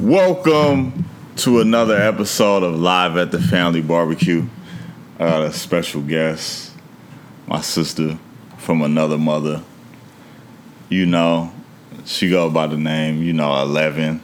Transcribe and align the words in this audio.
Welcome 0.00 1.06
to 1.38 1.58
another 1.58 1.96
episode 1.96 2.62
of 2.62 2.78
Live 2.78 3.16
at 3.16 3.32
the 3.32 3.40
Family 3.40 3.82
Barbecue. 3.82 4.46
I 5.16 5.26
got 5.26 5.42
a 5.42 5.52
special 5.52 6.02
guest, 6.02 6.72
my 7.48 7.60
sister 7.62 8.16
from 8.58 8.82
another 8.82 9.18
mother. 9.18 9.60
You 10.88 11.04
know, 11.06 11.52
she 12.04 12.30
go 12.30 12.48
by 12.48 12.68
the 12.68 12.76
name, 12.76 13.24
you 13.24 13.32
know, 13.32 13.60
11. 13.60 14.22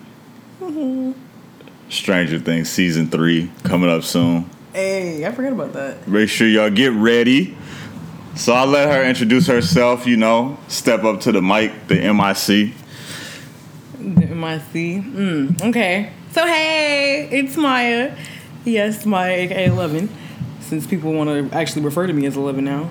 Mm-hmm. 0.61 1.13
Stranger 1.89 2.39
Things 2.39 2.71
season 2.71 3.09
three 3.09 3.51
coming 3.65 3.91
up 3.91 4.05
soon. 4.05 4.49
Hey, 4.73 5.27
I 5.27 5.33
forgot 5.33 5.55
about 5.55 5.73
that. 5.73 6.07
Make 6.07 6.29
sure 6.29 6.47
y'all 6.47 6.71
get 6.71 6.93
ready. 6.93 7.59
So 8.37 8.53
I'll 8.53 8.69
let 8.69 8.89
her 8.93 9.03
introduce 9.03 9.49
herself, 9.49 10.07
you 10.07 10.19
know, 10.19 10.57
step 10.69 11.03
up 11.03 11.21
to 11.23 11.33
the 11.33 11.43
mic, 11.43 11.89
the 11.89 11.97
MIC. 11.97 12.75
MIC. 14.35 15.03
Mm, 15.03 15.63
okay. 15.69 16.13
So 16.33 16.47
hey, 16.47 17.29
it's 17.31 17.57
Maya. 17.57 18.17
Yes, 18.65 19.07
Maya, 19.07 19.33
aka 19.33 19.67
Eleven. 19.67 20.09
Since 20.61 20.87
people 20.87 21.13
want 21.13 21.29
to 21.29 21.57
actually 21.57 21.83
refer 21.83 22.07
to 22.07 22.13
me 22.13 22.27
as 22.27 22.37
Eleven 22.37 22.65
now. 22.65 22.91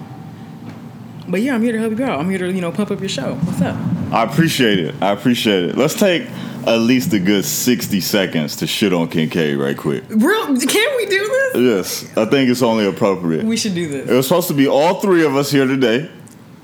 But 1.27 1.41
yeah, 1.41 1.55
I'm 1.55 1.61
here 1.61 1.71
to 1.71 1.79
help 1.79 1.97
you 1.97 2.05
out. 2.05 2.19
I'm 2.19 2.29
here 2.29 2.39
to 2.39 2.51
you 2.51 2.61
know 2.61 2.71
pump 2.71 2.91
up 2.91 2.99
your 2.99 3.09
show. 3.09 3.35
What's 3.35 3.61
up? 3.61 3.75
I 4.11 4.23
appreciate 4.23 4.79
it. 4.79 4.95
I 5.01 5.11
appreciate 5.11 5.63
it. 5.63 5.77
Let's 5.77 5.95
take 5.95 6.27
at 6.67 6.77
least 6.77 7.11
a 7.13 7.19
good 7.19 7.43
60 7.43 7.99
seconds 7.99 8.55
to 8.57 8.67
shit 8.67 8.93
on 8.93 9.09
Kincaid 9.09 9.57
right 9.57 9.77
quick. 9.77 10.03
Real? 10.09 10.45
Can 10.45 10.97
we 10.97 11.05
do 11.07 11.51
this? 11.53 11.55
Yes, 11.55 12.17
I 12.17 12.25
think 12.25 12.49
it's 12.49 12.61
only 12.61 12.85
appropriate. 12.85 13.43
We 13.45 13.57
should 13.57 13.75
do 13.75 13.87
this. 13.87 14.09
It 14.09 14.13
was 14.13 14.27
supposed 14.27 14.47
to 14.49 14.53
be 14.53 14.67
all 14.67 15.01
three 15.01 15.25
of 15.25 15.35
us 15.35 15.51
here 15.51 15.65
today 15.65 16.09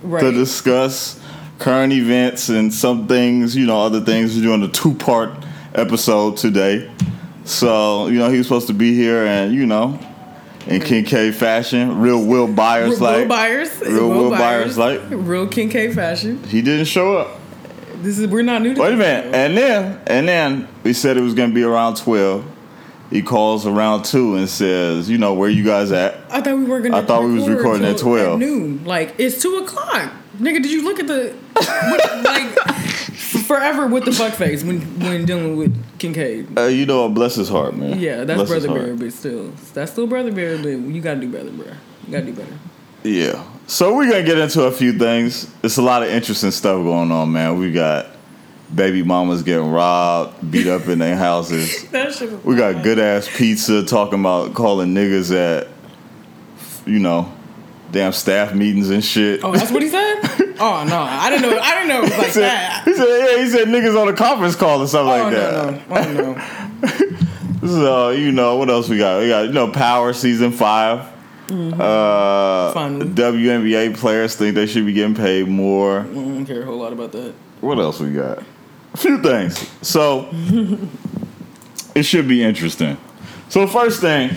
to 0.01 0.31
discuss 0.31 1.18
current 1.59 1.93
events 1.93 2.49
and 2.49 2.73
some 2.73 3.07
things, 3.07 3.55
you 3.55 3.65
know, 3.65 3.81
other 3.81 4.01
things. 4.01 4.35
We're 4.35 4.43
doing 4.43 4.63
a 4.63 4.67
two 4.69 4.93
part 4.95 5.31
episode 5.75 6.37
today. 6.37 6.89
So, 7.43 8.07
you 8.07 8.19
know, 8.19 8.29
he 8.29 8.37
was 8.37 8.47
supposed 8.47 8.67
to 8.67 8.73
be 8.73 8.95
here 8.95 9.25
and, 9.25 9.53
you 9.53 9.65
know, 9.65 9.99
in 10.67 10.81
Kincaid 10.81 11.35
fashion, 11.35 11.99
real 11.99 12.23
Will 12.23 12.47
Byers 12.47 13.01
like. 13.01 13.21
Will 13.21 13.27
Byers. 13.27 13.81
Real 13.81 14.09
Will 14.09 14.29
Byers 14.29 14.77
like. 14.77 15.01
Real 15.09 15.47
Kincaid 15.47 15.93
fashion. 15.93 16.43
He 16.43 16.61
didn't 16.61 16.85
show 16.85 17.17
up. 17.17 17.39
This 18.01 18.17
is 18.17 18.27
we're 18.27 18.43
not 18.43 18.61
new 18.61 18.73
to 18.75 18.81
Wait 18.81 18.93
a 18.93 18.97
minute. 18.97 19.31
though. 19.31 19.37
And 19.37 19.57
then, 19.57 20.01
and 20.07 20.27
then 20.27 20.67
we 20.83 20.93
said 20.93 21.17
it 21.17 21.21
was 21.21 21.33
going 21.33 21.49
to 21.49 21.55
be 21.55 21.63
around 21.63 21.97
12. 21.97 22.45
He 23.09 23.23
calls 23.23 23.65
around 23.65 24.03
2 24.05 24.35
and 24.35 24.47
says, 24.47 25.09
you 25.09 25.17
know, 25.17 25.33
where 25.33 25.49
you 25.49 25.63
guys 25.63 25.91
at? 25.91 26.15
I 26.29 26.41
thought 26.41 26.57
we 26.57 26.65
weren't 26.65 26.83
gonna. 26.83 26.97
I 26.97 27.05
thought 27.05 27.23
we 27.23 27.33
was 27.33 27.49
recording 27.49 27.83
at 27.85 27.97
till 27.97 28.09
12. 28.09 28.39
noon. 28.39 28.85
Like 28.85 29.15
it's 29.17 29.41
two 29.41 29.55
o'clock. 29.57 30.13
Nigga, 30.39 30.61
did 30.63 30.71
you 30.71 30.83
look 30.83 30.99
at 30.99 31.07
the 31.07 31.35
what, 31.53 32.23
like 32.23 32.57
forever 33.15 33.87
with 33.87 34.05
the 34.05 34.11
fuck 34.13 34.33
face 34.33 34.63
when 34.63 34.79
when 35.01 35.25
dealing 35.25 35.57
with 35.57 35.99
Kincaid? 35.99 36.57
Uh, 36.57 36.63
you 36.63 36.85
know, 36.85 37.09
bless 37.09 37.35
his 37.35 37.49
heart, 37.49 37.75
man. 37.75 37.99
Yeah, 37.99 38.23
that's 38.23 38.37
Bless 38.37 38.49
brother 38.49 38.67
bear, 38.67 38.95
but 38.95 39.11
still, 39.11 39.51
that's 39.73 39.91
still 39.91 40.07
brother 40.07 40.31
bear. 40.31 40.57
But 40.57 40.69
you 40.69 41.01
gotta 41.01 41.19
do 41.19 41.29
better, 41.29 41.51
bro. 41.51 41.67
You 42.07 42.11
gotta 42.11 42.25
do 42.25 42.33
better. 42.33 42.57
Yeah. 43.03 43.43
So 43.67 43.95
we're 43.95 44.09
gonna 44.09 44.23
get 44.23 44.37
into 44.37 44.63
a 44.63 44.71
few 44.71 44.97
things. 44.97 45.53
It's 45.61 45.77
a 45.77 45.81
lot 45.81 46.03
of 46.03 46.09
interesting 46.09 46.51
stuff 46.51 46.83
going 46.83 47.11
on, 47.11 47.31
man. 47.31 47.59
We 47.59 47.71
got 47.71 48.07
baby 48.73 49.03
mamas 49.03 49.43
getting 49.43 49.69
robbed, 49.69 50.51
beat 50.51 50.67
up 50.67 50.87
in 50.87 50.99
their 50.99 51.17
houses. 51.17 51.85
We 52.43 52.55
got 52.55 52.83
good 52.83 52.99
ass 52.99 53.29
pizza 53.35 53.83
talking 53.83 54.19
about 54.19 54.53
calling 54.53 54.93
niggas 54.93 55.35
at, 55.35 55.67
you 56.85 56.99
know, 56.99 57.31
damn 57.91 58.11
staff 58.13 58.53
meetings 58.53 58.89
and 58.89 59.03
shit. 59.03 59.43
Oh, 59.43 59.51
that's 59.53 59.71
what 59.71 59.81
he 59.81 59.89
said. 59.89 60.15
oh 60.59 60.85
no, 60.87 60.99
I 60.99 61.29
didn't 61.29 61.49
know. 61.49 61.59
I 61.59 61.73
didn't 61.75 61.87
know 61.89 61.99
it 61.99 62.03
was 62.03 62.11
like 62.11 62.27
he, 62.27 62.31
said, 62.33 62.41
that. 62.43 62.81
he 62.85 62.93
said, 62.93 63.07
yeah, 63.07 63.43
he 63.43 63.49
said 63.49 63.67
niggas 63.67 63.99
on 64.01 64.07
a 64.07 64.13
conference 64.13 64.55
call 64.55 64.81
or 64.81 64.87
something 64.87 65.13
Oh 65.13 65.23
like 65.23 65.33
that. 65.33 65.89
no, 65.89 66.25
no, 66.25 66.31
oh 66.31 66.33
no. 66.33 67.15
So 67.61 68.09
you 68.11 68.31
know 68.31 68.55
what 68.55 68.69
else 68.69 68.87
we 68.87 68.97
got? 68.97 69.19
We 69.21 69.27
got 69.27 69.47
you 69.47 69.51
know 69.53 69.69
Power 69.71 70.13
season 70.13 70.51
5 70.51 71.15
Mm-hmm. 71.49 71.81
Uh, 71.81 72.71
Finally. 72.73 73.07
WNBA 73.07 73.97
players 73.97 74.35
think 74.35 74.53
they 74.53 74.67
should 74.67 74.85
be 74.85 74.93
getting 74.93 75.15
paid 75.15 75.47
more. 75.47 76.01
I 76.01 76.03
don't 76.03 76.45
care 76.45 76.61
a 76.61 76.65
whole 76.65 76.77
lot 76.77 76.93
about 76.93 77.11
that. 77.13 77.33
What 77.59 77.79
else 77.79 77.99
we 77.99 78.11
got? 78.13 78.43
A 78.93 78.97
few 78.97 79.19
things. 79.21 79.67
So 79.81 80.29
it 81.95 82.03
should 82.03 82.27
be 82.27 82.43
interesting. 82.43 82.97
So 83.49 83.65
first 83.65 83.99
thing, 83.99 84.29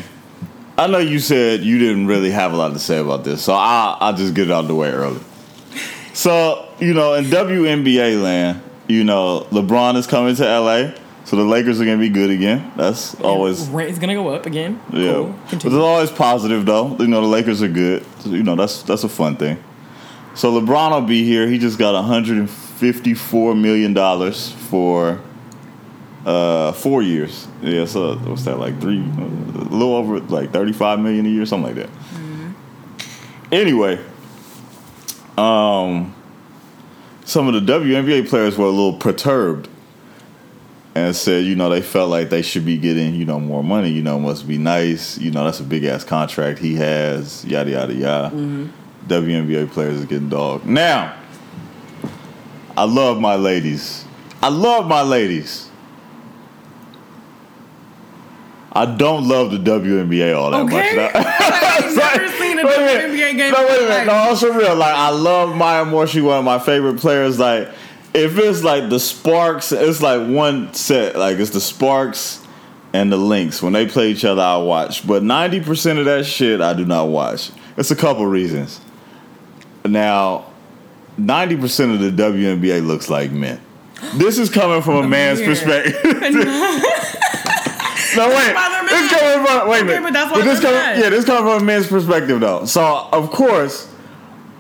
I 0.83 0.89
know 0.89 0.99
you 0.99 1.21
said 1.21 1.61
you 1.61 1.79
didn't 1.79 2.09
really 2.09 2.31
have 2.33 2.53
a 2.53 2.57
lot 2.57 2.73
to 2.73 2.79
say 2.81 2.99
about 2.99 3.23
this, 3.23 3.41
so 3.41 3.53
I'll, 3.55 3.97
I'll 4.01 4.17
just 4.17 4.35
get 4.35 4.49
it 4.49 4.53
out 4.53 4.63
of 4.63 4.69
the 4.69 4.75
way 4.75 4.91
early. 4.91 5.21
So 6.13 6.69
you 6.81 6.93
know, 6.93 7.15
in 7.15 7.27
WNBA 7.27 8.21
land, 8.21 8.61
you 8.89 9.05
know, 9.05 9.47
LeBron 9.53 9.95
is 9.95 10.09
coming 10.09 10.35
to 10.35 10.43
LA, 10.43 10.93
so 11.25 11.37
the 11.37 11.45
Lakers 11.45 11.81
are 11.81 11.85
gonna 11.85 11.99
be 11.99 12.09
good 12.09 12.31
again. 12.31 12.73
That's 12.77 13.15
always 13.21 13.69
Rent 13.69 13.91
is 13.91 14.01
gonna 14.01 14.15
go 14.15 14.31
up 14.31 14.45
again. 14.45 14.83
yeah. 14.93 15.13
Cool. 15.13 15.35
But 15.51 15.65
it's 15.67 15.75
always 15.75 16.11
positive 16.11 16.67
though. 16.67 16.97
You 16.99 17.07
know, 17.07 17.21
the 17.21 17.29
Lakers 17.29 17.63
are 17.63 17.69
good. 17.69 18.05
So, 18.19 18.31
you 18.31 18.43
know, 18.43 18.57
that's 18.57 18.83
that's 18.83 19.05
a 19.05 19.09
fun 19.09 19.37
thing. 19.37 19.63
So 20.35 20.61
LeBron 20.61 20.91
will 20.91 21.07
be 21.07 21.23
here. 21.25 21.47
He 21.47 21.59
just 21.59 21.79
got 21.79 21.95
154 21.95 23.55
million 23.55 23.95
dollars 23.95 24.51
for 24.51 25.21
uh 26.27 26.73
four 26.73 27.03
years. 27.03 27.49
Yeah, 27.63 27.85
so 27.85 28.17
what's 28.17 28.45
that 28.45 28.59
like 28.59 28.81
three 28.81 28.99
a 29.01 29.75
little 29.75 29.95
over 29.97 30.21
like 30.21 30.53
35 30.53 31.01
million 31.01 31.27
a 31.27 31.29
year, 31.29 31.47
something 31.47 31.75
like 31.75 31.87
that. 31.87 31.91
Anyway, 33.51 33.99
um 35.37 36.15
some 37.25 37.49
of 37.49 37.55
the 37.55 37.73
WNBA 37.73 38.29
players 38.29 38.59
were 38.59 38.67
a 38.67 38.71
little 38.71 38.95
perturbed 38.99 39.69
and 40.95 41.17
said, 41.17 41.45
you 41.45 41.55
know, 41.55 41.71
they 41.71 41.81
felt 41.81 42.11
like 42.11 42.29
they 42.29 42.43
should 42.43 42.65
be 42.67 42.77
getting, 42.77 43.15
you 43.15 43.25
know, 43.25 43.41
more 43.41 43.65
money. 43.65 43.89
You 43.91 44.03
know, 44.03 44.19
must 44.19 44.47
be 44.47 44.59
nice. 44.59 45.17
You 45.19 45.31
know, 45.31 45.45
that's 45.45 45.61
a 45.61 45.65
big 45.65 45.85
ass 45.85 46.05
contract 46.05 46.59
he 46.59 46.75
has. 46.77 47.45
Yada 47.45 47.71
yada 47.71 47.95
yada. 47.95 48.69
WNBA 49.09 49.71
players 49.71 50.03
are 50.03 50.07
getting 50.07 50.29
dogged. 50.29 50.67
Now, 50.67 51.17
I 52.77 52.85
love 52.85 53.21
my 53.21 53.37
ladies. 53.37 54.05
I 54.43 54.49
love 54.49 54.87
my 54.87 55.03
ladies. 55.03 55.71
I 58.75 58.87
don't 58.87 59.29
love 59.29 59.51
the 59.51 59.59
WNBA 59.59 60.35
all 60.37 60.51
that 60.51 60.63
Okay. 60.63 60.97
much. 60.97 61.13
I've 61.15 61.95
never 61.97 62.29
seen 62.39 62.59
a 62.59 62.65
Wait 62.65 62.77
a 62.77 62.81
minute. 62.81 63.11
WNBA 63.11 63.37
game. 63.37 63.53
No, 63.53 63.67
wait 63.67 63.83
a 63.83 63.89
minute. 63.89 64.07
No, 64.07 64.13
also 64.15 64.51
real. 64.53 64.75
Like 64.75 64.95
I 64.95 65.11
love 65.11 65.55
Maya 65.55 65.85
Moore. 65.85 66.07
She 66.07 66.21
one 66.23 66.39
of 66.39 66.45
my 66.45 66.59
favorite 66.59 66.99
players. 66.99 67.39
Like 67.39 67.69
if 68.15 68.39
it's 68.39 68.63
like 68.65 68.89
the 68.89 68.99
Sparks, 68.99 69.73
it's 69.73 70.01
like 70.01 70.27
one 70.27 70.73
set. 70.73 71.17
Like 71.17 71.39
it's 71.39 71.51
the 71.51 71.61
Sparks 71.61 72.43
and 72.95 73.13
the 73.13 73.17
Lynx. 73.19 73.63
When 73.63 73.75
they 73.75 73.87
play 73.87 74.11
each 74.11 74.25
other, 74.25 74.41
I 74.43 74.57
watch. 74.57 75.07
But 75.07 75.23
ninety 75.23 75.61
percent 75.61 75.99
of 75.99 76.07
that 76.07 76.25
shit, 76.25 76.63
I 76.63 76.73
do 76.73 76.87
not 76.87 77.09
watch. 77.09 77.51
It's 77.77 77.91
a 77.91 77.97
couple 77.97 78.25
reasons. 78.27 78.81
Now, 79.85 80.47
ninety 81.19 81.57
percent 81.57 81.93
of 81.93 82.01
the 82.01 82.23
WNBA 82.23 82.87
looks 82.87 83.11
like 83.11 83.33
men. 83.33 83.61
This 84.15 84.39
is 84.39 84.49
coming 84.49 84.81
from 84.83 84.95
a 85.05 85.09
man's 85.09 85.41
Yeah. 85.41 85.47
perspective. 85.47 85.95
No 88.17 88.29
wait, 88.29 88.55
this 88.89 89.11
coming 89.13 89.47
from 89.47 89.69
wait 89.69 89.79
a 89.81 89.85
Okay, 89.85 89.85
minute. 89.87 90.03
but 90.03 90.13
that's 90.13 90.33
why 90.33 90.43
this 90.45 90.61
they're 90.61 90.71
coming, 90.93 91.03
yeah, 91.03 91.09
this 91.11 91.25
coming 91.25 91.43
from 91.51 91.63
a 91.63 91.65
man's 91.65 91.87
perspective 91.87 92.41
though. 92.41 92.65
So 92.65 93.09
of 93.13 93.31
course, 93.31 93.89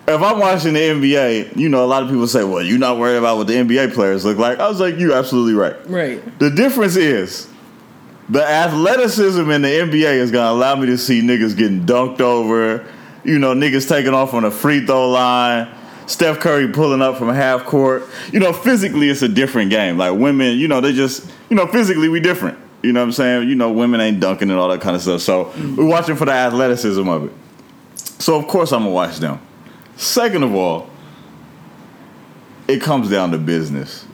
if 0.09 0.21
I'm 0.23 0.39
watching 0.39 0.75
the 0.75 0.81
NBA, 0.81 1.57
you 1.57 1.69
know, 1.69 1.85
a 1.85 1.87
lot 1.87 2.03
of 2.03 2.09
people 2.09 2.27
say, 2.27 2.45
"Well, 2.45 2.63
you're 2.63 2.79
not 2.79 2.99
worried 2.99 3.19
about 3.19 3.37
what 3.37 3.47
the 3.47 3.55
NBA 3.55 3.93
players 3.95 4.25
look 4.25 4.39
like." 4.39 4.59
I 4.59 4.69
was 4.69 4.81
like, 4.81 4.99
"You're 4.99 5.13
absolutely 5.17 5.55
right." 5.55 5.77
Right. 5.89 6.39
The 6.39 6.51
difference 6.51 6.97
is 6.97 7.47
the 8.29 8.43
athleticism 8.45 9.51
in 9.51 9.63
the 9.63 9.69
NBA 9.69 10.15
is 10.15 10.31
gonna 10.31 10.51
allow 10.53 10.75
me 10.77 10.87
to 10.87 10.97
see 10.99 11.21
niggas 11.21 11.57
getting 11.57 11.85
dunked 11.85 12.21
over, 12.21 12.85
you 13.25 13.39
know, 13.39 13.55
niggas 13.55 13.89
taking 13.89 14.15
off 14.15 14.35
on 14.35 14.45
a 14.45 14.51
free 14.51 14.85
throw 14.87 15.11
line, 15.11 15.69
Steph 16.07 16.41
Curry 16.41 16.69
pulling 16.69 17.03
up 17.03 17.19
from 17.19 17.29
half 17.29 17.65
court. 17.65 18.09
You 18.33 18.41
know, 18.41 18.53
physically 18.53 19.09
it's 19.11 19.23
a 19.23 19.29
different 19.29 19.71
game. 19.71 19.99
Like 19.99 20.19
women, 20.19 20.57
you 20.59 20.67
know, 20.69 20.81
they 20.81 20.93
just, 20.93 21.31
you 21.51 21.57
know, 21.57 21.67
physically 21.67 22.09
we 22.09 22.21
different. 22.21 22.59
You 22.83 22.93
know 22.93 23.01
what 23.01 23.07
I'm 23.07 23.13
saying? 23.13 23.49
You 23.49 23.55
know, 23.55 23.71
women 23.73 24.01
ain't 24.01 24.21
dunking 24.21 24.51
and 24.51 24.59
all 24.59 24.69
that 24.69 24.81
kind 24.81 24.97
of 24.97 25.03
stuff. 25.03 25.21
So 25.21 25.47
mm. 25.47 25.77
we're 25.77 25.87
watching 25.87 26.17
for 26.17 26.25
the 26.25 26.33
athleticism 26.33 27.09
of 27.09 27.27
it. 27.27 27.33
So 27.97 28.37
of 28.37 28.47
course 28.47 28.73
I'm 28.73 28.81
gonna 28.81 28.91
watch 28.91 29.19
them. 29.19 29.41
Second 29.97 30.43
of 30.43 30.55
all, 30.55 30.91
it 32.69 32.81
comes 32.81 33.11
down 33.11 33.31
to 33.33 33.39
business. 33.39 34.07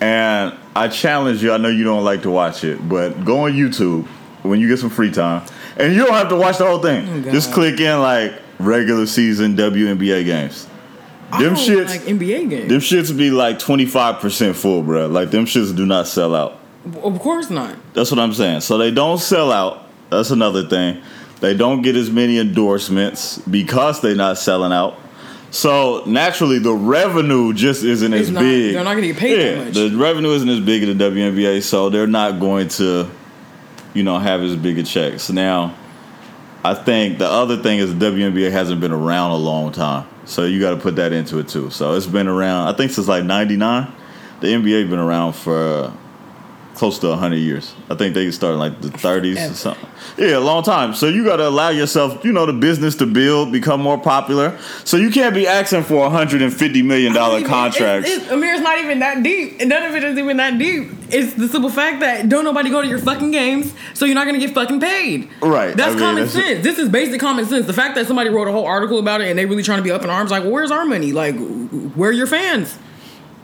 And 0.00 0.56
I 0.74 0.88
challenge 0.88 1.42
you, 1.42 1.52
I 1.52 1.56
know 1.56 1.68
you 1.68 1.84
don't 1.84 2.04
like 2.04 2.22
to 2.22 2.30
watch 2.30 2.64
it, 2.64 2.88
but 2.88 3.24
go 3.24 3.46
on 3.46 3.52
YouTube 3.52 4.06
when 4.42 4.60
you 4.60 4.68
get 4.68 4.78
some 4.78 4.90
free 4.90 5.10
time. 5.10 5.46
And 5.76 5.94
you 5.94 6.04
don't 6.04 6.14
have 6.14 6.28
to 6.28 6.36
watch 6.36 6.58
the 6.58 6.66
whole 6.66 6.80
thing. 6.80 7.26
Oh, 7.26 7.32
Just 7.32 7.52
click 7.52 7.80
in 7.80 8.00
like 8.00 8.40
regular 8.58 9.06
season 9.06 9.56
WNBA 9.56 10.24
games. 10.24 10.66
Them 11.30 11.40
don't 11.40 11.56
shits 11.56 11.88
like 11.88 12.00
NBA 12.02 12.48
games. 12.48 12.68
them 12.68 12.80
shits 12.80 13.16
be 13.16 13.30
like 13.30 13.58
25% 13.58 14.54
full, 14.54 14.82
bro. 14.82 15.06
Like 15.08 15.30
them 15.30 15.44
shits 15.44 15.76
do 15.76 15.84
not 15.84 16.06
sell 16.06 16.34
out. 16.34 16.57
Of 17.02 17.18
course 17.20 17.50
not. 17.50 17.76
That's 17.94 18.10
what 18.10 18.18
I'm 18.20 18.32
saying. 18.34 18.60
So 18.62 18.78
they 18.78 18.90
don't 18.90 19.18
sell 19.18 19.52
out. 19.52 19.84
That's 20.10 20.30
another 20.30 20.66
thing. 20.68 21.02
They 21.40 21.54
don't 21.56 21.82
get 21.82 21.94
as 21.96 22.10
many 22.10 22.38
endorsements 22.38 23.38
because 23.38 24.00
they're 24.00 24.14
not 24.16 24.38
selling 24.38 24.72
out. 24.72 24.98
So 25.50 26.02
naturally, 26.06 26.58
the 26.58 26.74
revenue 26.74 27.52
just 27.54 27.82
isn't 27.84 28.12
It's 28.12 28.28
as 28.28 28.30
not- 28.34 28.40
big. 28.42 28.74
they're 28.74 28.84
not 28.84 28.94
gonna 28.94 29.06
get 29.06 29.16
paid 29.16 29.38
that 29.56 29.64
much. 29.66 29.74
The 29.74 29.96
revenue 29.96 30.30
isn't 30.30 30.48
as 30.48 30.60
big 30.60 30.82
as 30.82 30.88
the 30.88 30.94
WNBA, 30.94 31.60
so 31.62 31.88
they're 31.90 32.06
not 32.06 32.38
going 32.40 32.68
to, 32.68 33.06
you 33.94 34.02
know, 34.02 34.18
have 34.18 34.42
as 34.42 34.56
big 34.56 34.78
a 34.78 34.82
checks. 34.82 35.30
Now, 35.30 35.74
I 36.64 36.74
think 36.74 37.18
the 37.18 37.28
other 37.30 37.56
thing 37.56 37.78
is 37.78 37.94
the 37.94 38.10
WNBA 38.10 38.50
hasn't 38.50 38.80
been 38.80 38.92
around 38.92 39.30
a 39.30 39.36
long 39.36 39.72
time, 39.72 40.04
so 40.26 40.44
you 40.44 40.60
got 40.60 40.70
to 40.70 40.76
put 40.76 40.96
that 40.96 41.12
into 41.12 41.38
it 41.38 41.48
too. 41.48 41.70
So 41.70 41.94
it's 41.94 42.04
been 42.06 42.28
around, 42.28 42.68
I 42.68 42.76
think, 42.76 42.90
since 42.90 43.08
like 43.08 43.24
'99. 43.24 43.86
The 44.40 44.48
NBA 44.48 44.90
been 44.90 44.98
around 44.98 45.32
for 45.34 45.92
close 46.78 46.98
to 47.00 47.08
100 47.08 47.36
years. 47.36 47.74
I 47.90 47.94
think 47.96 48.14
they 48.14 48.30
started 48.30 48.56
like 48.58 48.80
the 48.80 48.88
30s 48.88 49.50
or 49.50 49.54
something. 49.54 49.88
Yeah, 50.16 50.38
a 50.38 50.40
long 50.40 50.62
time. 50.62 50.94
So 50.94 51.06
you 51.08 51.24
got 51.24 51.36
to 51.36 51.48
allow 51.48 51.68
yourself, 51.70 52.24
you 52.24 52.32
know, 52.32 52.46
the 52.46 52.52
business 52.52 52.94
to 52.96 53.06
build, 53.06 53.52
become 53.52 53.80
more 53.82 53.98
popular. 53.98 54.56
So 54.84 54.96
you 54.96 55.10
can't 55.10 55.34
be 55.34 55.46
asking 55.46 55.82
for 55.84 55.96
150 55.96 56.82
million 56.82 57.12
dollar 57.12 57.42
contracts. 57.44 58.08
It's, 58.08 58.22
it's, 58.22 58.32
Amir, 58.32 58.54
it's 58.54 58.62
not 58.62 58.78
even 58.78 59.00
that 59.00 59.22
deep. 59.22 59.60
None 59.60 59.82
of 59.82 59.94
it 59.94 60.04
is 60.04 60.18
even 60.18 60.36
that 60.38 60.58
deep. 60.58 60.90
It's 61.10 61.34
the 61.34 61.48
simple 61.48 61.70
fact 61.70 62.00
that 62.00 62.28
don't 62.28 62.44
nobody 62.44 62.70
go 62.70 62.80
to 62.82 62.88
your 62.88 62.98
fucking 62.98 63.30
games, 63.30 63.72
so 63.94 64.04
you're 64.04 64.14
not 64.14 64.26
gonna 64.26 64.38
get 64.38 64.54
fucking 64.54 64.80
paid. 64.80 65.28
Right. 65.40 65.76
That's 65.76 65.88
I 65.88 65.90
mean, 65.90 65.98
common 65.98 66.26
that's- 66.26 66.32
sense. 66.32 66.64
This 66.64 66.78
is 66.78 66.88
basic 66.88 67.20
common 67.20 67.44
sense. 67.46 67.66
The 67.66 67.72
fact 67.72 67.94
that 67.96 68.06
somebody 68.06 68.30
wrote 68.30 68.48
a 68.48 68.52
whole 68.52 68.66
article 68.66 68.98
about 68.98 69.20
it 69.20 69.28
and 69.28 69.38
they 69.38 69.46
really 69.46 69.62
trying 69.62 69.78
to 69.78 69.84
be 69.84 69.90
up 69.90 70.02
in 70.04 70.10
arms, 70.10 70.30
like, 70.30 70.42
well, 70.42 70.52
where's 70.52 70.70
our 70.70 70.84
money? 70.84 71.12
Like, 71.12 71.36
where 71.94 72.10
are 72.10 72.12
your 72.12 72.26
fans? 72.26 72.78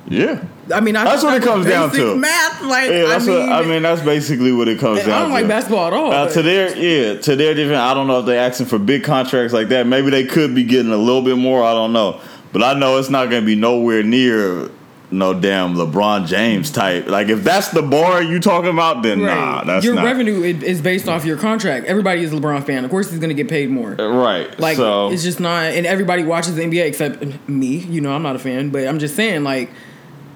Yeah. 0.09 0.45
I 0.73 0.81
mean, 0.81 0.97
I 0.97 1.05
That's 1.05 1.23
what 1.23 1.35
it 1.35 1.43
comes 1.43 1.67
down 1.67 1.91
to. 1.93 2.17
Math, 2.17 2.63
like, 2.63 2.91
Yeah, 2.91 3.07
that's 3.07 3.25
I 3.25 3.27
mean, 3.27 3.41
what 3.41 3.53
I 3.53 3.63
mean. 3.65 3.83
That's 3.83 4.03
basically 4.03 4.53
what 4.53 4.69
it 4.69 4.79
comes 4.79 5.01
down. 5.01 5.09
to. 5.09 5.15
I 5.15 5.19
don't 5.21 5.29
to. 5.29 5.35
like 5.35 5.49
basketball 5.49 5.87
at 5.87 5.93
all. 5.93 6.13
Uh, 6.13 6.29
to 6.29 6.43
their 6.43 6.77
yeah, 6.77 7.21
to 7.21 7.37
their 7.37 7.55
different. 7.55 7.81
I 7.81 7.95
don't 7.95 8.07
know 8.07 8.21
if 8.21 8.27
they're 8.27 8.41
asking 8.41 8.67
for 8.67 8.79
big 8.79 9.05
contracts 9.05 9.53
like 9.53 9.69
that. 9.69 9.87
Maybe 9.87 10.11
they 10.11 10.25
could 10.25 10.55
be 10.55 10.65
getting 10.65 10.93
a 10.93 10.97
little 10.97 11.23
bit 11.23 11.37
more. 11.37 11.63
I 11.63 11.73
don't 11.73 11.93
know, 11.93 12.21
but 12.53 12.63
I 12.63 12.75
know 12.75 12.99
it's 12.99 13.11
not 13.11 13.31
going 13.31 13.43
to 13.43 13.47
be 13.47 13.57
nowhere 13.57 14.03
near 14.03 14.71
no 15.11 15.33
damn 15.39 15.75
LeBron 15.75 16.27
James 16.27 16.71
type. 16.71 17.07
Like 17.07 17.29
if 17.29 17.45
that's 17.45 17.69
the 17.69 17.83
bar 17.83 18.23
you 18.23 18.41
talking 18.41 18.71
about, 18.71 19.03
then 19.03 19.23
nah, 19.23 19.65
that's 19.65 19.85
your 19.85 19.95
not 19.95 20.05
revenue 20.05 20.43
is, 20.43 20.81
based 20.81 21.09
off 21.09 21.25
your 21.25 21.37
contract. 21.37 21.87
Everybody 21.87 22.23
is 22.23 22.33
a 22.33 22.37
LeBron 22.37 22.67
fan. 22.67 22.85
Of 22.85 22.91
course, 22.91 23.11
he's 23.11 23.21
gonna 23.21 23.35
get 23.35 23.49
paid 23.49 23.71
more. 23.71 23.93
right. 23.93 24.59
Like 24.59 24.77
so 24.77 25.11
it's 25.11 25.23
just 25.23 25.41
not, 25.41 25.65
and 25.73 25.87
everybody 25.87 26.25
watches 26.25 26.57
the 26.57 26.63
NBA 26.63 26.87
except 26.87 27.49
me. 27.49 27.79
You 27.79 28.01
know, 28.01 28.13
I'm 28.13 28.23
not 28.23 28.37
a 28.37 28.41
fan, 28.41 28.71
but 28.71 28.87
I'm 28.87 28.99
just 28.99 29.15
saying, 29.15 29.45
like, 29.45 29.71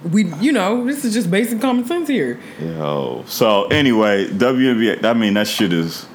we, 0.04 0.32
you 0.36 0.52
know, 0.52 0.84
this 0.84 1.04
is 1.04 1.12
just 1.12 1.30
basic 1.30 1.60
common 1.60 1.84
sense 1.84 2.08
here. 2.08 2.38
Yo. 2.60 3.24
So 3.26 3.64
anyway, 3.64 4.26
WNBA. 4.26 5.04
I 5.04 5.12
mean, 5.14 5.34
that 5.34 5.48
shit 5.48 5.72
is. 5.72 6.06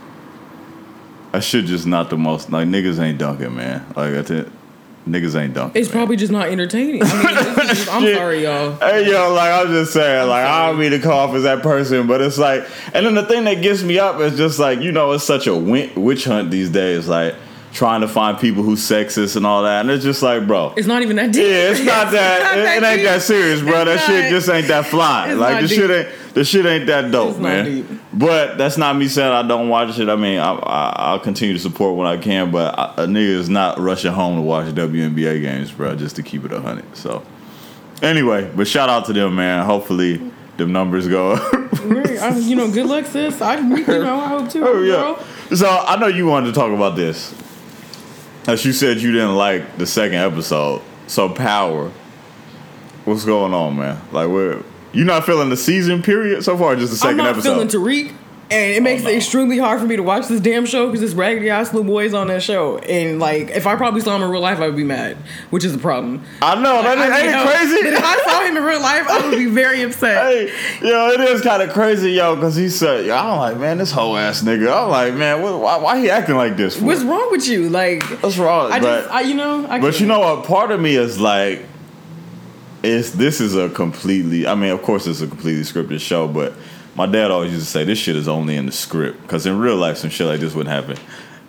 That 1.31 1.44
shit 1.44 1.65
just 1.65 1.88
not 1.88 2.09
the 2.12 2.18
most. 2.18 2.51
Like 2.51 2.68
niggas 2.68 3.00
ain't 3.00 3.18
dunking, 3.18 3.56
man. 3.56 3.85
Like 3.95 4.13
I 4.13 4.21
think 4.21 4.47
niggas 5.07 5.39
ain't 5.39 5.53
dunking. 5.56 5.81
It's 5.81 5.89
man. 5.89 5.94
probably 5.94 6.15
just 6.15 6.31
not 6.31 6.47
entertaining. 6.50 7.01
I 7.03 7.56
mean, 7.56 7.68
just, 7.68 7.89
I'm 7.91 8.13
sorry, 8.13 8.44
y'all. 8.44 8.75
Hey 8.77 9.09
yo, 9.09 9.33
like 9.33 9.51
I'm 9.51 9.74
just 9.74 9.94
saying, 9.94 10.30
like 10.30 10.45
I 10.45 10.68
don't 10.68 10.80
mean 10.80 10.91
to 10.91 11.12
off 11.12 11.33
as 11.33 11.44
that 11.44 11.63
person, 11.63 12.06
but 12.06 12.21
it's 12.21 12.38
like, 12.38 12.68
and 12.94 13.06
then 13.06 13.15
the 13.15 13.25
thing 13.25 13.45
that 13.45 13.62
gets 13.63 13.81
me 13.81 13.97
up 14.00 14.19
is 14.19 14.38
just 14.38 14.59
like 14.59 14.80
you 14.80 14.91
know, 14.91 15.12
it's 15.13 15.24
such 15.24 15.47
a 15.47 15.56
win- 15.56 15.91
witch 15.95 16.25
hunt 16.25 16.51
these 16.51 16.69
days, 16.69 17.07
like 17.07 17.35
trying 17.74 18.02
to 18.02 18.08
find 18.08 18.38
people 18.38 18.62
who 18.64 18.75
sexist 18.75 19.36
and 19.36 19.46
all 19.46 19.64
that, 19.64 19.81
and 19.81 19.90
it's 19.90 20.04
just 20.04 20.22
like, 20.22 20.46
bro, 20.48 20.74
It's 20.78 20.88
not 20.88 21.02
even 21.02 21.16
that 21.18 21.31
deep. 21.31 21.42
yeah, 21.42 21.72
it's 21.72 21.80
not 21.84 22.12
that, 22.12 22.56
it, 22.58 22.84
it 22.84 22.86
ain't 22.86 23.04
that 23.04 23.22
serious, 23.24 23.62
bro. 23.62 23.81
It's 23.81 23.86
that 23.86 24.06
shit 24.06 24.30
just 24.30 24.48
ain't 24.48 24.68
that 24.68 24.86
fly. 24.86 25.31
it's 25.31 25.40
Like 25.40 25.54
not 25.54 25.62
the 25.64 25.68
deep. 25.68 25.78
shit 25.78 25.90
ain't, 25.92 26.34
the 26.36 26.44
shit 26.46 26.66
ain't 26.68 26.86
that 26.88 27.12
dope, 27.12 27.31
It's 27.31 27.40
not 27.40 27.44
man. 27.66 28.00
But 28.14 28.58
that's 28.60 28.78
not 28.78 28.96
me 28.96 29.08
saying 29.08 29.31
I 29.31 29.42
don't 29.48 29.70
watch 29.70 29.98
it. 29.98 30.08
I 30.08 30.16
mean, 30.16 30.38
I, 30.40 30.54
I, 30.54 30.94
I'll 30.98 31.20
continue 31.20 31.56
to 31.56 31.60
support 31.60 31.98
when 31.98 32.06
I 32.06 32.18
can, 32.18 32.52
but 32.52 32.78
I, 32.78 32.94
a 33.04 33.08
nigga 33.08 33.30
is 33.40 33.50
not 33.50 33.80
rushing 33.80 34.12
home 34.14 34.36
to 34.36 34.42
watch 34.44 34.68
WNBA 34.68 35.42
games, 35.42 35.72
bro, 35.72 35.96
just 35.96 36.16
to 36.18 36.24
keep 36.24 36.46
it 36.46 36.52
a 36.54 36.62
hundred. 36.62 36.96
So. 36.96 37.24
Anyway, 38.04 38.52
but 38.56 38.68
shout 38.68 38.90
out 38.90 39.06
to 39.06 39.14
them, 39.14 39.36
man. 39.36 39.66
Hopefully, 39.66 40.22
them 40.58 40.72
numbers 40.74 41.08
go. 41.08 41.34
I- 41.36 42.38
you 42.40 42.56
know, 42.56 42.69
good 42.72 42.86
luck, 42.86 43.06
sis. 43.08 43.42
I, 43.42 43.58
you 43.60 43.86
know, 43.88 44.19
I 44.19 44.28
hope 44.28 44.50
too. 44.50 44.64
oh 44.68 44.81
yeah. 44.84 45.56
So 45.56 45.68
I 45.68 45.98
know 46.00 46.08
you 46.08 46.28
wanted 46.28 46.48
to 46.48 46.54
talk 46.54 46.72
about 46.72 46.96
this. 46.96 47.34
As 48.48 48.66
you 48.66 48.74
said, 48.74 49.01
you 49.01 49.12
didn't 49.12 49.36
like 49.36 49.78
the 49.78 49.86
second 49.86 50.18
episode. 50.18 50.81
So 51.07 51.30
power. 51.30 51.92
What's 53.06 53.25
going 53.25 53.54
on, 53.54 53.78
man? 53.78 54.01
Like, 54.12 54.30
where 54.30 54.62
you 54.94 55.04
not 55.06 55.25
feeling 55.25 55.50
the 55.50 55.57
season 55.57 56.01
period 56.04 56.44
so 56.44 56.57
far? 56.57 56.75
Just 56.75 56.92
the 57.00 57.07
I'm 57.07 57.16
second 57.16 57.18
not 57.18 57.28
episode. 57.30 57.69
feeling 57.69 58.10
Tariq, 58.10 58.16
and 58.51 58.74
it 58.74 58.80
oh, 58.80 58.84
makes 58.84 59.04
no. 59.04 59.10
it 59.10 59.18
extremely 59.18 59.57
hard 59.57 59.80
for 59.80 59.88
me 59.88 59.95
to 59.95 60.04
watch 60.04 60.28
this 60.28 60.40
damn 60.40 60.66
show 60.66 60.88
because 60.88 61.01
this 61.01 61.13
raggedy 61.13 61.50
ass 61.50 61.74
little 61.74 61.88
boy 61.88 62.06
is 62.06 62.13
on 62.13 62.28
that 62.28 62.44
show. 62.44 62.78
And 62.80 63.19
like, 63.19 63.50
if 63.50 63.66
I 63.66 63.75
probably 63.75 64.01
saw 64.01 64.16
him 64.16 64.24
in 64.24 64.30
real 64.30 64.42
life, 64.42 64.60
I 64.60 64.68
would 64.68 64.75
be 64.75 64.84
mad, 64.84 65.18
which 65.50 65.63
is 65.63 65.74
a 65.74 65.78
problem. 65.78 66.24
I 66.42 66.56
know 66.56 66.84
that 66.84 66.98
I 66.98 67.01
ain't, 67.01 67.12
mean, 67.12 67.22
ain't 67.24 67.31
no, 67.31 67.42
it 67.42 67.45
But 67.45 67.56
crazy. 67.56 67.88
if 67.88 68.04
I 68.04 68.18
saw 68.24 68.45
him 68.45 68.57
in 68.57 68.63
real 68.63 68.81
life, 68.81 69.07
I 69.07 69.28
would 69.28 69.38
be 69.38 69.45
very 69.48 69.81
upset. 69.81 70.13
Hey, 70.24 70.51
yo, 70.81 71.10
it 71.10 71.19
is 71.19 71.42
kind 71.42 71.62
of 71.62 71.72
crazy, 71.74 72.12
yo, 72.12 72.36
because 72.36 72.56
he 72.56 72.69
said, 72.69 73.06
yo, 73.06 73.16
I'm 73.16 73.40
like, 73.40 73.57
man, 73.57 73.78
this 73.78 73.92
whole 73.92 74.16
ass 74.16 74.42
nigga. 74.42 74.72
I'm 74.72 74.90
like, 74.90 75.13
man, 75.16 75.42
what, 75.42 75.60
why, 75.60 75.78
why 75.78 76.00
he 76.00 76.10
acting 76.10 76.36
like 76.36 76.56
this? 76.56 76.78
For? 76.78 76.86
What's 76.86 77.04
wrong 77.04 77.30
with 77.31 77.48
you? 77.48 77.69
Like, 77.69 78.04
What's 78.22 78.38
wrong? 78.38 78.72
I 78.72 78.80
but, 78.80 79.01
just, 79.01 79.13
I, 79.13 79.22
you 79.22 79.34
know, 79.34 79.68
I 79.68 79.80
but 79.80 80.00
you 80.00 80.06
know 80.06 80.19
what? 80.19 80.45
Part 80.45 80.72
of 80.72 80.80
me 80.80 80.95
is 80.95 81.19
like, 81.19 81.66
is 82.84 83.13
this 83.13 83.42
is 83.42 83.56
a 83.56 83.69
completely. 83.69 84.45
I 84.45 84.56
mean, 84.56 84.72
of 84.72 84.81
course, 84.81 85.07
it's 85.07 85.22
a 85.22 85.28
completely 85.28 85.63
scripted 85.63 86.00
show, 86.01 86.28
but 86.28 86.54
my 86.95 87.06
dad 87.06 87.31
always 87.31 87.51
used 87.51 87.66
to 87.66 87.72
say 87.72 87.84
this 87.84 87.98
shit 87.98 88.16
is 88.16 88.28
only 88.28 88.56
in 88.56 88.66
the 88.66 88.72
script 88.72 89.22
because 89.22 89.45
in 89.45 89.57
real 89.60 89.75
life, 89.75 89.98
some 89.98 90.10
shit 90.10 90.28
like 90.28 90.40
this 90.40 90.54
wouldn't 90.54 90.74
happen. 90.74 90.98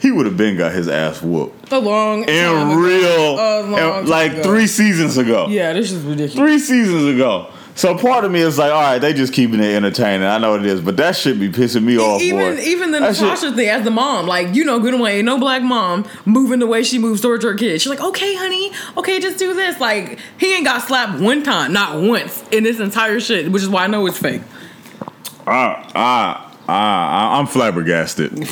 He 0.00 0.10
would 0.10 0.26
have 0.26 0.36
been 0.36 0.56
got 0.58 0.72
his 0.72 0.88
ass 0.88 1.22
whooped 1.22 1.72
a 1.72 1.78
long 1.78 2.24
in 2.28 2.76
real, 2.78 3.36
long 3.36 4.04
like 4.06 4.32
ago. 4.32 4.42
three 4.42 4.66
seasons 4.66 5.16
ago. 5.16 5.46
Yeah, 5.48 5.72
this 5.72 5.92
is 5.92 6.02
ridiculous. 6.02 6.34
Three 6.34 6.58
seasons 6.58 7.14
ago. 7.14 7.50
So 7.76 7.98
part 7.98 8.24
of 8.24 8.30
me 8.30 8.40
is 8.40 8.56
like, 8.56 8.70
all 8.70 8.80
right, 8.80 8.98
they 9.00 9.12
just 9.12 9.32
keeping 9.32 9.58
it 9.60 9.74
entertaining. 9.74 10.26
I 10.28 10.38
know 10.38 10.52
what 10.52 10.60
it 10.60 10.66
is, 10.66 10.80
but 10.80 10.96
that 10.98 11.16
should 11.16 11.40
be 11.40 11.48
pissing 11.48 11.82
me 11.82 11.98
off. 11.98 12.20
even 12.20 12.54
boy. 12.56 12.60
even 12.60 12.90
the 12.92 13.00
That 13.00 13.16
shit- 13.16 13.24
Natasha 13.24 13.52
thing 13.52 13.68
as 13.68 13.82
the 13.82 13.90
mom, 13.90 14.26
like 14.26 14.54
you 14.54 14.64
know, 14.64 14.78
good 14.78 14.94
and 14.94 15.02
well, 15.02 15.10
ain't 15.10 15.24
no 15.24 15.38
black 15.38 15.62
mom 15.62 16.06
moving 16.24 16.60
the 16.60 16.66
way 16.68 16.84
she 16.84 16.98
moves 16.98 17.20
towards 17.20 17.42
her 17.44 17.54
kid. 17.54 17.80
She's 17.80 17.90
like, 17.90 18.00
okay, 18.02 18.34
honey, 18.36 18.70
okay, 18.96 19.18
just 19.18 19.38
do 19.38 19.54
this. 19.54 19.80
Like 19.80 20.18
he 20.38 20.54
ain't 20.54 20.64
got 20.66 20.82
slapped 20.82 21.18
one 21.20 21.42
time, 21.42 21.72
not 21.72 22.00
once 22.00 22.44
in 22.52 22.62
this 22.62 22.78
entire 22.78 23.18
shit, 23.20 23.50
which 23.50 23.62
is 23.62 23.68
why 23.68 23.84
I 23.84 23.86
know 23.88 24.06
it's 24.06 24.18
fake. 24.18 24.42
Ah, 25.46 25.90
ah, 25.94 26.52
ah, 26.68 27.38
I'm 27.38 27.46
flabbergasted. 27.46 28.32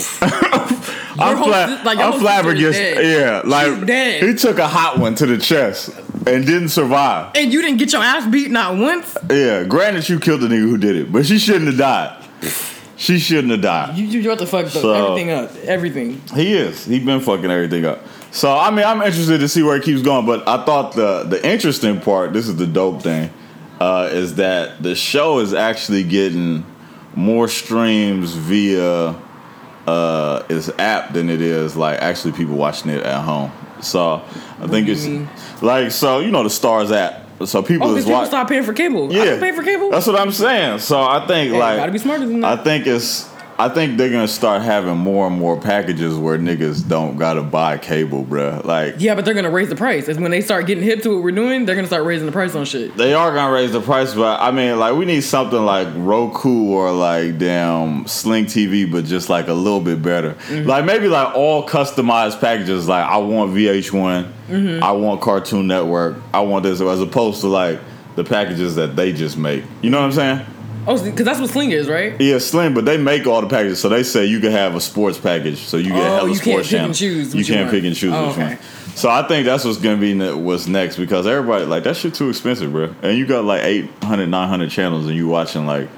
I'm, 1.19 1.37
fla- 1.37 1.83
like, 1.85 1.99
I'm 1.99 2.13
whole 2.13 2.13
sister 2.13 2.15
is 2.15 2.21
flabbergasted. 2.23 3.05
Yeah, 3.05 3.43
like 3.45 4.23
he 4.23 4.35
took 4.35 4.59
a 4.59 4.67
hot 4.69 4.99
one 4.99 5.15
to 5.17 5.27
the 5.27 5.39
chest 5.39 5.91
and 6.27 6.47
didn't 6.47 6.69
survive. 6.71 7.33
And 7.35 7.53
you 7.53 7.63
didn't 7.63 7.79
get 7.79 7.93
your 7.93 8.03
ass 8.03 8.27
beat 8.31 8.51
not 8.51 8.77
once. 8.77 9.17
Yeah, 9.31 9.65
granted, 9.65 10.09
you 10.09 10.19
killed 10.21 10.41
the 10.41 10.49
nigga 10.49 10.61
who 10.61 10.79
did 10.79 10.97
it, 10.97 11.13
but 11.13 11.27
she 11.27 11.39
shouldn't 11.39 11.67
have 11.67 11.79
died. 11.79 12.19
She 12.97 13.19
shouldn't 13.19 13.51
have 13.51 13.63
died. 13.63 13.97
You 13.97 14.05
you 14.07 14.31
about 14.31 14.39
to 14.41 14.47
fuck 14.47 14.69
So- 14.69 14.93
everything 14.93 15.31
up, 15.31 15.55
everything. 15.65 16.21
He 16.35 16.53
is. 16.55 16.85
He 16.85 16.99
been 17.01 17.21
fucking 17.21 17.51
everything 17.51 17.85
up. 17.85 18.01
So 18.31 18.51
I 18.57 18.71
mean, 18.71 18.85
I'm 18.87 19.03
interested 19.03 19.39
to 19.41 19.49
see 19.49 19.63
where 19.63 19.77
it 19.77 19.83
keeps 19.83 20.03
going. 20.03 20.25
But 20.25 20.47
I 20.49 20.65
thought 20.65 20.93
the 20.95 21.25
the 21.25 21.45
interesting 21.47 22.01
part, 22.01 22.33
this 22.33 22.49
is 22.49 22.57
the 22.57 22.67
dope 22.67 23.03
thing, 23.03 23.31
uh, 23.81 24.09
is 24.13 24.37
that 24.37 24.83
the 24.83 24.95
show 24.95 25.41
is 25.41 25.53
actually 25.53 26.05
getting 26.05 26.65
more 27.15 27.49
streams 27.49 28.33
via 28.35 29.15
uh, 29.87 30.43
its 30.49 30.69
app 30.79 31.13
than 31.13 31.29
it 31.29 31.41
is 31.41 31.77
like 31.77 31.99
actually 32.01 32.33
people 32.33 32.55
watching 32.55 32.91
it 32.91 33.03
at 33.03 33.23
home. 33.23 33.51
So 33.81 34.23
I 34.61 34.67
think 34.69 34.89
it's 34.89 35.07
mean? 35.07 35.29
like 35.61 35.91
so 35.91 36.21
you 36.21 36.31
know 36.31 36.43
the 36.43 36.49
Starz 36.49 36.95
app. 36.95 37.21
So 37.47 37.61
people 37.63 37.89
Oh, 37.89 37.97
is 37.97 38.05
people 38.05 38.25
stop 38.27 38.49
paying 38.49 38.63
for 38.63 38.73
cable. 38.73 39.13
Yeah, 39.13 39.25
don't 39.25 39.41
pay 39.41 39.51
for 39.51 39.65
cable. 39.65 39.91
That's 39.91 40.07
what 40.07 40.15
I'm 40.21 40.31
saying. 40.31 40.79
So 40.79 41.03
I 41.03 41.27
think 41.27 41.53
Hey, 41.53 41.59
like 41.59 41.79
gotta 41.79 41.91
be 41.93 41.99
smarter 41.99 42.27
than 42.27 42.41
that. 42.41 42.61
I 42.61 42.63
think 42.63 42.87
it's. 42.87 43.29
I 43.63 43.69
think 43.69 43.97
they're 43.97 44.11
gonna 44.11 44.27
start 44.27 44.63
having 44.63 44.97
more 44.97 45.29
and 45.29 45.39
more 45.39 45.57
packages 45.57 46.17
where 46.17 46.37
niggas 46.37 46.89
don't 46.89 47.17
gotta 47.17 47.43
buy 47.43 47.79
cable, 47.79 48.25
bruh. 48.25 48.65
Like 48.65 48.97
yeah, 48.99 49.15
but 49.15 49.25
they're 49.25 49.35
gonna 49.35 49.51
raise 49.51 49.69
the 49.69 49.77
price. 49.77 50.09
As 50.09 50.19
when 50.19 50.33
they 50.33 50.41
start 50.41 50.67
getting 50.67 50.83
hip 50.83 51.03
to 51.03 51.15
what 51.15 51.23
we're 51.23 51.31
doing, 51.31 51.65
they're 51.65 51.77
gonna 51.77 51.87
start 51.87 52.05
raising 52.05 52.27
the 52.27 52.33
price 52.33 52.57
on 52.57 52.65
shit. 52.65 52.97
they 52.97 53.15
are 53.15 53.33
gonna 53.33 53.53
raise 53.53 53.71
the 53.71 53.81
price, 53.81 54.15
but 54.15 54.41
I 54.41 54.51
mean, 54.51 54.81
like 54.81 54.97
we 54.97 55.05
need 55.05 55.21
something 55.21 55.65
like 55.65 55.87
Roku 55.95 56.71
or 56.71 56.91
like 56.91 57.39
damn 57.39 58.05
Sling 58.09 58.47
TV, 58.47 58.91
but 58.91 59.05
just 59.05 59.29
like 59.29 59.47
a 59.47 59.55
little 59.55 59.81
bit 59.81 60.03
better. 60.03 60.35
Mm-hmm. 60.49 60.69
Like 60.69 60.85
maybe 60.85 61.07
like 61.07 61.37
all 61.37 61.65
customized 61.65 62.41
packages. 62.41 62.89
Like 62.89 63.07
I 63.07 63.19
want 63.19 63.53
VH1, 63.53 64.33
Mm-hmm. 64.49 64.83
I 64.83 64.91
want 64.91 65.21
Cartoon 65.21 65.69
Network, 65.69 66.17
I 66.35 66.41
want 66.41 66.65
this, 66.65 66.81
as 66.81 67.01
opposed 67.01 67.41
to 67.43 67.47
like 67.47 67.79
the 68.17 68.25
packages 68.25 68.75
that 68.75 68.97
they 68.97 69.13
just 69.13 69.39
make. 69.39 69.65
You 69.81 69.91
know 69.91 70.01
what 70.01 70.07
I'm 70.07 70.13
saying? 70.13 70.47
Oh, 70.87 71.03
because 71.03 71.25
that's 71.25 71.39
what 71.41 71.49
Sling 71.51 71.71
is, 71.71 71.89
right? 71.89 72.21
Yeah, 72.21 72.39
Sling. 72.39 72.75
but 72.75 72.85
they 72.85 72.97
make 72.97 73.27
all 73.27 73.41
the 73.41 73.47
packages. 73.47 73.81
So 73.81 73.89
they 73.89 74.03
say 74.03 74.27
you 74.27 74.41
can 74.41 74.51
have 74.53 74.75
a 74.75 74.81
sports 74.81 75.17
package, 75.19 75.59
so 75.59 75.77
you 75.77 75.91
can 75.91 75.99
Oh, 75.99 76.03
have 76.03 76.25
a 76.25 76.27
you 76.27 76.33
can't 76.35 76.39
sports 76.43 76.69
pick 76.69 76.71
channel. 76.71 76.87
and 76.87 76.95
choose 76.95 77.35
You 77.35 77.41
you 77.41 77.47
can't 77.47 77.61
want. 77.63 77.71
pick 77.71 77.85
and 77.85 77.95
choose 77.97 78.13
Oh, 78.13 78.23
which 78.29 78.33
okay. 78.39 78.49
one. 78.55 78.59
So 78.97 79.09
I 79.09 79.27
think 79.27 79.47
that's 79.47 79.65
what's 79.65 79.79
gonna 79.79 79.97
be 79.97 80.13
ne- 80.15 80.35
what's 80.35 80.67
next 80.67 80.97
because 80.97 81.27
everybody 81.27 81.65
like 81.67 81.85
that 81.85 81.97
shit 81.97 82.15
too 82.15 82.29
expensive, 82.29 82.73
bro. 82.73 82.95
And 83.03 83.17
you 83.17 83.27
got 83.27 83.45
like 83.45 83.63
800, 83.63 84.27
900 84.29 84.71
channels, 84.71 85.07
and 85.07 85.15
you 85.17 85.29
watching 85.29 85.67
like 85.67 85.89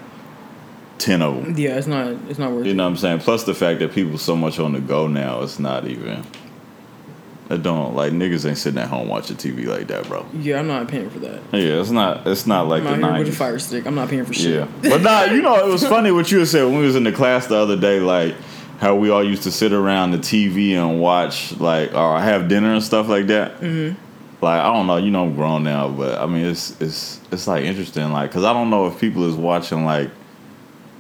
ten 0.99 1.23
of 1.23 1.43
them. 1.43 1.55
Yeah, 1.59 1.77
it's 1.79 1.87
not. 1.87 2.09
It's 2.29 2.39
not 2.39 2.53
worth 2.53 2.67
You 2.67 2.73
it. 2.73 2.75
know 2.75 2.85
what 2.85 2.91
I'm 2.91 2.97
saying? 2.97 3.19
Plus 3.21 3.45
the 3.45 3.55
fact 3.55 3.81
that 3.81 3.93
people 3.93 4.17
so 4.19 4.37
much 4.37 4.59
on 4.61 4.73
the 4.75 4.81
go 4.81 5.07
now, 5.09 5.43
it's 5.43 5.59
not 5.59 5.87
even. 5.89 6.23
Don't 7.49 7.95
like 7.95 8.13
niggas 8.13 8.49
ain't 8.49 8.57
sitting 8.57 8.81
at 8.81 8.89
home 8.89 9.09
watching 9.09 9.37
TV 9.37 9.67
like 9.67 9.87
that, 9.89 10.09
bro. 10.09 10.25
Yeah, 10.33 10.61
I'm 10.61 10.67
not 10.67 10.89
paying 10.89 11.11
for 11.11 11.19
that. 11.19 11.43
Yeah, 11.53 11.81
it's 11.81 11.91
not. 11.91 12.27
It's 12.27 12.47
not 12.47 12.69
like 12.69 12.83
I'm 12.85 13.03
the 13.03 13.19
with 13.19 13.29
a 13.29 13.33
fire 13.33 13.59
stick. 13.59 13.87
I'm 13.87 13.95
not 13.95 14.09
paying 14.09 14.25
for 14.25 14.33
shit. 14.33 14.67
Yeah, 14.67 14.91
but 14.91 15.03
nah, 15.03 15.25
you 15.25 15.43
know 15.43 15.55
it 15.57 15.71
was 15.71 15.87
funny 15.89 16.11
what 16.11 16.33
you 16.33 16.45
said 16.47 16.65
when 16.65 16.79
we 16.79 16.85
was 16.85 16.97
in 16.97 17.05
the 17.05 17.13
class 17.13 17.47
the 17.47 17.57
other 17.57 17.77
day, 17.77 18.01
like 18.01 18.35
how 18.79 18.95
we 18.97 19.11
all 19.11 19.23
used 19.23 19.43
to 19.43 19.53
sit 19.53 19.75
around 19.75 20.13
the 20.13 20.19
TV 20.19 20.71
and 20.71 21.01
watch 21.01 21.55
like 21.59 21.95
or 21.95 22.19
have 22.19 22.49
dinner 22.49 22.73
and 22.73 22.83
stuff 22.83 23.09
like 23.09 23.27
that. 23.27 23.61
Mm-hmm. 23.61 24.01
Like 24.43 24.63
I 24.63 24.73
don't 24.73 24.87
know, 24.87 24.97
you 24.97 25.11
know 25.11 25.25
I'm 25.25 25.35
grown 25.35 25.65
now, 25.65 25.89
but 25.89 26.19
I 26.19 26.25
mean 26.25 26.47
it's 26.47 26.81
it's 26.81 27.21
it's 27.31 27.47
like 27.47 27.65
interesting, 27.65 28.11
like 28.11 28.31
because 28.31 28.45
I 28.45 28.55
don't 28.55 28.71
know 28.71 28.87
if 28.87 28.99
people 28.99 29.29
is 29.29 29.37
watching 29.37 29.85
like. 29.85 30.11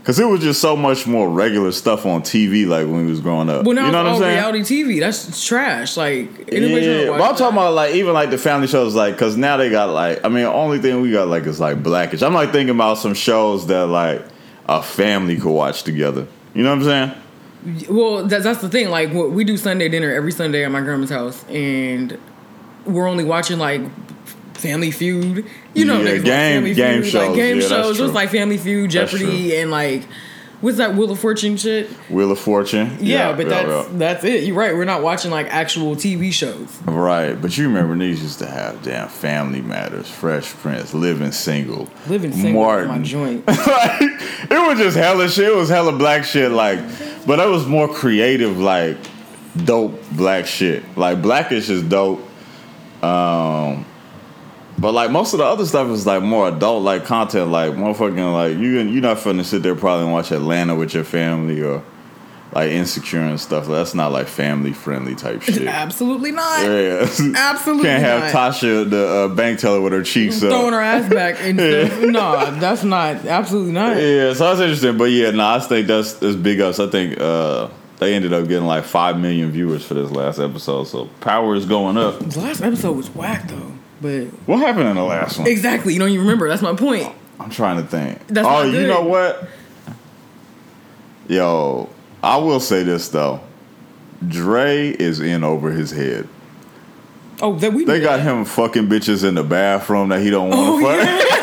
Cause 0.04 0.18
it 0.18 0.26
was 0.28 0.42
just 0.42 0.60
so 0.60 0.76
much 0.76 1.06
more 1.06 1.30
regular 1.30 1.72
stuff 1.72 2.04
on 2.04 2.20
TV, 2.20 2.66
like 2.66 2.86
when 2.86 3.06
we 3.06 3.10
was 3.10 3.20
growing 3.20 3.48
up. 3.48 3.64
Well, 3.64 3.74
now 3.74 3.86
you 3.86 3.92
know 3.92 4.04
what 4.04 4.06
it's 4.06 4.08
I'm 4.08 4.14
all 4.16 4.20
saying? 4.20 4.36
reality 4.36 4.60
TV. 4.60 5.00
That's 5.00 5.46
trash. 5.46 5.96
Like 5.96 6.28
anybody 6.52 6.52
trying 6.52 6.82
to 6.82 7.04
Yeah, 7.04 7.08
but 7.08 7.22
I'm 7.22 7.36
talking 7.36 7.38
that? 7.38 7.48
about 7.62 7.72
like 7.72 7.94
even 7.94 8.12
like 8.12 8.28
the 8.28 8.36
family 8.36 8.66
shows, 8.66 8.94
like 8.94 9.14
because 9.14 9.38
now 9.38 9.56
they 9.56 9.70
got 9.70 9.88
like 9.90 10.22
I 10.22 10.28
mean, 10.28 10.44
only 10.44 10.78
thing 10.78 11.00
we 11.00 11.10
got 11.10 11.28
like 11.28 11.44
is 11.44 11.58
like 11.58 11.82
Blackish. 11.82 12.20
I'm 12.22 12.34
like 12.34 12.52
thinking 12.52 12.74
about 12.74 12.98
some 12.98 13.14
shows 13.14 13.66
that 13.68 13.86
like 13.86 14.22
a 14.68 14.82
family 14.82 15.36
could 15.36 15.52
watch 15.52 15.84
together. 15.84 16.26
You 16.52 16.64
know 16.64 16.76
what 16.76 16.86
I'm 16.86 17.14
saying? 17.64 17.86
Well, 17.88 18.26
that's, 18.26 18.44
that's 18.44 18.60
the 18.60 18.68
thing. 18.68 18.90
Like, 18.90 19.10
what- 19.14 19.30
we 19.30 19.42
do 19.42 19.56
Sunday 19.56 19.88
dinner 19.88 20.12
every 20.12 20.32
Sunday 20.32 20.64
at 20.66 20.70
my 20.70 20.82
grandma's 20.82 21.08
house, 21.08 21.42
and 21.48 22.18
we're 22.84 23.08
only 23.08 23.24
watching 23.24 23.58
like 23.58 23.80
Family 24.54 24.90
Feud. 24.90 25.44
You 25.74 25.84
know, 25.84 26.00
Yeah, 26.00 26.16
game- 26.18 26.24
Family 26.24 26.74
game 26.74 27.02
Feud, 27.02 27.12
shows. 27.12 27.26
like 27.28 27.36
game 27.36 27.60
Yeah, 27.60 27.68
shows. 27.68 27.98
It 27.98 28.02
was 28.02 28.12
like 28.12 28.30
Family 28.30 28.58
Feud, 28.58 28.90
Jeopardy, 28.90 29.56
and 29.56 29.70
like 29.70 30.04
what's 30.60 30.78
that 30.78 30.94
Wheel 30.94 31.10
of 31.10 31.18
Fortune 31.18 31.58
shit? 31.58 31.90
Wheel 32.08 32.30
of 32.30 32.38
Fortune. 32.38 32.96
Yeah, 33.00 33.32
but 33.32 33.46
yeah, 33.46 33.62
that's 33.64 33.68
yeah. 33.90 33.98
that's 33.98 34.24
it. 34.24 34.44
You're 34.44 34.56
right. 34.56 34.74
We're 34.74 34.84
not 34.86 35.02
watching 35.02 35.30
like 35.30 35.46
actual 35.52 35.94
TV 35.96 36.32
shows. 36.32 36.68
right. 36.86 37.34
But 37.34 37.58
you 37.58 37.66
remember 37.68 37.96
these 37.98 38.22
used 38.22 38.38
to 38.38 38.46
have 38.46 38.82
damn 38.82 39.08
Family 39.08 39.60
Matters, 39.60 40.08
Fresh 40.08 40.50
Prince, 40.54 40.94
Living 40.94 41.32
Single, 41.32 41.90
Living 42.08 42.32
single 42.32 42.62
is 42.78 42.86
my 42.86 42.86
Martin. 42.86 43.04
joint. 43.04 43.46
like 43.48 44.00
it 44.00 44.68
was 44.68 44.78
just 44.78 44.96
hella 44.96 45.28
shit. 45.28 45.48
It 45.48 45.54
was 45.56 45.68
hella 45.68 45.92
black 45.92 46.24
shit. 46.24 46.50
Like, 46.50 46.78
but 47.26 47.36
that 47.36 47.46
was 47.48 47.66
more 47.66 47.92
creative, 47.92 48.58
like 48.58 48.96
dope 49.66 50.00
black 50.12 50.46
shit. 50.46 50.82
Like 50.96 51.20
Blackish 51.20 51.68
is 51.68 51.82
dope. 51.82 52.20
Um, 53.02 53.84
but 54.78 54.92
like 54.92 55.10
most 55.10 55.32
of 55.34 55.38
the 55.38 55.44
other 55.44 55.66
stuff 55.66 55.88
is 55.88 56.06
like 56.06 56.22
more 56.22 56.48
adult 56.48 56.82
like 56.82 57.04
content. 57.04 57.50
Like 57.50 57.72
motherfucking 57.72 58.32
like 58.32 58.58
you 58.58 58.80
you're 58.80 59.02
not 59.02 59.18
finna 59.18 59.44
sit 59.44 59.62
there 59.62 59.74
probably 59.74 60.04
and 60.04 60.12
watch 60.12 60.30
Atlanta 60.32 60.74
with 60.74 60.94
your 60.94 61.04
family 61.04 61.62
or 61.62 61.82
like 62.52 62.70
Insecure 62.70 63.20
and 63.20 63.40
stuff. 63.40 63.66
That's 63.66 63.94
not 63.94 64.12
like 64.12 64.28
family 64.28 64.72
friendly 64.72 65.14
type 65.14 65.42
shit. 65.42 65.66
Absolutely 65.66 66.32
not. 66.32 66.64
Yeah. 66.64 67.08
Absolutely 67.36 67.84
Can't 67.84 68.02
have 68.02 68.32
not. 68.32 68.52
Tasha 68.52 68.88
the 68.88 69.08
uh, 69.08 69.28
bank 69.28 69.58
teller 69.58 69.80
with 69.80 69.92
her 69.92 70.02
cheeks 70.02 70.42
up. 70.42 70.50
Throwing 70.50 70.72
her 70.72 70.80
ass 70.80 71.12
back 71.12 71.36
and 71.40 71.58
stuff. 71.90 72.00
No, 72.02 72.50
that's 72.58 72.84
not. 72.84 73.24
Absolutely 73.26 73.72
not. 73.72 73.96
Yeah, 73.96 74.32
so 74.34 74.44
that's 74.44 74.60
interesting. 74.60 74.96
But 74.96 75.06
yeah, 75.06 75.30
no, 75.30 75.46
I 75.46 75.58
think 75.60 75.86
that's 75.86 76.14
that's 76.14 76.36
big 76.36 76.60
ups. 76.60 76.78
I 76.78 76.88
think 76.88 77.20
uh, 77.20 77.68
they 77.98 78.14
ended 78.14 78.32
up 78.32 78.46
getting 78.48 78.66
like 78.66 78.84
five 78.84 79.18
million 79.18 79.50
viewers 79.50 79.84
for 79.84 79.94
this 79.94 80.10
last 80.10 80.38
episode. 80.38 80.84
So 80.84 81.06
power 81.20 81.54
is 81.54 81.66
going 81.66 81.96
up. 81.96 82.18
The 82.20 82.40
last 82.40 82.60
episode 82.60 82.96
was 82.96 83.10
whack 83.10 83.48
though. 83.48 83.73
But 84.00 84.24
What 84.46 84.58
happened 84.58 84.88
in 84.88 84.96
the 84.96 85.02
last 85.04 85.38
one? 85.38 85.46
exactly, 85.48 85.92
you 85.94 85.98
don't 85.98 86.08
even 86.10 86.22
remember. 86.22 86.48
That's 86.48 86.62
my 86.62 86.74
point. 86.74 87.12
I'm 87.40 87.50
trying 87.50 87.82
to 87.82 87.88
think. 87.88 88.26
That's 88.28 88.46
oh, 88.48 88.62
you 88.64 88.86
know 88.86 89.02
what? 89.02 89.48
Yo, 91.28 91.88
I 92.22 92.36
will 92.36 92.60
say 92.60 92.82
this 92.82 93.08
though. 93.08 93.40
Dre 94.26 94.88
is 94.90 95.20
in 95.20 95.44
over 95.44 95.70
his 95.70 95.90
head. 95.90 96.28
Oh, 97.42 97.54
that 97.56 97.72
we 97.72 97.84
They 97.84 98.00
got 98.00 98.20
him 98.20 98.44
fucking 98.44 98.88
bitches 98.88 99.26
in 99.26 99.34
the 99.34 99.42
bathroom 99.42 100.10
that 100.10 100.20
he 100.20 100.30
don't 100.30 100.50
want 100.50 100.60
Oh, 100.60 100.78
to 100.78 100.84
fuck. 100.86 101.28
yeah. 101.30 101.33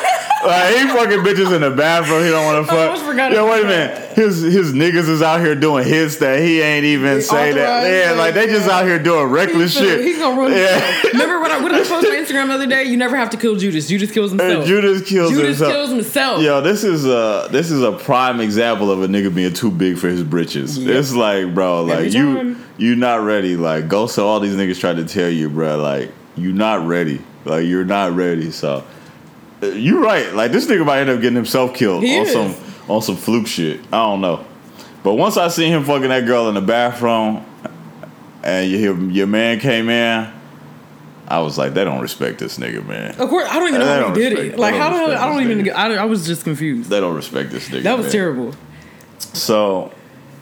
Like 0.45 0.75
he 0.75 0.87
fucking 0.87 1.19
bitches 1.19 1.53
in 1.55 1.61
the 1.61 1.71
bathroom 1.71 2.23
he 2.23 2.29
don't 2.29 2.45
want 2.45 2.65
to 2.67 2.71
fuck. 2.71 3.33
Yo, 3.33 3.49
wait 3.49 3.63
a 3.63 3.67
minute. 3.67 4.17
His 4.17 4.41
his 4.41 4.73
niggas 4.73 5.07
is 5.07 5.21
out 5.21 5.39
here 5.39 5.55
doing 5.55 5.87
hits 5.87 6.17
that 6.17 6.39
he 6.39 6.61
ain't 6.61 6.85
even 6.85 7.15
They 7.15 7.21
say 7.21 7.51
that. 7.53 7.83
Yeah, 7.89 8.11
like 8.13 8.33
they 8.33 8.47
just 8.47 8.67
yeah. 8.67 8.77
out 8.77 8.85
here 8.85 8.99
doing 8.99 9.27
reckless 9.27 9.77
He's 9.77 9.87
shit. 9.87 10.01
He's 10.01 10.17
gonna 10.17 10.39
ruin 10.39 10.53
Yeah. 10.53 11.01
Remember 11.11 11.39
what 11.39 11.51
I, 11.51 11.61
what 11.61 11.73
I 11.73 11.79
post 11.79 11.91
on 12.07 12.13
Instagram 12.13 12.47
the 12.47 12.53
other 12.53 12.67
day? 12.67 12.83
You 12.83 12.97
never 12.97 13.15
have 13.15 13.29
to 13.31 13.37
kill 13.37 13.55
Judas. 13.55 13.87
Judas 13.87 14.11
kills 14.11 14.31
himself. 14.31 14.51
And 14.59 14.65
Judas 14.65 15.07
kills 15.07 15.31
Judas 15.31 15.59
himself. 15.59 15.71
kills 15.73 15.89
himself. 15.89 16.41
Yo, 16.41 16.61
this 16.61 16.83
is 16.83 17.05
a 17.05 17.47
this 17.51 17.71
is 17.71 17.81
a 17.83 17.91
prime 17.91 18.39
example 18.39 18.91
of 18.91 19.01
a 19.03 19.07
nigga 19.07 19.33
being 19.33 19.53
too 19.53 19.71
big 19.71 19.97
for 19.97 20.07
his 20.07 20.23
britches. 20.23 20.77
It's 20.77 21.13
like, 21.13 21.53
bro, 21.53 21.83
like 21.83 22.13
you 22.13 22.57
you 22.77 22.95
not 22.95 23.21
ready. 23.23 23.55
Like 23.55 23.87
go 23.87 24.07
so 24.07 24.27
all 24.27 24.39
these 24.39 24.55
niggas 24.55 24.79
try 24.79 24.93
to 24.93 25.05
tell 25.05 25.29
you, 25.29 25.49
bro, 25.49 25.77
like 25.77 26.11
you 26.35 26.51
not 26.53 26.85
ready. 26.85 27.21
Like 27.45 27.65
you're 27.65 27.85
not 27.85 28.13
ready. 28.13 28.51
So 28.51 28.83
you 29.61 30.03
right. 30.03 30.33
Like 30.33 30.51
this 30.51 30.65
nigga 30.67 30.85
might 30.85 31.01
end 31.01 31.09
up 31.09 31.21
getting 31.21 31.35
himself 31.35 31.73
killed 31.73 32.03
He 32.03 32.17
on 32.17 32.25
is. 32.25 32.33
some 32.33 32.55
on 32.89 33.01
some 33.01 33.15
fluke 33.15 33.47
shit. 33.47 33.79
I 33.93 33.97
don't 33.97 34.21
know. 34.21 34.45
But 35.03 35.15
once 35.15 35.37
I 35.37 35.47
seen 35.47 35.71
him 35.71 35.83
fucking 35.83 36.09
that 36.09 36.25
girl 36.25 36.47
in 36.49 36.55
the 36.55 36.61
bathroom, 36.61 37.45
and 38.43 38.69
your 38.69 38.99
your 39.09 39.27
man 39.27 39.59
came 39.59 39.89
in, 39.89 40.31
I 41.27 41.39
was 41.39 41.57
like, 41.57 41.73
they 41.73 41.83
don't 41.83 42.01
respect 42.01 42.39
this 42.39 42.57
nigga, 42.57 42.85
man. 42.85 43.15
Of 43.19 43.29
course, 43.29 43.47
I 43.49 43.57
don't 43.59 43.69
even 43.69 43.79
know 43.79 43.85
They 43.85 44.01
how 44.01 44.13
he 44.13 44.19
did 44.19 44.33
it. 44.33 44.59
Like 44.59 44.75
how 44.75 44.89
the 45.07 45.19
I 45.19 45.25
don't 45.27 45.49
even. 45.49 45.69
I, 45.71 45.95
I 45.95 46.05
was 46.05 46.25
just 46.27 46.43
confused. 46.43 46.89
They 46.89 46.99
don't 46.99 47.15
respect 47.15 47.51
this 47.51 47.69
nigga. 47.69 47.83
That 47.83 47.97
was 47.97 48.07
man. 48.07 48.11
terrible. 48.11 48.55
So, 49.19 49.93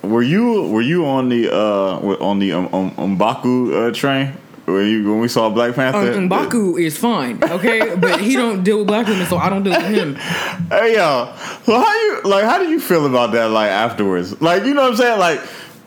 were 0.01 0.23
you 0.23 0.67
were 0.69 0.81
you 0.81 1.05
on 1.05 1.29
the 1.29 1.53
uh 1.53 1.97
on 2.19 2.39
the 2.39 2.53
um, 2.53 2.69
um, 2.73 3.17
Mbaku 3.17 3.89
uh, 3.89 3.93
train 3.93 4.33
when 4.73 4.87
you 4.87 5.09
when 5.09 5.19
we 5.19 5.27
saw 5.27 5.49
Black 5.49 5.75
Panther? 5.75 6.13
Um, 6.13 6.29
Mbaku 6.29 6.79
is 6.79 6.97
fine, 6.97 7.43
okay, 7.43 7.95
but 7.97 8.19
he 8.21 8.35
don't 8.35 8.63
deal 8.63 8.79
with 8.79 8.87
black 8.87 9.07
women, 9.07 9.25
so 9.27 9.37
I 9.37 9.49
don't 9.49 9.63
deal 9.63 9.73
with 9.73 9.87
him. 9.87 10.15
Hey 10.15 10.95
yo, 10.95 11.33
so 11.63 11.79
how 11.79 11.93
you 11.93 12.21
like? 12.23 12.43
How 12.45 12.57
did 12.59 12.69
you 12.69 12.79
feel 12.79 13.05
about 13.05 13.31
that? 13.33 13.45
Like 13.51 13.69
afterwards, 13.69 14.41
like 14.41 14.63
you 14.65 14.73
know 14.73 14.83
what 14.83 14.91
I'm 14.91 14.97
saying? 14.97 15.19
Like, 15.19 15.41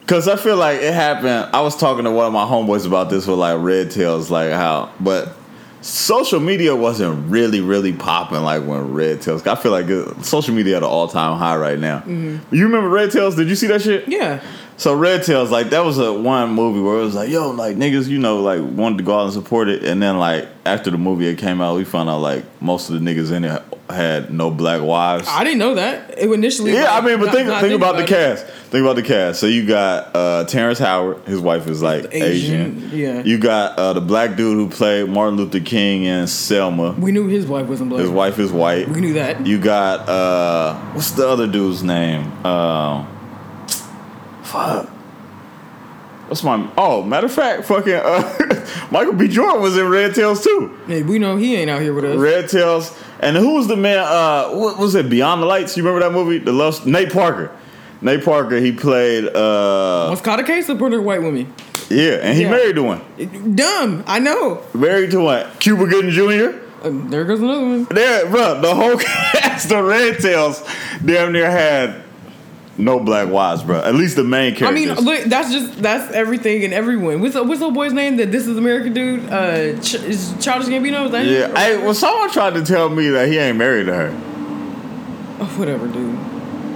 cause 0.07 0.27
I 0.27 0.35
feel 0.35 0.57
like 0.57 0.81
it 0.81 0.93
happened. 0.93 1.49
I 1.53 1.61
was 1.61 1.75
talking 1.75 2.03
to 2.05 2.11
one 2.11 2.27
of 2.27 2.33
my 2.33 2.45
homeboys 2.45 2.85
about 2.85 3.09
this 3.09 3.27
with 3.27 3.39
like 3.39 3.61
Red 3.61 3.91
Tails, 3.91 4.29
like 4.29 4.51
how, 4.51 4.91
but 4.99 5.35
social 5.81 6.39
media 6.39 6.73
wasn't 6.73 7.29
really 7.29 7.59
really 7.59 7.91
popping 7.91 8.41
like 8.41 8.63
when 8.65 8.93
Red 8.93 9.21
Tails. 9.21 9.45
I 9.45 9.55
feel 9.55 9.71
like 9.71 9.87
social 10.23 10.53
media 10.55 10.77
at 10.77 10.83
an 10.83 10.89
all 10.89 11.07
time 11.07 11.37
high 11.37 11.57
right 11.57 11.77
now. 11.79 12.03
You 12.05 12.39
remember 12.51 12.89
Red 12.89 13.11
Tails? 13.11 13.35
Did 13.35 13.49
you 13.49 13.55
see 13.55 13.67
that 13.67 13.81
shit? 13.81 14.07
Yeah, 14.07 14.41
So 14.77 14.93
Red 14.95 15.23
Tails, 15.23 15.51
like 15.51 15.69
that 15.69 15.83
was 15.85 15.97
a 15.99 16.11
one 16.11 16.51
movie 16.51 16.81
where 16.81 16.97
it 16.99 17.03
was 17.03 17.15
like, 17.15 17.29
yo, 17.29 17.51
like 17.51 17.77
niggas, 17.77 18.07
you 18.07 18.19
know, 18.19 18.41
like 18.41 18.61
wanted 18.61 18.97
to 18.97 19.03
go 19.03 19.19
out 19.19 19.25
and 19.25 19.33
support 19.33 19.69
it, 19.69 19.83
and 19.83 20.01
then 20.01 20.17
like 20.17 20.47
after 20.65 20.89
the 20.89 20.97
movie 20.97 21.27
it 21.27 21.37
came 21.37 21.61
out, 21.61 21.75
we 21.75 21.83
found 21.83 22.09
out 22.09 22.19
like 22.19 22.43
most 22.61 22.89
of 22.89 22.95
the 22.95 23.01
niggas 23.01 23.31
in 23.31 23.43
it 23.45 23.61
had 23.89 24.33
no 24.33 24.49
black 24.49 24.81
wives. 24.81 25.27
I 25.29 25.43
didn't 25.43 25.59
know 25.59 25.75
that. 25.75 26.17
It 26.17 26.29
initially. 26.31 26.73
yeah, 26.73 26.95
I 26.95 27.01
mean, 27.01 27.19
but 27.19 27.25
not- 27.27 27.35
think 27.35 27.47
not 27.47 27.61
think 27.61 27.73
about 27.75 27.97
the 27.97 28.03
it. 28.03 28.07
cast. 28.07 28.45
Think 28.47 28.81
about 28.83 28.95
the 28.95 29.03
cast. 29.03 29.39
So 29.39 29.45
you 29.45 29.67
got 29.67 30.15
uh, 30.15 30.45
Terrence 30.45 30.79
Howard, 30.79 31.19
his 31.27 31.39
wife 31.39 31.67
is 31.67 31.83
like 31.83 32.05
Asian. 32.11 32.77
Asian, 32.87 32.97
yeah. 32.97 33.21
You 33.23 33.37
got 33.37 33.77
uh, 33.77 33.93
the 33.93 34.01
black 34.01 34.35
dude 34.35 34.55
who 34.57 34.69
played 34.75 35.07
Martin 35.09 35.37
Luther 35.37 35.59
King 35.59 36.07
and 36.07 36.27
Selma. 36.27 36.93
We 36.93 37.11
knew 37.11 37.27
his 37.27 37.45
wife 37.45 37.67
wasn't 37.67 37.89
black. 37.91 38.01
His 38.01 38.09
wife 38.09 38.39
is 38.39 38.51
white. 38.51 38.89
We 38.89 39.01
knew 39.01 39.13
that. 39.13 39.45
You 39.45 39.59
got 39.59 40.09
uh, 40.09 40.75
what's 40.93 41.11
the 41.11 41.27
other 41.27 41.45
dude's 41.45 41.83
name? 41.83 42.23
Um, 42.45 43.07
fuck. 44.43 44.89
What's 46.27 46.43
my? 46.43 46.69
Oh, 46.77 47.03
matter 47.03 47.25
of 47.27 47.33
fact, 47.33 47.65
fucking 47.65 47.93
uh, 47.93 48.67
Michael 48.91 49.13
B. 49.13 49.27
Jordan 49.27 49.61
was 49.61 49.77
in 49.77 49.87
Red 49.89 50.15
Tails 50.15 50.43
too. 50.43 50.79
Hey, 50.87 51.03
we 51.03 51.19
know 51.19 51.35
he 51.37 51.55
ain't 51.55 51.69
out 51.69 51.81
here 51.81 51.93
with 51.93 52.05
us. 52.05 52.17
Red 52.17 52.49
Tails, 52.49 52.97
and 53.19 53.35
who 53.35 53.55
was 53.55 53.67
the 53.67 53.75
man? 53.75 53.99
Uh, 53.99 54.49
what 54.51 54.79
was 54.79 54.95
it? 54.95 55.09
Beyond 55.09 55.41
the 55.41 55.45
Lights. 55.45 55.75
You 55.77 55.83
remember 55.83 56.07
that 56.07 56.13
movie? 56.15 56.37
The 56.39 56.53
Love. 56.53 56.85
Nate 56.87 57.11
Parker. 57.11 57.51
Nate 58.01 58.23
Parker. 58.23 58.57
He 58.57 58.71
played. 58.71 59.25
uh 59.35 60.07
What's 60.09 60.21
caught 60.21 60.39
a 60.39 60.43
case 60.43 60.69
of 60.69 60.75
supporting 60.77 61.03
white 61.03 61.21
women? 61.21 61.53
Yeah, 61.89 62.13
and 62.23 62.35
he 62.37 62.43
Yeah. 62.43 62.51
married 62.51 62.75
to 62.77 62.83
one. 62.83 63.55
Dumb. 63.55 64.03
I 64.07 64.19
know. 64.19 64.61
Married 64.73 65.11
to 65.11 65.19
one. 65.19 65.45
Cuba 65.59 65.85
Gooding 65.85 66.11
Jr. 66.11 66.57
Uh, 66.83 66.89
there 67.09 67.25
goes 67.25 67.41
another 67.41 67.61
one. 67.61 67.83
There, 67.85 68.25
bro, 68.29 68.59
the 68.61 68.73
whole 68.73 68.97
cast 69.33 69.71
of 69.71 69.85
Red 69.85 70.19
Tails 70.19 70.63
damn 71.03 71.31
near 71.33 71.51
had 71.51 72.02
no 72.77 72.99
black 72.99 73.29
wives, 73.29 73.63
bro. 73.63 73.79
At 73.81 73.95
least 73.95 74.15
the 74.15 74.23
main 74.23 74.55
character. 74.55 74.65
I 74.67 74.71
mean, 74.71 74.93
look, 74.95 75.23
that's 75.25 75.51
just 75.51 75.81
that's 75.81 76.11
everything 76.13 76.63
and 76.63 76.73
everyone. 76.73 77.21
What's 77.21 77.35
what's 77.35 77.59
the 77.59 77.69
boy's 77.69 77.93
name? 77.93 78.17
That 78.17 78.31
this 78.31 78.47
is 78.47 78.57
American 78.57 78.93
dude. 78.93 79.29
Uh, 79.29 79.79
Ch- 79.81 79.95
is 79.95 80.33
Childish 80.41 80.69
Gambino? 80.69 81.05
Is 81.05 81.11
that 81.11 81.25
him? 81.25 81.33
yeah, 81.33 81.57
hey, 81.59 81.77
well, 81.77 81.93
someone 81.93 82.31
tried 82.31 82.55
to 82.55 82.63
tell 82.65 82.89
me 82.89 83.09
that 83.09 83.27
he 83.27 83.37
ain't 83.37 83.57
married 83.57 83.85
to 83.85 83.93
her, 83.93 84.09
Oh, 85.39 85.53
whatever, 85.57 85.87
dude. 85.87 86.15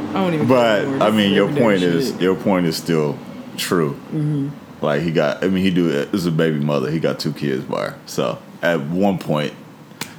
I 0.09 0.13
don't 0.23 0.33
even. 0.33 0.47
but. 0.47 0.85
I 1.01 1.11
mean, 1.11 1.33
your 1.33 1.47
point 1.51 1.81
shit. 1.81 1.93
is 1.95 2.19
your 2.21 2.35
point 2.35 2.65
is 2.65 2.75
still 2.77 3.17
true. 3.57 3.93
Mm-hmm. 4.11 4.49
Like 4.81 5.01
he 5.01 5.11
got, 5.11 5.43
I 5.43 5.47
mean, 5.47 5.63
he 5.63 5.71
do 5.71 5.89
is 5.89 6.25
a 6.27 6.31
baby 6.31 6.59
mother. 6.59 6.91
He 6.91 6.99
got 6.99 7.19
two 7.19 7.33
kids 7.33 7.63
by 7.63 7.89
her. 7.89 7.99
So 8.05 8.37
at 8.61 8.79
one 8.81 9.17
point, 9.17 9.53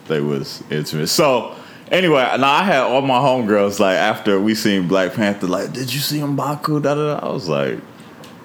they 0.09 0.21
was 0.21 0.63
intimate. 0.71 1.07
So 1.09 1.55
anyway, 1.91 2.23
now 2.39 2.53
I 2.53 2.63
had 2.63 2.83
all 2.83 3.03
my 3.03 3.19
homegirls 3.19 3.79
like 3.81 3.97
after 3.97 4.41
we 4.41 4.55
seen 4.55 4.89
Black 4.89 5.15
Panther, 5.15 5.47
like, 5.47 5.73
did 5.73 5.93
you 5.93 6.01
see 6.01 6.19
Mbaku? 6.19 6.83
Da 6.83 6.95
da 6.95 7.19
da. 7.21 7.27
I 7.27 7.33
was 7.33 7.49
like, 7.49 7.79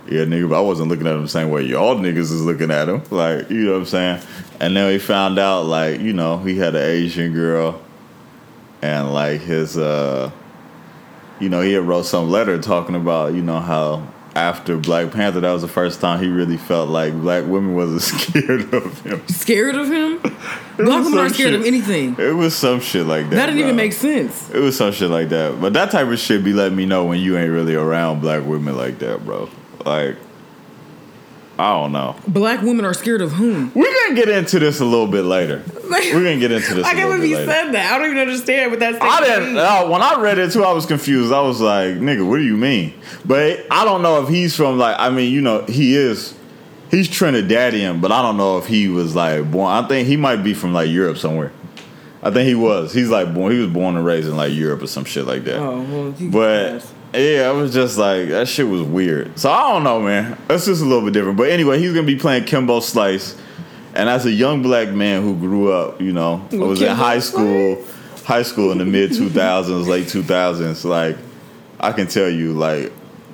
Yeah, 0.09 0.25
nigga, 0.25 0.49
but 0.49 0.57
I 0.57 0.61
wasn't 0.61 0.89
looking 0.89 1.07
at 1.07 1.15
him 1.15 1.21
the 1.23 1.29
same 1.29 1.49
way 1.49 1.63
y'all 1.63 1.95
niggas 1.95 2.17
is 2.17 2.43
looking 2.43 2.71
at 2.71 2.89
him. 2.89 3.01
Like, 3.09 3.49
you 3.49 3.65
know 3.65 3.71
what 3.73 3.77
I'm 3.79 3.85
saying? 3.85 4.21
And 4.59 4.75
then 4.75 4.87
we 4.87 4.99
found 4.99 5.39
out, 5.39 5.63
like, 5.65 5.99
you 6.01 6.13
know, 6.13 6.37
he 6.39 6.57
had 6.57 6.75
an 6.75 6.83
Asian 6.83 7.33
girl, 7.33 7.81
and 8.81 9.13
like 9.13 9.41
his, 9.41 9.77
uh, 9.77 10.29
you 11.39 11.49
know, 11.49 11.61
he 11.61 11.73
had 11.73 11.83
wrote 11.83 12.05
some 12.05 12.29
letter 12.29 12.61
talking 12.61 12.95
about, 12.95 13.33
you 13.33 13.41
know, 13.41 13.59
how 13.59 14.07
after 14.35 14.77
Black 14.77 15.11
Panther, 15.11 15.39
that 15.41 15.51
was 15.51 15.61
the 15.61 15.67
first 15.67 16.01
time 16.01 16.21
he 16.21 16.27
really 16.27 16.57
felt 16.57 16.89
like 16.89 17.13
black 17.13 17.45
women 17.45 17.75
wasn't 17.75 18.01
scared 18.31 18.73
of 18.73 18.99
him. 19.01 19.27
Scared 19.27 19.75
of 19.75 19.87
him? 19.91 20.19
Black 20.77 21.03
women 21.03 21.19
aren't 21.19 21.33
scared 21.35 21.51
shit- 21.51 21.59
of 21.59 21.65
anything. 21.65 22.15
It 22.17 22.35
was 22.35 22.55
some 22.55 22.79
shit 22.79 23.05
like 23.05 23.29
that. 23.29 23.35
That 23.35 23.45
didn't 23.47 23.59
bro. 23.61 23.65
even 23.67 23.75
make 23.75 23.93
sense. 23.93 24.49
It 24.49 24.59
was 24.59 24.75
some 24.75 24.91
shit 24.91 25.09
like 25.09 25.29
that. 25.29 25.61
But 25.61 25.73
that 25.73 25.91
type 25.91 26.07
of 26.07 26.17
shit 26.19 26.43
be 26.43 26.53
letting 26.53 26.75
me 26.77 26.85
know 26.85 27.05
when 27.05 27.19
you 27.19 27.37
ain't 27.37 27.51
really 27.51 27.75
around 27.75 28.21
black 28.21 28.45
women 28.45 28.75
like 28.75 28.99
that, 28.99 29.23
bro. 29.23 29.49
Like, 29.85 30.17
I 31.57 31.71
don't 31.71 31.91
know. 31.91 32.15
Black 32.27 32.61
women 32.61 32.83
are 32.83 32.95
scared 32.95 33.21
of 33.21 33.33
whom? 33.33 33.71
We're 33.75 33.93
gonna 34.03 34.15
get 34.15 34.27
into 34.27 34.57
this 34.57 34.79
a 34.79 34.85
little 34.85 35.07
bit 35.07 35.21
later. 35.21 35.63
We're 35.89 36.11
gonna 36.11 36.39
get 36.39 36.51
into 36.51 36.73
this. 36.73 36.85
I 36.87 36.93
can't 36.93 37.09
believe 37.11 37.29
you 37.29 37.37
later. 37.37 37.51
said 37.51 37.71
that. 37.73 37.93
I 37.93 37.97
don't 37.99 38.07
even 38.07 38.17
understand 38.17 38.71
what 38.71 38.79
that's. 38.79 38.97
I 38.99 39.21
didn't. 39.23 39.57
Uh, 39.57 39.87
when 39.87 40.01
I 40.01 40.19
read 40.19 40.39
it 40.39 40.51
too, 40.51 40.63
I 40.63 40.71
was 40.71 40.87
confused. 40.87 41.31
I 41.31 41.41
was 41.41 41.61
like, 41.61 41.95
"Nigga, 41.95 42.27
what 42.27 42.37
do 42.37 42.43
you 42.43 42.57
mean?" 42.57 42.93
But 43.23 43.67
I 43.69 43.85
don't 43.85 44.01
know 44.01 44.23
if 44.23 44.29
he's 44.29 44.55
from 44.55 44.79
like. 44.79 44.95
I 44.99 45.09
mean, 45.11 45.31
you 45.31 45.41
know, 45.41 45.63
he 45.65 45.95
is. 45.95 46.35
He's 46.89 47.07
Trinidadian, 47.09 48.01
but 48.01 48.11
I 48.11 48.21
don't 48.21 48.37
know 48.37 48.57
if 48.57 48.67
he 48.67 48.87
was 48.87 49.15
like 49.15 49.49
born. 49.51 49.71
I 49.71 49.87
think 49.87 50.07
he 50.07 50.17
might 50.17 50.37
be 50.37 50.53
from 50.53 50.73
like 50.73 50.89
Europe 50.89 51.17
somewhere. 51.17 51.51
I 52.23 52.31
think 52.31 52.47
he 52.47 52.55
was. 52.55 52.93
He's 52.93 53.09
like 53.09 53.33
born. 53.33 53.51
He 53.51 53.59
was 53.59 53.69
born 53.69 53.95
and 53.95 54.05
raised 54.05 54.27
in 54.27 54.37
like 54.37 54.53
Europe 54.53 54.81
or 54.81 54.87
some 54.87 55.03
shit 55.05 55.25
like 55.25 55.43
that. 55.43 55.57
Oh 55.59 55.81
well. 55.81 56.15
But 56.31 56.92
yeah, 57.13 57.47
I 57.47 57.51
was 57.51 57.73
just 57.73 57.97
like 57.97 58.29
that 58.29 58.47
shit 58.47 58.67
was 58.67 58.81
weird. 58.81 59.37
So 59.37 59.51
I 59.51 59.71
don't 59.71 59.83
know, 59.83 59.99
man. 60.01 60.37
That's 60.47 60.65
just 60.65 60.81
a 60.81 60.85
little 60.85 61.03
bit 61.03 61.13
different. 61.13 61.37
But 61.37 61.49
anyway, 61.49 61.79
he's 61.79 61.93
gonna 61.93 62.07
be 62.07 62.15
playing 62.17 62.45
Kimbo 62.45 62.79
Slice, 62.79 63.35
and 63.93 64.09
as 64.09 64.25
a 64.25 64.31
young 64.31 64.61
black 64.61 64.89
man 64.89 65.21
who 65.21 65.35
grew 65.35 65.71
up, 65.71 66.01
you 66.01 66.13
know, 66.13 66.47
I 66.51 66.55
was 66.55 66.81
in 66.81 66.95
high 66.95 67.19
school, 67.19 67.83
high 68.25 68.43
school 68.43 68.71
in 68.71 68.77
the 68.77 68.85
mid 68.85 69.13
two 69.13 69.29
thousands, 69.29 69.87
late 69.87 70.07
two 70.07 70.23
thousands. 70.23 70.83
Like 70.85 71.17
I 71.79 71.91
can 71.91 72.07
tell 72.07 72.29
you, 72.29 72.53
like. 72.53 72.91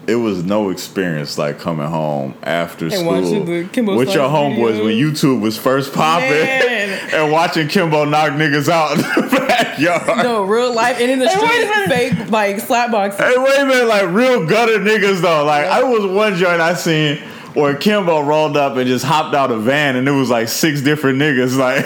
It 0.10 0.16
was 0.16 0.44
no 0.44 0.70
experience 0.70 1.38
like 1.38 1.60
coming 1.60 1.86
home 1.88 2.34
after 2.42 2.89
school 2.89 3.22
the 3.46 3.70
Kimbo 3.72 3.96
with 3.96 4.13
your 4.13 4.28
homeboys 4.28 4.84
when. 4.84 4.96
YouTube 4.96 5.39
was 5.42 5.58
first 5.58 5.94
popping 5.94 6.28
and 6.32 7.32
watching 7.32 7.68
Kimbo 7.68 8.06
knock 8.06 8.32
niggas 8.32 8.68
out 8.70 8.94
in 8.94 9.01
the 9.01 9.46
backyard. 9.48 10.24
no 10.24 10.44
real 10.44 10.74
life 10.74 11.00
and 11.00 11.12
in 11.12 11.20
the 11.20 11.30
Hey, 11.30 11.66
street 11.88 12.13
fake 12.18 12.32
like 12.32 12.60
slap 12.60 12.92
boxing. 12.92 13.24
Hey, 13.25 13.38
wait 13.38 13.60
a 13.60 13.66
minute, 13.66 13.88
like 13.88 14.08
real 14.10 14.46
gutter 14.48 14.80
niggas 14.80 15.22
though. 15.22 15.46
Like 15.46 15.66
I 15.66 15.84
was 15.84 16.06
one 16.06 16.36
joint 16.36 16.60
I 16.60 16.74
seen 16.74 17.22
where 17.56 17.75
Kimbo 17.75 18.22
rolled 18.22 18.58
up 18.58 18.77
and 18.77 18.88
just 18.88 19.06
hopped 19.06 19.36
out 19.36 19.51
a 19.51 19.58
van 19.58 19.96
and 19.96 20.08
it 20.08 20.12
was 20.12 20.29
like 20.29 20.48
six 20.48 20.82
different 20.82 21.20
niggas, 21.20 21.58
like 21.60 21.86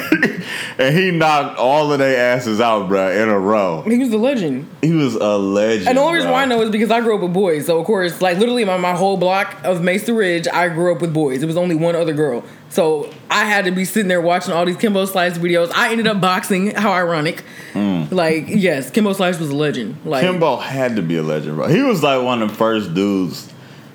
and 0.77 0.95
he 0.95 1.11
knocked 1.11 1.57
all 1.57 1.91
of 1.91 1.99
their 1.99 2.35
asses 2.35 2.59
out, 2.59 2.87
bro, 2.87 3.11
in 3.11 3.29
a 3.29 3.39
row. 3.39 3.81
He 3.83 3.97
was 3.97 4.11
a 4.11 4.17
legend. 4.17 4.69
He 4.81 4.91
was 4.91 5.15
a 5.15 5.37
legend. 5.37 5.89
And 5.89 5.97
the 5.97 6.01
only 6.01 6.15
reason 6.15 6.31
why 6.31 6.43
I 6.43 6.45
know 6.45 6.61
is 6.61 6.69
because 6.69 6.91
I 6.91 7.01
grew 7.01 7.15
up 7.15 7.21
with 7.21 7.33
boys. 7.33 7.65
So 7.65 7.79
of 7.79 7.85
course, 7.85 8.21
like 8.21 8.37
literally 8.37 8.65
my, 8.65 8.77
my 8.77 8.95
whole 8.95 9.17
block 9.17 9.55
of 9.63 9.81
Mesa 9.81 10.13
Ridge, 10.13 10.47
I 10.47 10.69
grew 10.69 10.93
up 10.93 11.01
with 11.01 11.13
boys. 11.13 11.43
It 11.43 11.45
was 11.45 11.57
only 11.57 11.75
one 11.75 11.95
other 11.95 12.13
girl. 12.13 12.43
So 12.69 13.13
I 13.29 13.45
had 13.45 13.65
to 13.65 13.71
be 13.71 13.85
sitting 13.85 14.07
there 14.07 14.21
watching 14.21 14.51
all 14.51 14.65
these 14.65 14.77
Kimbo 14.77 15.05
Slice 15.05 15.37
videos. 15.37 15.71
I 15.75 15.91
ended 15.91 16.07
up 16.07 16.19
boxing. 16.19 16.73
How 16.73 16.91
ironic. 16.91 17.41
Hmm. 17.73 18.05
Like, 18.09 18.45
yes, 18.47 18.89
Kimbo 18.89 19.13
Slice 19.13 19.39
was 19.39 19.49
a 19.49 19.55
legend. 19.55 19.97
Like 20.05 20.23
Kimbo 20.23 20.57
had 20.57 20.95
to 20.95 21.03
be 21.03 21.17
a 21.17 21.23
legend, 21.23 21.57
bro. 21.57 21.67
He 21.67 21.83
was 21.83 22.01
like 22.01 22.23
one 22.23 22.41
of 22.41 22.49
the 22.49 22.55
first 22.55 22.95
dudes. 22.95 23.52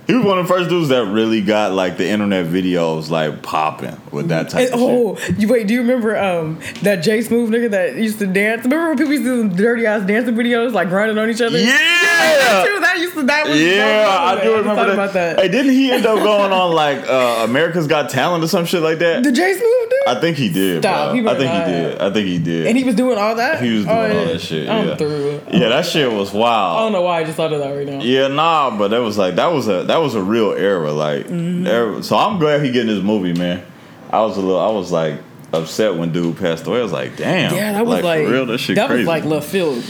He 0.09 0.15
was 0.15 0.25
one 0.25 0.39
of 0.39 0.49
the 0.49 0.53
first 0.55 0.71
dudes 0.71 0.89
that 0.89 1.05
really 1.05 1.43
got 1.43 1.73
like 1.73 1.99
the 1.99 2.09
internet 2.09 2.47
videos 2.47 3.11
like 3.11 3.43
popping 3.43 3.95
with 4.11 4.29
that 4.29 4.49
type 4.49 4.73
And- 4.73 4.75
of 4.75 4.81
shit. 4.81 5.31
oh, 5.31 5.35
you 5.39 5.49
wait. 5.49 5.67
Do 5.67 5.75
you 5.75 5.81
remember 5.83 6.17
um, 6.19 6.59
that 6.83 6.97
J 6.97 7.21
Smooth 7.21 7.51
nigga 7.51 7.71
that 7.73 7.97
used 7.97 8.19
to 8.21 8.27
dance? 8.27 8.65
Remember 8.65 8.89
when 8.89 8.97
people 8.97 9.13
used 9.13 9.25
to 9.25 9.49
do 9.51 9.55
dirty 9.55 9.85
ass 9.85 10.07
dancing 10.07 10.35
videos, 10.35 10.73
like 10.73 10.89
grinding 10.89 11.19
on 11.19 11.29
each 11.29 11.43
other? 11.43 11.59
Yeah! 11.59 11.77
That, 12.19 12.67
too. 12.75 12.81
that 12.81 12.99
used 12.99 13.15
to. 13.15 13.23
That 13.25 13.47
was. 13.49 13.61
Yeah, 13.61 14.07
I 14.39 14.43
do 14.43 14.57
remember 14.57 14.85
that. 14.87 14.95
about 14.95 15.13
that. 15.15 15.39
Hey, 15.39 15.49
didn't 15.49 15.73
he 15.73 15.91
end 15.91 16.07
up 16.07 16.19
going 16.19 16.53
on 16.53 16.73
like 16.73 16.99
uh, 17.09 17.45
America's 17.49 17.87
Got 17.87 18.11
Talent 18.11 18.43
or 18.45 18.49
some 18.49 18.65
shit 18.65 18.83
like 18.83 18.99
that? 19.01 19.23
Did 19.23 19.35
J 19.35 19.53
Smooth 19.55 19.91
dude. 19.91 19.99
I 20.07 20.21
think 20.21 20.37
he 20.37 20.49
did. 20.49 20.83
Stop, 20.83 21.15
he 21.15 21.21
I 21.27 21.35
think 21.37 21.51
he 21.53 21.73
did. 21.73 21.99
I 22.01 22.13
think 22.13 22.27
he 22.29 22.39
did. 22.39 22.67
and 22.67 22.79
he 22.79 22.85
was 22.85 22.95
doing 22.95 23.19
all 23.19 23.35
that. 23.35 23.63
He 23.63 23.75
was 23.75 23.85
doing 23.85 23.97
Oh, 23.97 24.01
all 24.01 24.09
yeah. 24.09 24.25
that 24.25 24.41
shit. 24.41 24.69
I'm 24.69 24.89
yeah. 24.89 24.97
through. 24.97 25.41
Yeah, 25.53 25.69
that 25.69 25.85
shit 25.87 26.11
was 26.11 26.33
wild. 26.33 26.79
I 26.79 26.81
don't 26.83 26.93
know 26.93 27.03
why 27.03 27.21
I 27.21 27.25
just 27.25 27.37
thought 27.37 27.53
of 27.53 27.61
that 27.61 27.71
right 27.71 27.87
now. 27.87 28.01
Yeah, 28.01 28.29
nah, 28.29 28.77
but 28.77 28.89
that 28.89 28.99
was 29.03 29.19
like 29.19 29.35
that 29.37 29.53
was 29.53 29.69
a 29.69 29.85
that 29.85 29.99
was 29.99 30.15
a 30.15 30.23
real 30.23 30.53
era. 30.53 30.93
Like, 30.93 31.27
Mm-hmm. 31.27 31.67
era- 31.67 32.03
so 32.03 32.17
I'm 32.17 32.39
glad 32.39 32.63
he 32.65 32.71
getting 32.73 32.95
this 32.95 33.03
movie, 33.05 33.35
man. 33.35 33.63
I 34.11 34.21
was 34.23 34.37
a 34.39 34.41
little, 34.41 34.59
I 34.61 34.71
was 34.71 34.91
like 34.91 35.21
upset 35.53 35.95
when 35.95 36.13
dude 36.13 36.37
passed 36.37 36.67
away. 36.67 36.81
I 36.81 36.83
was 36.83 36.93
like, 36.93 37.17
damn, 37.17 37.55
Yeah, 37.55 37.73
that 37.73 37.87
was 37.87 38.03
like, 38.05 38.25
for 38.27 38.33
real. 38.33 38.47
That 38.47 38.59
shit 38.59 38.77
that 38.77 38.89
crazy. 38.89 39.01
was 39.01 39.09
like 39.09 39.25
left 39.25 39.49
field. 39.49 39.83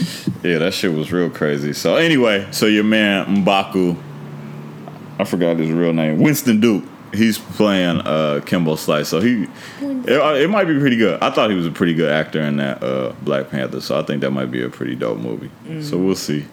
Yeah, 0.42 0.58
that 0.58 0.72
shit 0.74 0.92
was 0.92 1.10
real 1.12 1.30
crazy. 1.30 1.72
So 1.72 1.96
anyway, 1.96 2.46
so 2.52 2.66
your 2.66 2.84
man 2.84 3.44
Mbaku, 3.44 3.96
I 5.18 5.24
forgot 5.24 5.56
his 5.56 5.70
real 5.70 5.92
name, 5.92 6.20
Winston 6.20 6.60
Duke. 6.60 6.84
He's 7.12 7.38
playing 7.38 8.02
uh, 8.02 8.42
Kimbo 8.44 8.76
Slice, 8.76 9.08
so 9.08 9.20
he 9.20 9.48
it, 9.80 10.20
uh, 10.20 10.34
it 10.34 10.50
might 10.50 10.66
be 10.66 10.78
pretty 10.78 10.96
good. 10.96 11.18
I 11.22 11.30
thought 11.30 11.48
he 11.50 11.56
was 11.56 11.66
a 11.66 11.70
pretty 11.70 11.94
good 11.94 12.10
actor 12.12 12.40
in 12.42 12.58
that 12.58 12.82
uh, 12.82 13.14
Black 13.22 13.48
Panther, 13.50 13.80
so 13.80 13.98
I 13.98 14.02
think 14.02 14.20
that 14.20 14.30
might 14.30 14.50
be 14.50 14.62
a 14.62 14.68
pretty 14.68 14.94
dope 14.94 15.18
movie. 15.18 15.50
So 15.82 15.96
we'll 15.96 16.14
see, 16.16 16.44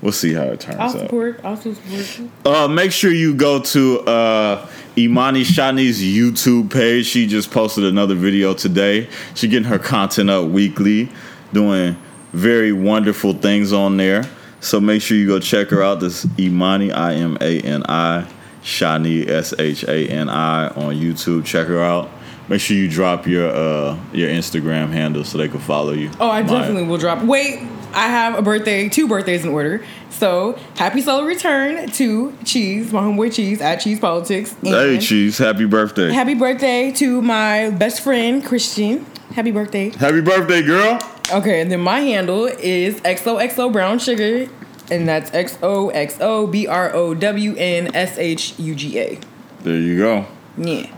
we'll 0.00 0.12
see 0.12 0.32
how 0.32 0.44
it 0.44 0.58
turns 0.60 0.78
I'll 0.78 0.86
out. 0.86 0.92
support. 0.92 1.40
I'll 1.44 1.56
support. 1.56 2.30
Uh, 2.46 2.66
make 2.66 2.92
sure 2.92 3.12
you 3.12 3.34
go 3.34 3.60
to 3.60 4.00
uh, 4.00 4.66
Imani 4.98 5.42
Shani's 5.42 6.02
YouTube 6.02 6.72
page. 6.72 7.06
She 7.06 7.26
just 7.26 7.50
posted 7.50 7.84
another 7.84 8.14
video 8.14 8.54
today. 8.54 9.08
She 9.34 9.48
getting 9.48 9.68
her 9.68 9.78
content 9.78 10.30
up 10.30 10.48
weekly, 10.48 11.08
doing 11.52 11.96
very 12.32 12.72
wonderful 12.72 13.34
things 13.34 13.72
on 13.72 13.96
there. 13.96 14.24
So 14.60 14.80
make 14.80 15.00
sure 15.00 15.16
you 15.16 15.26
go 15.26 15.38
check 15.38 15.68
her 15.68 15.82
out. 15.82 16.00
This 16.00 16.26
Imani 16.38 16.92
I 16.92 17.14
M 17.14 17.38
A 17.40 17.60
N 17.60 17.82
I 17.88 18.26
Shani 18.62 19.28
S 19.28 19.54
H 19.58 19.84
A 19.84 20.08
N 20.08 20.28
I 20.28 20.68
on 20.68 20.94
YouTube. 20.94 21.44
Check 21.44 21.68
her 21.68 21.82
out. 21.82 22.10
Make 22.50 22.60
sure 22.60 22.76
you 22.76 22.90
drop 22.90 23.28
your 23.28 23.48
uh, 23.48 23.96
your 24.12 24.28
Instagram 24.28 24.90
handle 24.90 25.22
so 25.22 25.38
they 25.38 25.48
can 25.48 25.60
follow 25.60 25.92
you. 25.92 26.10
Oh, 26.18 26.28
I 26.28 26.42
Maya. 26.42 26.58
definitely 26.58 26.82
will 26.82 26.98
drop. 26.98 27.22
Wait, 27.22 27.60
I 27.94 28.08
have 28.08 28.36
a 28.36 28.42
birthday, 28.42 28.88
two 28.88 29.06
birthdays 29.06 29.44
in 29.44 29.50
order. 29.50 29.84
So 30.10 30.58
happy 30.76 31.00
solo 31.00 31.24
return 31.24 31.88
to 31.90 32.36
Cheese, 32.44 32.92
my 32.92 33.02
homeboy 33.02 33.32
Cheese 33.32 33.60
at 33.60 33.76
Cheese 33.76 34.00
Politics. 34.00 34.52
And 34.64 34.68
Hey, 34.74 34.98
Cheese! 34.98 35.38
Happy 35.38 35.64
birthday! 35.64 36.10
Happy 36.12 36.34
birthday 36.34 36.90
to 36.90 37.22
my 37.22 37.70
best 37.70 38.02
friend 38.02 38.44
Christian. 38.44 39.06
Happy 39.32 39.52
birthday. 39.52 39.90
Happy 39.90 40.20
birthday, 40.20 40.60
girl! 40.62 40.98
Okay, 41.32 41.60
and 41.60 41.70
then 41.70 41.80
my 41.80 42.00
handle 42.00 42.46
is 42.46 43.00
XOXO 43.02 43.72
Brown 43.72 44.00
Sugar, 44.00 44.50
and 44.90 45.08
that's 45.08 45.30
XOXO 45.30 46.50
B 46.50 46.66
R 46.66 46.92
O 46.92 47.14
W 47.14 47.54
N 47.56 47.94
S 47.94 48.18
H 48.18 48.58
U 48.58 48.74
G 48.74 48.98
A. 48.98 49.20
There 49.62 49.76
you 49.76 49.96
go. 49.98 50.26
Yeah. 50.58 50.96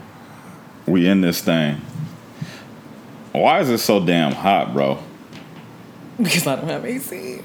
We 0.86 1.06
in 1.06 1.20
this 1.20 1.40
thing. 1.40 1.80
Why 3.32 3.60
is 3.60 3.70
it 3.70 3.78
so 3.78 4.04
damn 4.04 4.32
hot, 4.32 4.72
bro? 4.72 4.98
Because 6.18 6.46
I 6.46 6.56
don't 6.56 6.68
have 6.68 6.84
AC. 6.84 7.40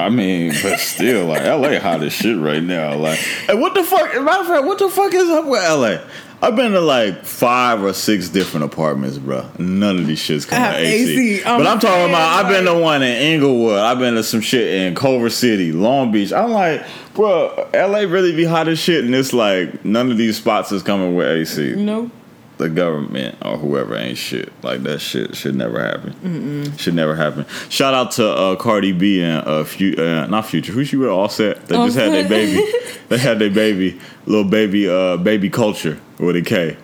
I 0.00 0.08
mean, 0.08 0.52
but 0.62 0.80
still, 0.80 1.26
like 1.26 1.44
LA 1.44 1.78
hot 1.78 2.02
as 2.02 2.12
shit 2.12 2.36
right 2.36 2.62
now. 2.62 2.96
Like, 2.96 3.18
hey, 3.18 3.54
what 3.54 3.74
the 3.74 3.84
fuck? 3.84 4.12
Matter 4.22 4.40
of 4.40 4.46
fact, 4.46 4.64
what 4.64 4.78
the 4.78 4.88
fuck 4.88 5.14
is 5.14 5.28
up 5.28 5.46
with 5.46 5.62
LA? 5.62 5.98
I've 6.40 6.54
been 6.54 6.72
to 6.72 6.80
like 6.80 7.24
five 7.24 7.82
or 7.82 7.92
six 7.92 8.28
different 8.28 8.64
apartments, 8.64 9.18
bro. 9.18 9.48
None 9.58 9.98
of 9.98 10.06
these 10.06 10.20
shits 10.20 10.46
come 10.46 10.60
with 10.62 10.76
AC. 10.76 11.38
AC. 11.38 11.44
But 11.44 11.66
I'm 11.66 11.78
talking 11.78 12.08
about. 12.08 12.44
I've 12.44 12.48
been 12.50 12.64
to 12.64 12.74
one 12.74 13.02
in 13.02 13.22
Inglewood. 13.22 13.78
I've 13.78 13.98
been 13.98 14.14
to 14.14 14.22
some 14.22 14.40
shit 14.40 14.74
in 14.74 14.94
Culver 14.94 15.30
City, 15.30 15.72
Long 15.72 16.10
Beach. 16.10 16.32
I'm 16.32 16.50
like, 16.50 16.84
bro, 17.14 17.68
LA 17.72 18.00
really 18.00 18.34
be 18.34 18.44
hot 18.44 18.68
as 18.68 18.78
shit, 18.80 19.04
and 19.04 19.14
it's 19.14 19.32
like 19.32 19.84
none 19.84 20.10
of 20.10 20.16
these 20.16 20.36
spots 20.36 20.72
is 20.72 20.82
coming 20.82 21.14
with 21.14 21.26
AC. 21.26 21.74
No. 21.76 22.10
The 22.58 22.68
government 22.68 23.36
or 23.42 23.56
whoever 23.56 23.96
ain't 23.96 24.18
shit. 24.18 24.52
Like 24.62 24.82
that 24.82 24.98
shit 25.00 25.36
should 25.36 25.54
never 25.54 25.80
happen. 25.80 26.76
Should 26.76 26.94
never 26.94 27.16
happen. 27.16 27.46
Shout 27.68 27.94
out 27.94 28.10
to 28.12 28.28
uh, 28.28 28.56
Cardi 28.56 28.92
B 28.92 29.22
and 29.22 29.46
uh, 29.46 29.64
Fu- 29.64 29.94
uh, 29.96 30.26
not 30.26 30.46
Future. 30.46 30.72
Who 30.72 30.84
she 30.84 30.96
with? 30.96 31.08
Offset. 31.08 31.66
They 31.66 31.76
just 31.76 31.96
had 31.96 32.12
their 32.12 32.28
baby. 32.28 32.64
they 33.08 33.18
had 33.18 33.38
their 33.38 33.50
baby, 33.50 33.98
little 34.26 34.48
baby, 34.48 34.88
uh, 34.88 35.16
baby 35.16 35.48
culture 35.50 35.98
with 36.18 36.36
a 36.36 36.42
K. 36.42 36.76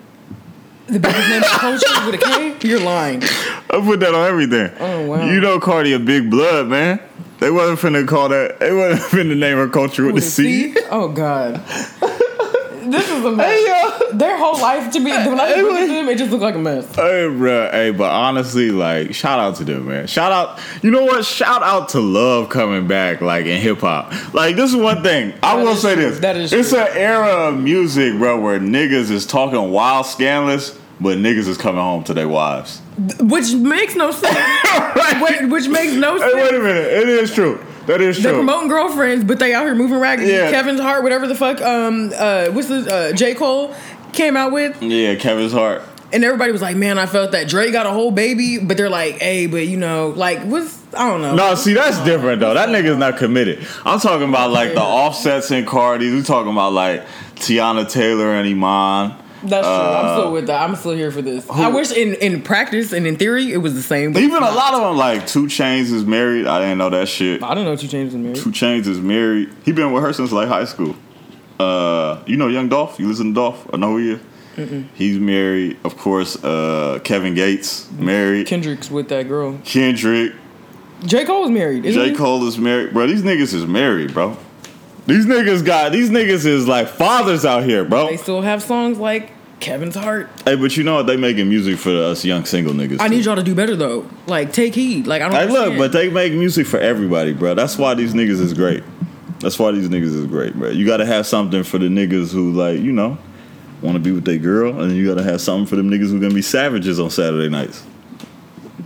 The 0.87 1.01
baby's 1.01 1.29
name 1.31 1.43
is 1.43 1.49
Culture 1.51 2.07
with 2.07 2.15
a 2.17 2.19
K? 2.19 2.57
You're 2.69 2.81
lying. 2.81 3.23
I 3.23 3.81
put 3.83 4.01
that 4.01 4.15
on 4.15 4.29
everything. 4.29 4.71
Oh, 4.79 5.07
wow. 5.07 5.25
You 5.31 5.41
know 5.41 5.59
Cardi 5.59 5.93
a 5.95 5.99
big 5.99 6.31
blood 6.31 6.69
man. 6.69 7.01
They 7.41 7.51
wasn't 7.51 7.79
finna 7.81 8.07
call 8.07 8.29
that. 8.29 8.61
They 8.61 8.73
wasn't 8.73 9.01
finna 9.11 9.37
name 9.37 9.57
her 9.57 9.69
culture 9.69 10.05
with, 10.05 10.15
With 10.15 10.25
a 10.25 10.27
a 10.27 10.31
C. 10.31 10.73
C? 10.75 10.81
Oh, 10.91 11.09
God. 11.09 11.55
This 12.99 13.11
is 13.11 13.25
a 13.25 13.31
mess. 13.33 13.47
Hey, 13.47 13.67
yo. 14.11 14.17
Their 14.19 14.37
whole 14.39 14.61
life 14.61 14.93
to 14.93 15.01
me, 15.01 15.11
when 15.11 15.41
I 15.41 15.55
look 15.61 15.73
at 15.81 15.87
them, 15.89 16.09
it 16.09 16.19
just 16.19 16.31
look 16.31 16.41
like 16.41 16.55
a 16.55 16.59
mess. 16.59 16.87
Hey, 16.95 17.29
bro. 17.29 17.69
Hey, 17.71 17.91
but 17.91 18.11
honestly, 18.11 18.71
like, 18.71 19.15
shout 19.15 19.39
out 19.39 19.57
to 19.57 19.65
them, 19.65 19.87
man. 19.89 20.07
Shout 20.07 20.33
out. 20.33 20.61
You 20.83 20.91
know 20.91 21.05
what? 21.05 21.25
Shout 21.25 21.63
out 21.63 21.91
to 21.91 22.01
love 22.01 22.49
coming 22.49 22.87
back, 22.87 23.21
like 23.21 23.47
in 23.47 23.61
hip 23.61 23.79
hop. 23.81 24.13
Like, 24.35 24.57
this 24.57 24.71
is 24.71 24.77
one 24.77 25.03
thing 25.03 25.33
I 25.43 25.57
That 25.57 25.63
will 25.65 25.77
say 25.77 25.95
true. 25.95 26.11
this. 26.11 26.19
That 26.21 26.37
is 26.37 26.53
It's 26.53 26.71
true. 26.71 26.79
an 26.81 26.89
era 26.97 27.49
of 27.49 27.59
music, 27.61 28.17
bro, 28.19 28.41
where 28.41 28.59
niggas 28.61 29.11
is 29.11 29.27
talking 29.27 29.71
wild, 29.71 30.07
scandalous, 30.07 30.79
but 31.01 31.19
niggas 31.19 31.49
is 31.49 31.59
coming 31.59 31.81
home 31.81 32.05
to 32.05 32.15
their 32.15 32.29
wives. 32.29 32.81
Which 33.21 33.53
makes 33.55 33.97
no 33.97 34.13
sense. 34.13 34.39
Wait, 35.21 35.49
which 35.51 35.69
makes 35.69 35.93
no 35.95 36.17
Hey, 36.19 36.31
wait 36.35 36.55
a 36.55 36.59
minute. 36.61 36.87
It 36.87 37.09
is 37.09 37.35
true. 37.35 37.59
That 37.87 38.01
is 38.01 38.17
true. 38.17 38.23
They're 38.23 38.33
true. 38.33 38.41
promoting 38.45 38.69
girlfriends, 38.69 39.25
but 39.25 39.39
they 39.39 39.53
out 39.55 39.65
here 39.65 39.75
moving 39.75 39.99
raggedy. 39.99 40.31
Yeah. 40.33 40.51
Kevin's 40.51 40.81
Heart, 40.81 41.03
whatever 41.03 41.27
the 41.27 41.35
fuck. 41.35 41.61
Um, 41.61 42.13
uh, 42.17 42.47
what's 42.49 42.69
the 42.69 42.93
uh, 42.93 43.13
J 43.13 43.35
Cole 43.35 43.75
came 44.13 44.37
out 44.37 44.53
with, 44.53 44.81
yeah, 44.83 45.17
Kevin's 45.17 45.53
heart. 45.53 45.83
and 46.13 46.25
everybody 46.25 46.53
was 46.53 46.63
like, 46.63 46.77
"Man, 46.77 46.99
I 46.99 47.07
felt 47.07 47.33
that 47.33 47.49
Dre 47.49 47.71
got 47.73 47.85
a 47.87 47.91
whole 47.91 48.11
baby," 48.13 48.59
but 48.59 48.77
they're 48.77 48.89
like, 48.91 49.19
"Hey, 49.19 49.47
but 49.47 49.67
you 49.67 49.77
know, 49.77 50.11
like, 50.17 50.41
what's 50.45 50.81
I 50.95 51.09
don't 51.11 51.21
know." 51.21 51.35
No, 51.35 51.55
see 51.57 51.75
that's 51.75 51.99
different 52.05 52.41
though. 52.41 52.55
That 52.55 52.69
nigga's 52.69 52.97
not 52.97 53.17
committed. 53.19 53.67
I'm 53.85 53.99
talking 53.99 54.29
about 54.29 54.51
like 54.53 54.75
the 54.75 54.83
offsets 54.83 55.51
and 55.51 55.67
Cardis. 55.67 56.15
We 56.15 56.23
talking 56.23 56.53
about 56.53 56.73
like 56.73 57.05
Teyana 57.37 57.91
Taylor 57.91 58.33
and 58.35 58.47
Iman. 58.49 59.21
That's 59.45 59.67
true. 59.67 59.75
I'm 59.75 60.07
Uh, 60.07 60.17
still 60.19 60.33
with 60.33 60.47
that. 60.47 60.63
I'm 60.63 60.75
still 60.77 60.93
here 60.93 61.11
for 61.11 61.23
this. 61.23 61.49
I 61.51 61.69
wish 61.69 61.93
in 61.93 62.15
in 62.15 62.43
practice 62.43 62.93
and 62.93 63.07
in 63.07 63.17
theory 63.17 63.53
it 63.53 63.59
was 63.59 63.75
the 63.75 63.83
same. 63.83 64.17
Even 64.17 64.43
a 64.43 64.51
lot 64.51 64.75
of 64.75 64.81
them 64.81 64.97
like 64.97 65.27
2 65.27 65.47
Chainz 65.47 65.93
is 65.93 66.05
married. 66.05 66.47
I 66.47 66.61
didn't 66.61 66.79
know 66.79 66.91
that 66.91 67.09
shit. 67.09 67.43
I 67.43 67.51
didn't 67.51 67.65
know 67.67 67.77
2 67.77 67.87
Chainz 67.87 68.07
is 68.09 68.15
married. 68.15 68.37
2 68.37 68.51
Chainz 68.51 68.87
is 68.87 69.01
married. 69.01 69.51
He 69.65 69.73
been 69.73 69.93
with 69.93 70.03
her 70.03 70.13
since 70.13 70.33
like 70.33 70.49
high 70.49 70.65
school. 70.65 70.97
Uh, 71.61 72.23
you 72.27 72.37
know 72.37 72.49
Young 72.49 72.69
Dolph. 72.69 72.99
You 72.99 73.07
listen 73.09 73.29
to 73.29 73.35
Dolph? 73.35 73.67
I 73.73 73.77
know 73.77 73.97
who 73.97 73.99
he 73.99 74.11
is. 74.13 74.21
He's 74.95 75.19
married, 75.19 75.79
of 75.85 75.97
course. 75.99 76.43
Uh, 76.43 77.01
Kevin 77.03 77.35
Gates 77.35 77.91
married. 77.99 78.47
Kendrick's 78.47 78.89
with 78.91 79.09
that 79.09 79.27
girl. 79.27 79.59
Kendrick. 79.65 80.33
J 81.05 81.25
Cole's 81.25 81.51
married. 81.51 81.85
Isn't 81.85 82.01
J. 82.03 82.11
he? 82.11 82.15
Cole 82.17 82.47
is 82.47 82.57
married, 82.57 82.93
bro. 82.93 83.07
These 83.09 83.23
niggas 83.23 83.53
is 83.53 83.67
married, 83.67 84.15
bro. 84.15 84.37
These 85.07 85.27
niggas 85.27 85.65
got 85.65 85.93
these 85.93 86.09
niggas 86.09 86.47
is 86.47 86.67
like 86.69 86.89
fathers 86.89 87.45
out 87.45 87.65
here, 87.65 87.85
bro. 87.85 88.07
They 88.07 88.17
still 88.17 88.41
have 88.43 88.63
songs 88.63 88.97
like 88.99 89.33
Kevin's 89.65 89.95
Heart. 89.95 90.29
Hey, 90.45 90.57
but 90.57 90.77
you 90.77 90.85
know 90.85 90.97
what? 90.97 91.07
They 91.07 91.17
making 91.17 91.49
music 91.49 91.79
for 91.79 91.91
us 91.91 92.23
young 92.23 92.45
single 92.45 92.75
niggas. 92.75 93.01
I 93.01 93.09
too. 93.09 93.15
need 93.15 93.25
y'all 93.25 93.37
to 93.37 93.43
do 93.43 93.55
better 93.55 93.75
though. 93.75 94.07
Like 94.27 94.53
take 94.53 94.75
heed. 94.75 95.07
Like 95.07 95.23
I 95.23 95.29
don't. 95.29 95.37
Hey, 95.37 95.51
look, 95.51 95.79
but 95.79 95.91
they 95.91 96.11
make 96.11 96.35
music 96.35 96.67
for 96.67 96.79
everybody, 96.79 97.33
bro. 97.33 97.55
That's 97.55 97.79
why 97.79 97.95
these 97.95 98.13
niggas 98.13 98.41
is 98.41 98.53
great. 98.53 98.85
That's 99.41 99.59
why 99.59 99.73
these 99.73 99.89
niggas 99.89 100.15
is 100.15 100.27
great, 100.27 100.55
bro. 100.55 100.69
You 100.69 100.87
gotta 100.87 101.07
have 101.07 101.27
something 101.27 101.65
for 101.65 101.79
the 101.79 101.87
niggas 101.87 102.31
who 102.31 102.53
like, 102.53 102.79
you 102.81 102.93
know, 102.93 103.17
want 103.81 103.97
to 103.97 104.01
be 104.01 104.13
with 104.13 104.27
their 104.27 104.37
girl, 104.37 104.83
and 104.83 104.95
you 104.95 105.09
gotta 105.09 105.23
have 105.23 105.41
something 105.41 105.67
for 105.67 105.77
them 105.77 105.91
niggas 105.91 106.11
who 106.11 106.21
gonna 106.21 106.35
be 106.35 106.43
savages 106.43 107.01
on 107.01 107.09
Saturday 107.09 107.49
nights. 107.49 107.83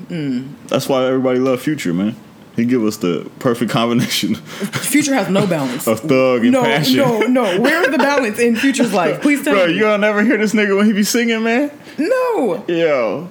Mm. 0.06 0.54
That's 0.68 0.88
why 0.88 1.04
everybody 1.06 1.40
love 1.40 1.60
Future, 1.60 1.92
man. 1.92 2.14
He 2.58 2.64
give 2.64 2.82
us 2.84 2.96
the 2.96 3.30
perfect 3.38 3.70
combination 3.70 4.34
Future 4.90 5.14
has 5.14 5.28
no 5.30 5.46
balance. 5.46 5.86
of 5.86 6.00
thug 6.00 6.42
and 6.42 6.50
no, 6.52 6.62
passion. 6.64 6.96
no, 6.96 7.20
no. 7.20 7.28
No. 7.56 7.60
Where's 7.60 7.86
the 7.88 7.98
balance 7.98 8.38
in 8.40 8.56
Future's 8.56 8.92
life? 8.92 9.20
Please 9.22 9.44
tell 9.44 9.54
Bro, 9.54 9.68
me. 9.68 9.74
you 9.74 9.80
gonna 9.82 9.98
never 9.98 10.24
hear 10.24 10.36
this 10.36 10.52
nigga 10.54 10.76
when 10.76 10.86
he 10.86 10.92
be 10.92 11.04
singing, 11.04 11.42
man. 11.44 11.70
no. 11.96 12.64
Yo, 12.66 13.30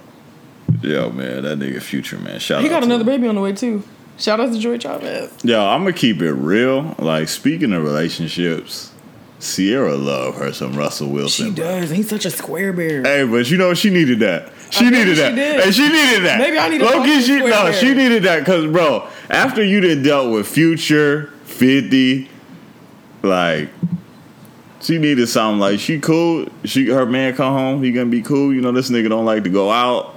yo, 0.81 1.09
man, 1.11 1.43
that 1.43 1.59
nigga 1.59 1.81
Future, 1.81 2.17
man. 2.19 2.39
Shout 2.39 2.59
out. 2.59 2.63
He 2.63 2.69
got 2.69 2.79
to 2.79 2.85
another 2.85 3.01
him. 3.01 3.07
baby 3.07 3.27
on 3.27 3.35
the 3.35 3.41
way 3.41 3.51
too. 3.51 3.83
Shout 4.17 4.39
out 4.39 4.51
to 4.53 4.57
Joie 4.59 4.77
Chavis. 4.77 5.43
Yo, 5.43 5.59
I'm 5.63 5.81
gonna 5.81 5.91
keep 5.93 6.21
it 6.21 6.31
real. 6.33 6.95
Like 6.97 7.27
speaking 7.27 7.73
of 7.73 7.83
relationships, 7.83 8.91
Ciara 9.39 9.95
love 9.95 10.35
her 10.35 10.51
some 10.51 10.73
Russell 10.73 11.09
Wilson. 11.09 11.47
She 11.47 11.51
bro. 11.51 11.79
does. 11.79 11.89
He's 11.91 12.09
such 12.09 12.25
a 12.25 12.31
square 12.31 12.73
bear. 12.73 13.03
Hey, 13.03 13.23
but 13.23 13.49
you 13.49 13.57
know 13.57 13.73
she 13.73 13.89
needed 13.89 14.19
that. 14.19 14.51
She 14.71 14.85
I 14.85 14.89
needed 14.89 15.15
she 15.15 15.21
that. 15.21 15.35
did. 15.35 15.63
Hey, 15.63 15.71
she 15.71 15.83
needed 15.83 16.23
that. 16.25 16.39
Maybe 16.39 16.57
I 16.57 16.69
need 16.69 16.81
key, 16.81 17.21
she 17.21 17.37
no, 17.39 17.45
Bear. 17.47 17.73
she 17.73 17.93
needed 17.93 18.23
that 18.23 18.39
because 18.39 18.71
bro, 18.71 19.07
after 19.29 19.63
you 19.63 19.79
done 19.79 20.03
dealt 20.03 20.31
with 20.31 20.47
Future, 20.47 21.31
Fifty, 21.45 22.29
like. 23.23 23.69
She 24.79 24.99
needed 24.99 25.27
something 25.27 25.59
like 25.59 25.79
she 25.79 25.99
cool. 25.99 26.47
She 26.63 26.87
her 26.89 27.05
man 27.05 27.35
come 27.35 27.51
home. 27.51 27.83
He 27.83 27.91
gonna 27.91 28.05
be 28.05 28.21
cool. 28.21 28.53
You 28.53 28.61
know 28.61 28.71
this 28.71 28.91
nigga 28.91 29.09
don't 29.09 29.25
like 29.25 29.43
to 29.43 29.49
go 29.49 29.71
out. 29.71 30.13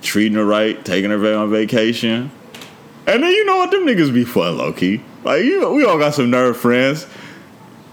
Treating 0.00 0.38
her 0.38 0.44
right, 0.44 0.82
taking 0.82 1.10
her 1.10 1.34
on 1.36 1.50
vacation. 1.50 2.30
And 3.06 3.22
then 3.22 3.30
you 3.30 3.44
know 3.44 3.58
what 3.58 3.70
them 3.70 3.86
niggas 3.86 4.14
be 4.14 4.24
fun, 4.24 4.56
low 4.56 4.72
key. 4.72 5.02
Like 5.24 5.44
you, 5.44 5.70
we 5.72 5.84
all 5.84 5.98
got 5.98 6.14
some 6.14 6.30
nerd 6.30 6.56
friends. 6.56 7.06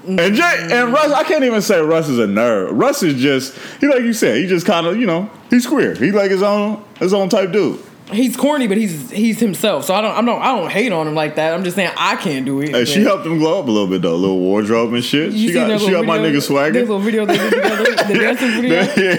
And 0.07 0.35
Jay 0.35 0.67
and 0.71 0.93
Russ, 0.93 1.11
I 1.11 1.23
can't 1.23 1.43
even 1.43 1.61
say 1.61 1.81
Russ 1.81 2.07
is 2.07 2.17
a 2.19 2.25
nerd. 2.27 2.69
Russ 2.71 3.03
is 3.03 3.21
just 3.21 3.57
he 3.81 3.87
like 3.87 4.01
you 4.01 4.13
said, 4.13 4.37
he 4.37 4.47
just 4.47 4.65
kind 4.65 4.87
of 4.87 4.97
you 4.97 5.05
know 5.05 5.29
he's 5.49 5.67
queer. 5.67 5.93
He 5.95 6.11
like 6.11 6.31
his 6.31 6.41
own 6.41 6.83
his 6.99 7.13
own 7.13 7.29
type 7.29 7.51
dude. 7.51 7.83
He's 8.11 8.37
corny, 8.37 8.67
but 8.67 8.77
he's 8.77 9.11
he's 9.11 9.37
himself. 9.41 9.83
So 9.83 9.93
I 9.93 9.99
don't 9.99 10.11
I 10.15 10.21
don't 10.21 10.41
I 10.41 10.55
don't 10.57 10.71
hate 10.71 10.93
on 10.93 11.09
him 11.09 11.13
like 11.15 11.35
that. 11.35 11.53
I'm 11.53 11.65
just 11.65 11.75
saying 11.75 11.91
I 11.97 12.15
can't 12.15 12.45
do 12.45 12.61
it. 12.61 12.69
Hey, 12.69 12.85
she 12.85 13.03
helped 13.03 13.25
him 13.25 13.37
glow 13.37 13.59
up 13.59 13.67
a 13.67 13.71
little 13.71 13.87
bit 13.89 14.01
though, 14.01 14.13
a 14.13 14.15
little 14.15 14.39
wardrobe 14.39 14.93
and 14.93 15.03
shit. 15.03 15.33
You 15.33 15.49
she 15.49 15.53
got 15.53 15.81
she 15.81 15.91
got 15.91 16.05
my 16.05 16.17
nigga 16.17 16.41
swagger. 16.41 16.79
Little 16.79 16.99
video 16.99 17.25
they 17.25 17.37
did 17.37 17.51
together, 17.51 17.83
the 17.83 18.13
dancing 18.19 18.61
video. 18.61 19.17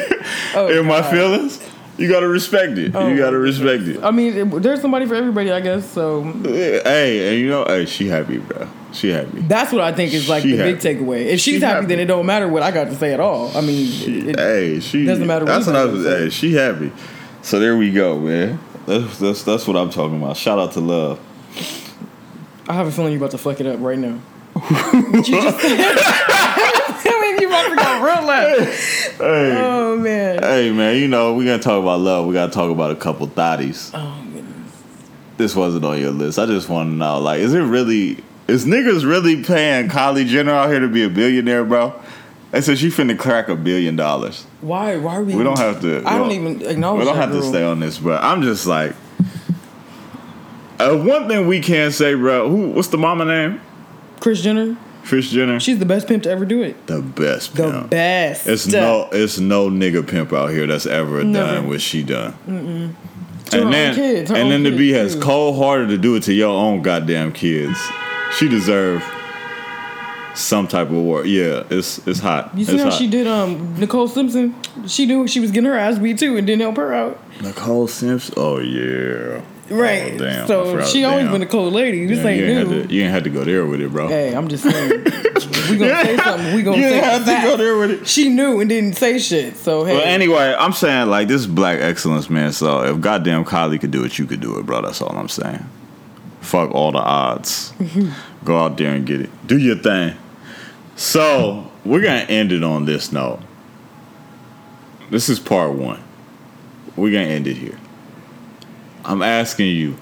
Oh, 0.55 0.69
In 0.81 0.87
my 0.87 1.03
feelings, 1.03 1.63
you 1.99 2.09
gotta 2.09 2.29
respect 2.29 2.79
it. 2.79 2.97
Oh, 2.97 3.09
you 3.09 3.19
gotta 3.19 3.37
respect 3.39 3.83
it. 3.83 4.03
I 4.03 4.11
mean, 4.11 4.59
there's 4.63 4.81
somebody 4.81 5.05
for 5.05 5.17
everybody, 5.17 5.53
I 5.53 5.61
guess. 5.61 5.87
So 5.87 6.23
Hey, 6.23 7.29
and 7.33 7.41
you 7.41 7.51
know, 7.51 7.67
hey, 7.67 7.85
she 7.85 8.09
happy, 8.09 8.39
bro. 8.39 8.67
She 8.93 9.11
happy. 9.11 9.41
that's 9.43 9.71
what 9.73 9.83
I 9.83 9.93
think 9.93 10.15
is 10.15 10.29
like 10.31 10.43
She 10.43 10.53
the 10.53 10.63
big 10.63 10.79
takeaway. 10.79 11.27
If 11.27 11.41
she's 11.41 11.57
She 11.57 11.61
happy, 11.61 11.75
happy. 11.75 11.87
then 11.89 11.99
it 12.01 12.07
don't 12.07 12.25
matter 12.27 12.49
what 12.49 12.63
I 12.63 12.71
got 12.71 12.85
to 12.85 12.95
say 12.95 13.13
at 13.13 13.21
all. 13.21 13.55
I 13.57 13.61
mean, 13.61 14.29
it, 14.31 14.39
hey, 14.39 14.81
she 14.81 15.05
doesn't 15.05 15.27
matter 15.27 15.45
That's 15.45 15.67
what 15.67 15.77
I 15.77 15.85
was. 15.85 16.03
says. 16.05 16.23
Hey, 16.23 16.31
she 16.31 16.55
happy. 16.55 16.91
So 17.43 17.61
there 17.61 17.77
we 17.77 17.93
go, 17.93 18.19
man. 18.19 18.59
That's 18.87 19.19
that's 19.19 19.43
that's 19.43 19.67
what 19.69 19.77
I'm 19.77 19.91
talking 19.91 20.17
about. 20.23 20.37
Shout 20.39 20.59
out 20.59 20.73
to 20.73 20.81
love. 20.81 21.21
I 22.67 22.73
have 22.75 22.87
a 22.87 22.91
feeling 22.91 23.13
you're 23.13 23.21
about 23.21 23.31
to 23.33 23.39
fuck 23.39 23.61
it 23.61 23.67
up 23.67 23.79
right 23.81 23.99
now. 23.99 24.21
You 24.59 25.23
just. 25.23 25.59
I 25.63 27.19
mean, 27.23 27.41
you 27.41 27.49
about 27.49 27.69
to 27.69 27.77
go 27.77 28.05
real 28.05 28.27
left. 28.27 29.19
Hey, 29.19 29.57
Oh 29.63 29.97
man. 29.99 30.43
hey, 30.43 30.73
man. 30.73 30.97
You 30.97 31.09
know 31.09 31.35
we 31.35 31.45
gonna 31.45 31.63
talk 31.63 31.81
about 31.83 32.01
love. 32.01 32.27
We 32.27 32.33
gotta 32.35 32.53
talk 32.53 32.71
about 32.71 32.91
a 32.91 32.97
couple 32.97 33.27
thotties. 33.29 33.91
Oh 33.95 34.23
goodness. 34.33 34.73
This 35.37 35.55
wasn't 35.55 35.85
on 35.85 36.01
your 36.01 36.11
list. 36.11 36.39
I 36.39 36.47
just 36.47 36.69
want 36.69 36.91
to 36.91 36.95
know, 36.95 37.19
like, 37.21 37.41
is 37.41 37.53
it 37.55 37.61
really? 37.61 38.19
Is 38.49 38.65
niggas 38.65 39.05
really 39.07 39.43
paying 39.45 39.89
Kylie 39.89 40.27
Jenner 40.27 40.53
out 40.53 40.71
here 40.71 40.81
to 40.81 40.89
be 40.89 41.03
a 41.05 41.11
billionaire, 41.11 41.65
bro? 41.65 41.95
They 42.51 42.63
said 42.63 42.79
she 42.79 42.89
finna 42.89 43.19
crack 43.19 43.49
a 43.51 43.55
billion 43.55 43.95
dollars. 43.95 44.45
Why? 44.63 44.97
Why 44.97 45.17
are 45.17 45.23
we? 45.23 45.35
We 45.35 45.45
don't 45.45 45.59
have 45.59 45.83
to. 45.83 46.03
I 46.07 46.17
don't 46.17 46.33
even 46.33 46.63
acknowledge. 46.63 47.01
We 47.01 47.05
don't 47.05 47.17
have 47.17 47.33
to 47.33 47.43
stay 47.43 47.63
on 47.63 47.81
this, 47.81 47.99
bro. 47.99 48.17
I'm 48.17 48.41
just 48.41 48.67
like, 48.67 48.95
uh, 50.79 50.97
one 50.97 51.29
thing 51.29 51.47
we 51.47 51.61
can't 51.61 51.93
say, 51.93 52.15
bro. 52.15 52.49
Who? 52.49 52.71
What's 52.71 52.89
the 52.89 52.97
mama 52.99 53.27
name? 53.27 53.61
Kris 54.21 54.41
Jenner. 54.41 54.79
Kris 55.05 55.31
Jenner. 55.31 55.61
She's 55.61 55.79
the 55.79 55.87
best 55.87 56.07
pimp 56.09 56.23
to 56.25 56.31
ever 56.31 56.45
do 56.47 56.63
it. 56.63 56.87
the 56.87 57.01
best 57.03 57.55
The 57.55 57.87
best. 57.89 58.47
It's 58.47 58.67
no, 58.67 59.09
it's 59.13 59.39
no 59.39 59.69
nigga 59.71 60.07
pimp 60.07 60.33
out 60.33 60.49
here 60.51 60.67
that's 60.67 60.87
ever 60.87 61.23
Never. 61.25 61.55
done 61.55 61.69
what 61.69 61.81
she 61.81 62.03
done. 62.03 62.33
To 63.51 63.57
her 63.57 63.63
And 63.63 63.73
then, 63.73 63.95
kids, 63.95 64.31
and 64.31 64.51
then 64.51 64.65
to 64.65 64.71
kids, 64.71 64.79
be 64.79 64.95
as 64.95 65.17
cold 65.17 65.57
hearted 65.57 65.89
to 65.91 65.99
do 65.99 66.17
it 66.17 66.25
to 66.25 66.35
your 66.35 66.51
own 66.55 66.83
goddamn 66.83 67.33
kids, 67.33 67.79
she 68.37 68.49
deserve 68.49 69.03
some 70.35 70.69
type 70.69 70.89
of 70.89 70.95
award. 70.95 71.27
Yeah, 71.27 71.65
it's 71.71 72.07
it's 72.07 72.21
hot. 72.21 72.57
You 72.57 72.65
see 72.65 72.75
it's 72.75 72.83
how 72.83 72.91
hot. 72.91 72.99
she 72.99 73.09
did 73.09 73.27
um 73.27 73.79
Nicole 73.79 74.09
Simpson? 74.09 74.55
She 74.87 75.07
knew 75.07 75.27
she 75.27 75.41
was 75.41 75.51
getting 75.51 75.69
her 75.71 75.77
ass 75.77 75.99
beat 75.99 76.19
too 76.19 76.37
and 76.37 76.47
didn't 76.47 76.63
help 76.63 76.77
her 76.77 76.95
out. 76.95 77.19
Nicole 77.43 77.89
Simpson. 77.89 78.35
Oh 78.37 78.59
yeah. 78.59 79.43
Right. 79.71 80.15
Oh, 80.15 80.19
damn. 80.19 80.47
So 80.47 80.83
she 80.85 81.05
always 81.05 81.25
damn. 81.25 81.33
been 81.33 81.43
a 81.43 81.47
cold 81.47 81.75
lady. 81.75 82.07
This 82.07 82.19
Yeah, 82.25 82.31
you, 82.31 82.45
ain't 82.45 82.59
ain't 82.59 82.69
new. 82.71 82.79
had 82.81 82.89
to, 82.89 82.95
you 82.95 83.03
ain't 83.03 83.11
had 83.11 83.25
to 83.25 83.31
go 83.31 83.45
there 83.45 83.67
with 83.67 83.83
it, 83.83 83.91
bro. 83.91 84.09
Hey, 84.09 84.35
I'm 84.35 84.49
just 84.49 84.63
saying. 84.63 84.91
we 85.71 85.77
gonna 85.77 86.05
say 86.05 86.17
something. 86.17 86.55
We 86.55 86.63
gonna 86.63 86.77
you 86.79 86.83
say 86.85 86.95
ain't 86.95 87.05
had 87.05 87.43
to 87.43 87.47
go 87.49 87.57
there 87.59 87.77
with 87.77 87.91
it. 87.91 88.09
She 88.09 88.31
knew 88.31 88.61
and 88.61 88.69
didn't 88.71 88.95
say 88.97 89.19
shit. 89.19 89.57
So 89.59 89.85
hey, 89.85 89.95
Well, 89.97 90.07
anyway, 90.07 90.55
I'm 90.59 90.73
saying 90.73 91.11
like 91.11 91.29
this 91.29 91.43
is 91.43 91.47
black 91.47 91.81
excellence, 91.81 92.31
man. 92.31 92.53
So 92.53 92.83
if 92.85 93.01
goddamn 93.03 93.45
Kylie 93.45 93.79
could 93.81 93.91
do 93.91 94.05
it, 94.05 94.19
you 94.19 94.25
could 94.25 94.41
do 94.41 94.59
it, 94.59 94.65
bro. 94.65 94.81
That's 94.81 95.03
all 95.03 95.15
I'm 95.15 95.29
saying. 95.29 95.69
Fuck 96.49 96.71
all 96.71 96.93
the 96.93 96.99
odds. 96.99 97.75
Mm-hmm. 97.79 98.47
Go 98.47 98.57
out 98.57 98.79
there 98.79 98.95
and 98.95 99.07
get 99.07 99.21
it. 99.21 99.47
Do 99.47 99.59
your 99.59 99.77
thing. 99.77 100.17
So 100.97 101.71
we're 101.85 102.01
gonna 102.01 102.21
end 102.21 102.53
it 102.53 102.65
on 102.65 102.87
this 102.87 103.13
note. 103.13 103.41
This 105.11 105.29
is 105.29 105.39
part 105.39 105.75
one. 105.75 106.03
We're 106.97 107.13
gonna 107.13 107.27
end 107.27 107.49
it 107.49 107.59
here. 107.59 107.79
I'm 109.05 109.21
asking 109.21 109.77
you. 109.77 109.99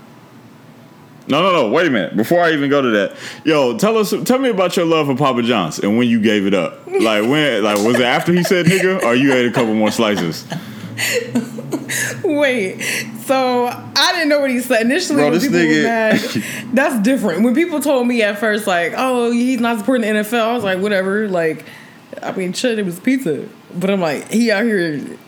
No, 1.27 1.43
no, 1.43 1.53
no. 1.53 1.69
Wait 1.69 1.89
a 1.89 1.91
minute. 1.91 2.17
Before 2.17 2.41
I 2.41 2.53
even 2.53 2.71
go 2.71 2.81
to 2.81 2.91
that, 2.91 3.17
yo, 3.45 3.77
tell 3.77 3.99
us, 3.99 4.15
tell 4.23 4.39
me 4.39 4.49
about 4.49 4.77
your 4.77 4.87
love 4.87 5.09
for 5.09 5.17
Papa 5.17 5.43
John's 5.43 5.81
and 5.81 5.99
when 5.99 6.07
you 6.07 6.21
gave 6.21 6.47
it 6.47 6.55
up. 6.55 6.87
Like 6.87 7.25
when, 7.25 7.65
like 7.65 7.79
was 7.79 7.97
it 7.97 8.03
after 8.03 8.33
he 8.33 8.45
said 8.45 8.67
nigga, 8.67 9.03
or 9.03 9.17
you 9.17 9.33
ate 9.35 9.47
a 9.47 9.51
couple 9.51 9.75
more 9.75 9.91
slices? 9.91 10.47
wait. 12.25 12.81
So 13.25 13.67
I 13.67 14.13
didn't 14.13 14.29
know 14.29 14.41
what 14.41 14.51
he 14.51 14.61
said 14.61 14.83
initially. 14.83 15.17
Bro, 15.17 15.31
when 15.31 15.41
people 15.41 15.59
nigga- 15.59 15.83
mad, 15.83 16.45
that's 16.75 17.03
different. 17.03 17.43
When 17.43 17.55
people 17.55 17.81
told 17.81 18.07
me 18.07 18.23
at 18.23 18.39
first, 18.39 18.67
like, 18.67 18.95
"Oh, 18.97 19.31
he's 19.31 19.61
not 19.61 19.79
supporting 19.79 20.03
the 20.03 20.21
NFL," 20.21 20.41
I 20.41 20.53
was 20.53 20.65
like, 20.65 20.81
"Whatever." 20.81 21.29
Like, 21.29 21.65
I 22.23 22.33
mean, 22.33 22.53
shit, 22.53 22.79
it 22.79 22.85
was 22.85 23.01
pizza. 23.01 23.49
But 23.75 23.91
I'm 23.91 24.01
like, 24.01 24.31
he 24.31 24.51
out 24.51 24.65
here. 24.65 25.19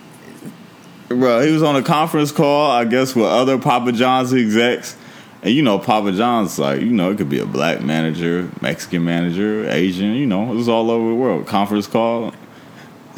Bro, 1.09 1.47
he 1.47 1.53
was 1.53 1.63
on 1.63 1.75
a 1.77 1.83
conference 1.83 2.33
call, 2.33 2.71
I 2.71 2.85
guess, 2.85 3.15
with 3.15 3.27
other 3.27 3.59
Papa 3.59 3.93
John's 3.93 4.33
execs. 4.35 4.97
And 5.43 5.55
you 5.55 5.63
know, 5.63 5.79
Papa 5.79 6.13
John's 6.13 6.59
like, 6.59 6.81
you 6.81 6.91
know, 6.91 7.11
it 7.11 7.17
could 7.17 7.29
be 7.31 7.39
a 7.39 7.47
black 7.47 7.81
manager, 7.81 8.51
Mexican 8.61 9.05
manager, 9.05 9.69
Asian, 9.71 10.15
you 10.15 10.27
know, 10.27 10.51
it 10.51 10.55
was 10.55 10.69
all 10.69 10.91
over 10.91 11.09
the 11.09 11.15
world. 11.15 11.47
Conference 11.47 11.87
call. 11.87 12.35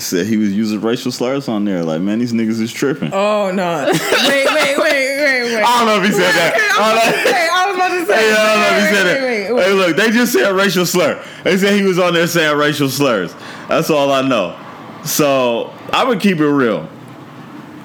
Said 0.00 0.26
he 0.26 0.38
was 0.38 0.50
using 0.52 0.80
racial 0.80 1.12
slurs 1.12 1.46
on 1.46 1.64
there. 1.66 1.84
Like, 1.84 2.00
man, 2.00 2.18
these 2.20 2.32
niggas 2.32 2.60
is 2.60 2.72
tripping. 2.72 3.12
Oh 3.12 3.50
no! 3.52 3.84
wait, 3.92 4.46
wait, 4.46 4.78
wait, 4.78 4.78
wait, 4.78 5.42
wait. 5.44 5.62
I 5.62 5.78
don't 5.78 5.86
know 5.86 6.02
if 6.02 6.06
he 6.08 6.12
said 6.12 6.32
that. 6.32 6.56
I 6.78 6.94
was, 6.94 7.02
about 7.02 7.12
to 7.12 7.28
say, 7.28 7.48
I 7.52 7.66
was 7.66 7.76
about 7.76 7.88
to 7.88 8.06
say. 8.06 8.14
Hey, 8.14 8.32
I 8.32 8.46
don't 8.46 8.60
know 8.60 8.66
if 8.66 8.74
he 8.76 8.82
wait, 8.82 8.94
said 8.94 9.04
wait, 9.04 9.12
that. 9.12 9.22
wait, 9.22 9.52
wait. 9.54 9.64
Hey, 9.66 9.72
look, 9.72 9.96
they 9.96 10.10
just 10.10 10.32
said 10.32 10.50
racial 10.52 10.86
slur. 10.86 11.22
They 11.44 11.58
said 11.58 11.74
he 11.74 11.82
was 11.82 11.98
on 11.98 12.14
there 12.14 12.26
saying 12.26 12.56
racial 12.56 12.88
slurs. 12.88 13.34
That's 13.68 13.90
all 13.90 14.10
I 14.10 14.22
know. 14.22 14.58
So 15.04 15.72
I 15.92 16.04
would 16.04 16.20
keep 16.20 16.38
it 16.38 16.48
real. 16.48 16.88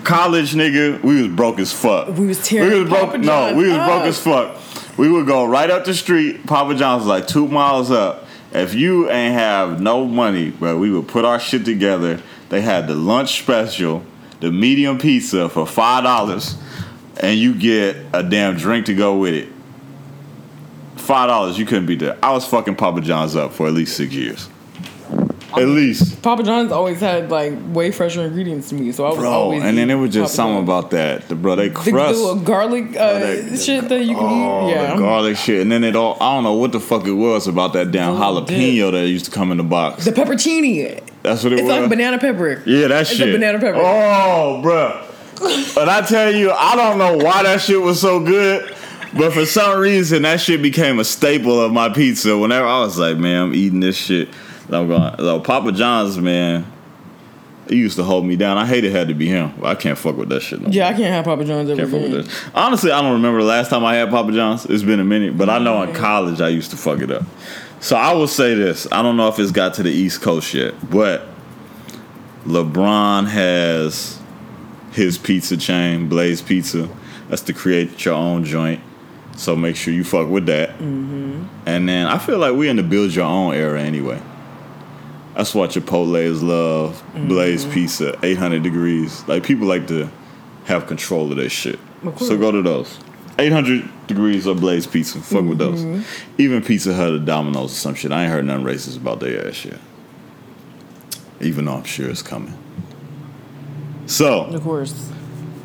College 0.04 0.54
nigga, 0.54 1.02
we 1.04 1.22
was 1.24 1.32
broke 1.36 1.60
as 1.60 1.74
fuck. 1.74 2.08
We 2.18 2.28
was 2.28 2.42
tearing 2.48 2.70
We 2.72 2.80
was 2.82 2.90
broke. 2.90 3.06
Papa 3.08 3.18
No, 3.18 3.56
we 3.56 3.64
was 3.68 3.74
up. 3.78 3.88
broke 3.88 4.04
as 4.04 4.20
fuck. 4.20 4.98
We 4.98 5.10
would 5.12 5.26
go 5.28 5.46
right 5.46 5.70
up 5.70 5.84
the 5.86 5.94
street. 5.94 6.46
Papa 6.46 6.76
John's 6.76 7.02
was 7.02 7.08
like 7.08 7.28
two 7.28 7.48
miles 7.48 7.92
up. 7.92 8.25
If 8.56 8.74
you 8.74 9.10
ain't 9.10 9.34
have 9.34 9.82
no 9.82 10.06
money, 10.06 10.50
bro, 10.50 10.78
we 10.78 10.90
would 10.90 11.10
put 11.10 11.26
our 11.26 11.40
shit 11.42 11.66
together. 11.66 12.22
They 12.48 12.62
had 12.62 12.88
the 12.88 12.96
lunch 12.96 13.40
special, 13.40 14.02
the 14.40 14.50
medium 14.50 14.98
pizza 14.98 15.50
for 15.50 15.68
five 15.68 16.06
dollars, 16.06 16.56
and 17.20 17.38
you 17.38 17.54
get 17.54 17.98
a 18.14 18.24
damn 18.24 18.56
drink 18.56 18.86
to 18.86 18.94
go 18.96 19.18
with 19.18 19.34
it. 19.34 19.50
Five 20.96 21.28
dollars, 21.28 21.60
you 21.60 21.66
couldn't 21.66 21.86
beat 21.86 22.00
that. 22.00 22.18
I 22.24 22.32
was 22.32 22.46
fucking 22.46 22.76
Papa 22.78 23.02
John's 23.02 23.36
up 23.36 23.52
for 23.52 23.68
at 23.68 23.74
least 23.74 23.98
six 23.98 24.14
years. 24.14 24.48
At 25.62 25.68
least. 25.68 26.22
Papa 26.22 26.44
John's 26.44 26.72
always 26.72 27.00
had 27.00 27.30
like 27.30 27.54
way 27.74 27.92
fresher 27.92 28.22
ingredients 28.22 28.70
to 28.70 28.76
me, 28.76 28.92
so 28.92 29.06
I 29.06 29.10
was 29.10 29.18
Bro, 29.20 29.32
always. 29.32 29.64
and 29.64 29.78
then 29.78 29.90
it 29.90 29.96
was 29.96 30.12
just 30.14 30.34
Papa 30.34 30.36
something 30.36 30.66
John's. 30.68 30.70
about 30.86 30.92
that. 30.92 31.28
The 31.30 31.36
bro, 31.36 31.56
they 31.56 31.70
the, 31.70 31.82
the 32.36 32.42
garlic 32.44 32.96
uh, 32.98 33.20
that- 33.20 33.60
shit 33.60 33.90
that 33.90 34.04
you 34.06 34.16
can 34.16 34.24
oh, 34.24 34.68
eat. 34.68 34.72
Yeah, 34.72 34.96
the 34.96 35.02
garlic 35.02 35.38
shit. 35.38 35.62
And 35.62 35.72
then 35.72 35.84
it 35.84 35.96
all, 35.96 36.18
I 36.22 36.36
don't 36.36 36.44
know 36.44 36.54
what 36.56 36.72
the 36.72 36.80
fuck 36.80 37.06
it 37.06 37.12
was 37.14 37.48
about 37.48 37.74
that 37.74 37.92
damn 37.92 38.14
Little 38.20 38.44
jalapeno 38.46 38.92
that 38.94 39.08
used 39.08 39.26
to 39.26 39.32
come 39.32 39.52
in 39.52 39.58
the 39.58 39.64
box. 39.64 40.06
the 40.06 40.12
peppercini. 40.12 41.02
That's 41.24 41.44
what 41.44 41.54
it 41.54 41.60
It's 41.60 41.64
was. 41.64 41.72
It's 41.74 41.82
like 41.82 41.90
banana 41.90 42.20
pepper. 42.20 42.62
yeah, 42.66 42.88
that 42.88 43.02
It's 43.02 43.12
shit. 43.12 43.34
banana 43.34 43.60
pepper. 43.60 43.80
Oh, 43.82 44.62
bro. 44.62 45.02
But 45.76 45.90
I 45.90 46.02
tell 46.02 46.34
you, 46.34 46.52
I 46.52 46.76
don't 46.76 46.98
know 46.98 47.18
why 47.18 47.44
that 47.44 47.62
shit 47.62 47.82
was 47.82 48.00
so 48.00 48.20
good. 48.24 48.74
But 49.18 49.32
for 49.34 49.46
some 49.46 49.80
reason, 49.80 50.24
that 50.24 50.42
shit 50.42 50.62
became 50.62 51.00
a 51.00 51.04
staple 51.06 51.60
of 51.60 51.72
my 51.72 51.88
pizza. 51.90 52.38
Whenever 52.38 52.66
I 52.68 52.80
was 52.82 52.98
like, 53.00 53.18
man, 53.18 53.44
I'm 53.44 53.56
eating 53.56 53.80
this 53.80 53.96
shit. 53.96 54.28
I'm 54.70 54.88
going, 54.88 55.16
so 55.18 55.40
Papa 55.40 55.72
John's, 55.72 56.18
man, 56.18 56.66
he 57.70 57.78
used 57.78 57.98
to 57.98 58.04
hold 58.04 58.26
me 58.26 58.36
down. 58.36 58.58
I 58.58 58.66
hated 58.66 58.92
it 58.92 58.96
had 58.96 59.08
to 59.08 59.14
be 59.14 59.28
him. 59.28 59.54
I 59.64 59.76
can't 59.76 59.98
fuck 59.98 60.18
with 60.18 60.30
that 60.30 60.42
shit 60.42 60.60
no 60.60 60.68
more. 60.68 60.74
Yeah, 60.74 60.88
I 60.88 60.94
can't 60.94 61.06
have 61.06 61.26
Papa 61.26 61.46
John's 61.46 61.70
ever 61.70 61.82
Can't 61.82 61.92
fuck 61.92 62.02
with 62.02 62.26
this. 62.26 62.46
Honestly, 62.54 62.92
I 62.92 63.02
don't 63.02 63.14
remember 63.14 63.40
the 63.42 63.48
last 63.48 63.70
time 63.70 63.84
I 63.84 63.96
had 63.96 64.10
Papa 64.10 64.32
John's. 64.32 64.66
It's 64.66 64.84
been 64.84 65.00
a 65.00 65.06
minute, 65.06 65.38
but 65.38 65.50
I 65.50 65.60
know 65.60 65.82
in 65.84 65.94
college 65.94 66.42
I 66.42 66.50
used 66.50 66.72
to 66.72 66.78
fuck 66.78 67.00
it 67.00 67.12
up. 67.12 67.24
So 67.80 67.96
I 67.96 68.14
will 68.14 68.28
say 68.28 68.54
this: 68.56 68.88
I 68.92 69.02
don't 69.02 69.18
know 69.18 69.28
if 69.28 69.40
it's 69.40 69.52
got 69.52 69.76
to 69.76 69.84
the 69.84 69.92
East 69.92 70.22
Coast 70.22 70.54
yet, 70.54 70.74
but 70.90 71.28
LeBron 72.46 73.28
has 73.28 74.20
his 74.92 75.18
pizza 75.18 75.58
chain, 75.58 76.08
Blaze 76.08 76.42
Pizza. 76.42 76.90
That's 77.30 77.42
to 77.44 77.54
create 77.54 78.06
your 78.06 78.14
own 78.14 78.46
joint. 78.46 78.82
So 79.36 79.56
make 79.56 79.76
sure 79.76 79.94
you 79.94 80.04
fuck 80.04 80.30
with 80.30 80.46
that. 80.46 80.70
Mm-hmm. 80.70 81.44
And 81.66 81.90
then 81.90 82.08
I 82.08 82.20
feel 82.20 82.38
like 82.38 82.54
we're 82.54 82.70
in 82.70 82.78
the 82.78 82.84
build 82.84 83.14
your 83.14 83.26
own 83.26 83.54
era 83.54 83.82
anyway. 83.82 84.22
That's 85.36 85.54
what 85.54 85.72
Chipotle's 85.72 86.42
love, 86.42 87.04
Blaze 87.14 87.64
Mm-hmm. 87.66 87.74
Pizza, 87.74 88.18
800 88.24 88.64
degrees. 88.64 89.28
Like 89.28 89.44
people 89.44 89.68
like 89.68 89.88
to 89.88 90.10
have 90.66 90.88
control 90.88 91.30
of 91.32 91.38
their 91.38 91.50
shit. 91.50 91.80
Of 92.04 92.20
So 92.20 92.38
go 92.38 92.52
to 92.52 92.62
those. 92.62 93.00
800 93.38 94.08
degrees 94.08 94.46
of 94.46 94.62
Blaze 94.62 94.88
Pizza. 94.88 95.20
Fuck 95.20 95.44
with 95.44 95.58
those. 95.58 95.82
Mm-hmm. 95.84 96.42
Even 96.42 96.64
Pizza 96.64 96.94
Hut 96.94 97.12
or 97.12 97.20
Domino's 97.20 97.72
or 97.74 97.76
some 97.76 97.96
shit. 97.96 98.14
I 98.14 98.24
ain't 98.24 98.32
heard 98.32 98.46
nothing 98.46 98.66
racist 98.66 98.96
about 98.98 99.20
their 99.20 99.46
ass 99.48 99.66
yet. 99.66 99.80
Even 101.42 101.66
though 101.66 101.74
I'm 101.74 101.84
sure 101.84 102.10
it's 102.10 102.22
coming. 102.22 102.58
So, 104.06 104.46
Of 104.46 104.64
course. 104.64 105.12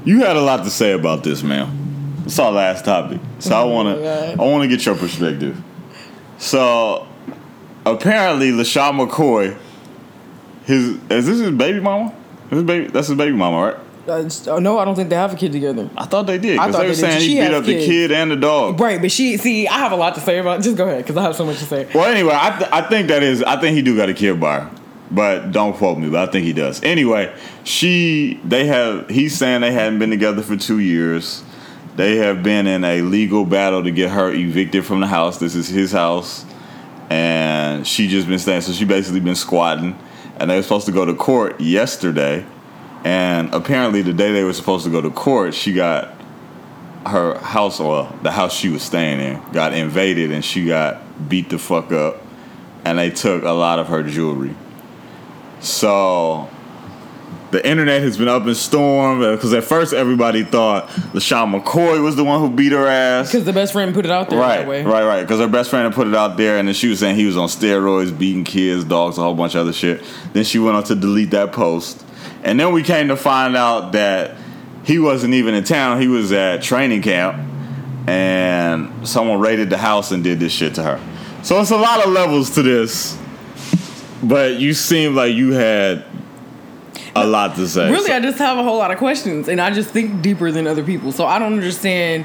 you 0.05 0.21
had 0.25 0.37
a 0.37 0.41
lot 0.41 0.65
to 0.65 0.71
say 0.71 0.93
about 0.93 1.23
this, 1.23 1.43
man. 1.45 2.23
It's 2.25 2.39
our 2.39 2.51
last 2.51 2.85
topic. 2.85 3.21
So 3.39 3.55
I 3.55 3.61
Oh 3.61 3.69
my 3.69 3.73
wanna 3.75 4.35
I 4.39 4.45
wanna 4.45 4.67
get 4.69 4.85
your 4.85 4.97
perspective. 4.97 5.63
So 6.39 7.07
apparently 7.95 8.51
LeSean 8.51 9.07
McCoy, 9.07 9.57
his 10.65 10.97
is 11.11 11.27
this 11.27 11.39
his 11.41 11.51
baby 11.51 11.81
mama? 11.81 12.15
His 12.51 12.63
baby 12.63 12.89
that's 12.89 13.09
his 13.09 13.17
baby 13.17 13.37
mama, 13.37 13.67
right? 13.67 13.77
Uh, 14.09 14.59
no, 14.59 14.79
I 14.79 14.85
don't 14.85 14.97
think 14.97 15.11
they 15.11 15.17
have 15.17 15.33
a 15.33 15.37
kid 15.37 15.53
together. 15.53 15.89
I 15.97 16.07
thought 16.07 16.27
they 16.27 16.39
did 16.39 16.59
I 16.59 16.73
thought 16.73 16.81
they 16.81 16.89
were 16.89 16.95
saying 16.95 17.21
She 17.21 17.37
he 17.37 17.41
beat 17.41 17.53
up 17.53 17.65
the 17.65 17.75
kid 17.75 18.11
and 18.11 18.31
the 18.31 18.37
dog. 18.37 18.81
Right, 18.81 19.01
but 19.01 19.13
she 19.13 19.37
see, 19.37 19.69
I 19.69 19.79
have 19.79 19.93
a 19.93 19.97
lot 19.97 20.15
to 20.17 20.21
say 20.21 20.39
about. 20.39 20.63
Just 20.63 20.77
go 20.77 20.87
ahead, 20.87 21.05
because 21.05 21.17
I 21.17 21.23
have 21.23 21.37
so 21.37 21.45
much 21.45 21.59
to 21.59 21.65
say. 21.65 21.87
Well, 21.95 22.07
anyway, 22.11 22.35
I, 22.35 22.59
th- 22.59 22.71
I 22.73 22.83
think 22.83 23.09
that 23.09 23.23
is 23.23 23.43
I 23.43 23.61
think 23.61 23.77
he 23.77 23.83
do 23.83 23.97
got 23.97 24.09
a 24.09 24.15
kid 24.15 24.41
by 24.41 24.61
her, 24.61 24.71
but 25.11 25.53
don't 25.53 25.75
quote 25.77 25.99
me. 25.99 26.09
But 26.11 26.29
I 26.29 26.33
think 26.33 26.45
he 26.47 26.53
does. 26.53 26.83
Anyway, 26.83 27.33
she 27.63 28.41
they 28.45 28.67
have 28.67 29.09
he's 29.09 29.37
saying 29.37 29.61
they 29.61 29.73
hadn't 29.73 29.99
been 29.99 30.11
together 30.11 30.43
for 30.43 30.57
two 30.57 30.79
years. 30.81 31.45
They 31.97 32.17
have 32.17 32.43
been 32.43 32.67
in 32.67 32.83
a 32.83 33.03
legal 33.03 33.45
battle 33.45 33.83
to 33.85 33.91
get 33.91 34.11
her 34.11 34.33
evicted 34.33 34.87
from 34.87 35.01
the 35.01 35.07
house. 35.07 35.39
This 35.39 35.55
is 35.55 35.69
his 35.69 35.93
house, 35.93 36.47
and 37.11 37.87
she 37.87 38.09
just 38.09 38.29
been 38.29 38.39
staying. 38.39 38.63
So 38.63 38.73
she 38.73 38.85
basically 38.87 39.21
been 39.21 39.35
squatting, 39.35 39.99
and 40.39 40.51
they 40.51 40.57
were 40.57 40.63
supposed 40.63 40.87
to 40.87 40.93
go 40.93 41.05
to 41.05 41.15
court 41.15 41.61
yesterday, 41.61 42.47
and 43.05 43.53
apparently 43.53 44.01
the 44.03 44.15
day 44.15 44.33
they 44.33 44.45
were 44.45 44.53
supposed 44.53 44.85
to 44.85 44.91
go 44.91 45.01
to 45.03 45.11
court, 45.11 45.53
she 45.53 45.75
got 45.75 46.15
her 47.07 47.39
house 47.39 47.81
or 47.81 48.13
the 48.23 48.31
house 48.31 48.55
she 48.55 48.69
was 48.69 48.83
staying 48.83 49.21
in 49.21 49.43
got 49.53 49.73
invaded 49.73 50.31
and 50.31 50.45
she 50.45 50.67
got 50.67 51.01
beat 51.31 51.49
the 51.49 51.59
fuck 51.59 51.91
up 51.93 52.23
and 52.85 52.99
they 52.99 53.09
took 53.09 53.43
a 53.43 53.51
lot 53.53 53.79
of 53.79 53.89
her 53.89 54.03
jewelry. 54.03 54.55
So 55.61 56.51
the 57.51 57.67
internet 57.69 58.01
has 58.03 58.17
been 58.17 58.29
up 58.29 58.47
in 58.47 58.55
storm 58.55 59.21
uh, 59.23 59.35
because 59.35 59.53
at 59.53 59.65
first 59.65 59.93
everybody 59.93 60.45
thought 60.45 60.87
LeSean 61.15 61.61
McCoy 61.61 62.01
was 62.01 62.15
the 62.15 62.23
one 62.23 62.39
who 62.39 62.49
beat 62.55 62.71
her 62.71 62.87
ass. 62.87 63.33
Because 63.33 63.45
the 63.45 63.53
best 63.53 63.73
friend 63.73 63.93
put 63.93 64.05
it 64.05 64.11
out 64.13 64.31
there 64.31 64.39
Right, 64.39 64.59
that 64.59 64.69
way. 64.69 64.85
right, 64.85 65.05
right. 65.05 65.23
Because 65.23 65.41
her 65.41 65.49
best 65.49 65.69
friend 65.71 65.85
had 65.85 65.93
put 65.95 66.07
it 66.07 66.15
out 66.15 66.37
there, 66.37 66.59
and 66.59 66.69
then 66.69 66.75
she 66.77 66.87
was 66.89 67.01
saying 67.01 67.17
he 67.17 67.27
was 67.27 67.37
on 67.37 67.49
steroids, 67.49 68.17
beating 68.17 68.45
kids, 68.45 68.85
dogs, 68.85 69.19
a 69.19 69.23
whole 69.23 69.35
bunch 69.35 69.55
of 69.57 69.63
other 69.63 69.73
shit. 69.73 70.05
Then 70.33 70.45
she 70.45 70.61
went 70.61 70.77
on 70.77 70.85
to 70.85 70.95
delete 70.95 71.31
that 71.33 71.53
post, 71.53 72.05
and 72.45 72.59
then 72.61 72.73
we 72.73 72.85
came 72.85 73.09
to 73.09 73.17
find 73.17 73.57
out 73.57 73.93
that 73.93 74.37
he 74.85 74.99
wasn't 75.01 75.35
even 75.35 75.55
in 75.55 75.65
town. 75.65 76.01
He 76.01 76.07
was 76.09 76.31
at 76.31 76.63
training 76.63 77.03
camp, 77.03 77.37
and 78.07 79.07
someone 79.09 79.41
raided 79.41 79.71
the 79.71 79.79
house 79.79 80.13
and 80.13 80.23
did 80.23 80.39
this 80.41 80.53
shit 80.53 80.75
to 80.77 80.83
her. 80.85 81.01
So 81.43 81.61
it's 81.61 81.71
a 81.71 81.77
lot 81.77 82.07
of 82.07 82.13
levels 82.13 82.51
to 82.55 82.63
this, 82.63 83.19
but 84.23 84.57
you 84.61 84.73
seem 84.75 85.15
like 85.17 85.35
you 85.35 85.53
had 85.53 86.05
a 87.17 87.27
lot 87.27 87.57
to 87.57 87.67
say. 87.69 87.91
Really, 87.91 88.07
So- 88.09 88.15
I 88.17 88.21
just 88.21 88.39
have 88.39 88.59
a 88.59 88.63
whole 88.63 88.79
lot 88.79 88.91
of 88.91 88.99
questions, 88.99 89.49
and 89.49 89.61
I 89.61 89.71
just 89.71 89.91
think 89.91 90.23
deeper 90.23 90.51
than 90.51 90.67
other 90.67 90.83
people. 90.83 91.13
So 91.13 91.27
I 91.27 91.39
don't 91.39 91.53
understand. 91.55 92.25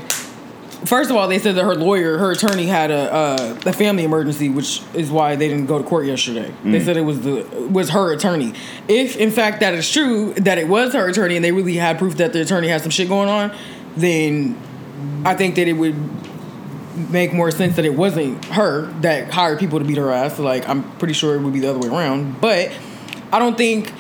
First 0.85 1.09
of 1.09 1.15
all, 1.15 1.27
they 1.27 1.39
said 1.39 1.55
that 1.55 1.63
her 1.63 1.73
lawyer, 1.73 2.17
her 2.19 2.31
attorney, 2.31 2.67
had 2.67 2.91
a 2.91 3.11
uh, 3.11 3.55
a 3.65 3.73
family 3.73 4.03
emergency, 4.03 4.49
which 4.49 4.81
is 4.93 5.09
why 5.09 5.35
they 5.35 5.47
didn't 5.47 5.65
go 5.65 5.79
to 5.79 5.83
court 5.83 6.05
yesterday. 6.05 6.51
They 6.63 6.79
Mm. 6.79 6.85
said 6.85 6.97
it 6.97 7.01
was 7.01 7.21
the 7.21 7.43
was 7.71 7.89
her 7.89 8.11
attorney. 8.11 8.53
If 8.87 9.15
in 9.17 9.31
fact 9.31 9.61
that 9.61 9.73
is 9.73 9.89
true, 9.91 10.33
that 10.37 10.57
it 10.59 10.67
was 10.67 10.93
her 10.93 11.07
attorney, 11.07 11.35
and 11.37 11.43
they 11.43 11.51
really 11.51 11.75
had 11.77 11.97
proof 11.97 12.17
that 12.17 12.33
the 12.33 12.41
attorney 12.41 12.67
had 12.67 12.81
some 12.81 12.91
shit 12.91 13.07
going 13.09 13.29
on, 13.29 13.51
then 13.97 14.55
I 15.25 15.33
think 15.33 15.55
that 15.55 15.67
it 15.67 15.73
would 15.73 15.95
make 17.09 17.33
more 17.33 17.49
sense 17.51 17.75
that 17.77 17.85
it 17.85 17.95
wasn't 17.95 18.45
her 18.45 18.85
that 19.01 19.33
hired 19.33 19.59
people 19.59 19.79
to 19.79 19.85
beat 19.85 19.97
her 19.97 20.11
ass. 20.11 20.37
Like 20.37 20.69
I'm 20.69 20.83
pretty 20.99 21.13
sure 21.15 21.33
it 21.35 21.41
would 21.41 21.53
be 21.53 21.61
the 21.61 21.69
other 21.71 21.79
way 21.79 21.87
around. 21.87 22.39
But 22.41 22.71
I 23.33 23.39
don't 23.39 23.57
think 23.57 23.91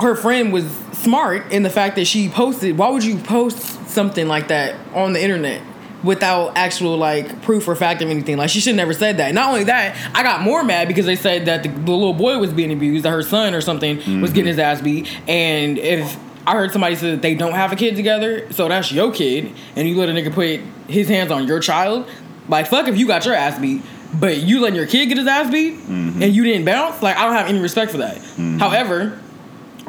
her 0.00 0.14
friend 0.14 0.52
was 0.52 0.64
smart 0.92 1.52
in 1.52 1.62
the 1.62 1.70
fact 1.70 1.96
that 1.96 2.06
she 2.06 2.28
posted. 2.28 2.78
Why 2.78 2.90
would 2.90 3.04
you 3.04 3.18
post 3.18 3.88
something 3.88 4.28
like 4.28 4.48
that 4.48 4.76
on 4.94 5.12
the 5.12 5.22
internet 5.22 5.62
without 6.04 6.56
actual 6.56 6.96
like 6.96 7.42
proof 7.42 7.66
or 7.66 7.74
fact 7.74 8.02
of 8.02 8.08
anything? 8.08 8.36
Like 8.36 8.50
she 8.50 8.60
should 8.60 8.76
never 8.76 8.92
said 8.92 9.16
that. 9.16 9.34
Not 9.34 9.48
only 9.48 9.64
that, 9.64 9.96
I 10.14 10.22
got 10.22 10.42
more 10.42 10.62
mad 10.62 10.88
because 10.88 11.06
they 11.06 11.16
said 11.16 11.46
that 11.46 11.62
the, 11.62 11.68
the 11.68 11.92
little 11.92 12.14
boy 12.14 12.38
was 12.38 12.52
being 12.52 12.72
abused, 12.72 13.04
that 13.04 13.10
her 13.10 13.22
son 13.22 13.54
or 13.54 13.60
something 13.60 14.20
was 14.20 14.32
getting 14.32 14.48
his 14.48 14.58
ass 14.58 14.80
beat, 14.80 15.08
and 15.28 15.78
if 15.78 16.16
I 16.46 16.52
heard 16.52 16.72
somebody 16.72 16.96
say 16.96 17.10
that 17.10 17.22
they 17.22 17.34
don't 17.34 17.52
have 17.52 17.72
a 17.72 17.76
kid 17.76 17.94
together, 17.94 18.50
so 18.52 18.68
that's 18.68 18.90
your 18.90 19.12
kid, 19.12 19.52
and 19.76 19.86
you 19.86 19.96
let 19.98 20.08
a 20.08 20.12
nigga 20.12 20.32
put 20.32 20.60
his 20.90 21.08
hands 21.08 21.30
on 21.30 21.46
your 21.46 21.60
child. 21.60 22.08
Like 22.48 22.68
fuck 22.68 22.88
if 22.88 22.96
you 22.96 23.06
got 23.06 23.26
your 23.26 23.34
ass 23.34 23.58
beat, 23.58 23.82
but 24.14 24.38
you 24.38 24.60
letting 24.60 24.76
your 24.76 24.86
kid 24.86 25.06
get 25.06 25.18
his 25.18 25.26
ass 25.26 25.50
beat 25.50 25.74
mm-hmm. 25.74 26.22
and 26.22 26.34
you 26.34 26.44
didn't 26.44 26.64
bounce. 26.64 27.02
Like 27.02 27.16
I 27.16 27.24
don't 27.24 27.34
have 27.34 27.46
any 27.46 27.58
respect 27.58 27.90
for 27.90 27.98
that. 27.98 28.16
Mm-hmm. 28.16 28.58
However, 28.58 29.20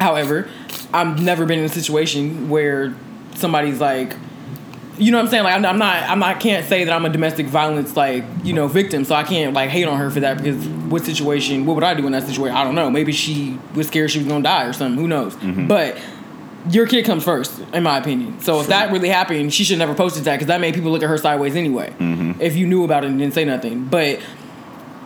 however, 0.00 0.48
I've 0.92 1.22
never 1.22 1.46
been 1.46 1.58
in 1.58 1.66
a 1.66 1.68
situation 1.68 2.48
where 2.48 2.94
somebody's 3.34 3.80
like 3.80 4.14
You 4.98 5.10
know 5.12 5.18
what 5.18 5.24
I'm 5.24 5.30
saying? 5.30 5.44
Like 5.44 5.54
I'm, 5.54 5.64
I'm 5.64 5.78
not, 5.78 6.02
I'm 6.10 6.18
not, 6.18 6.36
I 6.36 6.38
can't 6.38 6.66
say 6.66 6.84
that 6.84 6.92
I'm 6.92 7.04
a 7.06 7.08
domestic 7.08 7.46
violence 7.46 7.96
like 7.96 8.24
you 8.42 8.52
know 8.52 8.68
victim, 8.68 9.04
so 9.04 9.14
I 9.14 9.22
can't 9.22 9.54
like 9.54 9.70
hate 9.70 9.86
on 9.86 9.98
her 9.98 10.10
for 10.10 10.20
that 10.20 10.36
because 10.38 10.66
what 10.90 11.04
situation? 11.04 11.64
What 11.64 11.74
would 11.74 11.84
I 11.84 11.94
do 11.94 12.04
in 12.06 12.12
that 12.12 12.24
situation? 12.24 12.56
I 12.56 12.64
don't 12.64 12.74
know. 12.74 12.90
Maybe 12.90 13.12
she 13.12 13.58
was 13.74 13.86
scared 13.86 14.10
she 14.10 14.18
was 14.18 14.28
gonna 14.28 14.42
die 14.42 14.64
or 14.64 14.72
something. 14.72 15.00
Who 15.00 15.08
knows? 15.08 15.36
Mm-hmm. 15.36 15.68
But 15.68 15.98
your 16.68 16.86
kid 16.86 17.06
comes 17.06 17.24
first, 17.24 17.58
in 17.72 17.82
my 17.82 17.96
opinion. 17.96 18.40
So 18.40 18.60
if 18.60 18.66
that 18.66 18.92
really 18.92 19.08
happened, 19.08 19.54
she 19.54 19.64
should 19.64 19.78
never 19.78 19.94
posted 19.94 20.24
that 20.24 20.34
because 20.34 20.48
that 20.48 20.60
made 20.60 20.74
people 20.74 20.90
look 20.90 21.02
at 21.02 21.08
her 21.08 21.16
sideways 21.16 21.56
anyway. 21.56 21.94
Mm-hmm. 21.98 22.40
If 22.40 22.56
you 22.56 22.66
knew 22.66 22.84
about 22.84 23.02
it 23.04 23.08
and 23.08 23.18
didn't 23.18 23.32
say 23.32 23.46
nothing, 23.46 23.86
but 23.86 24.20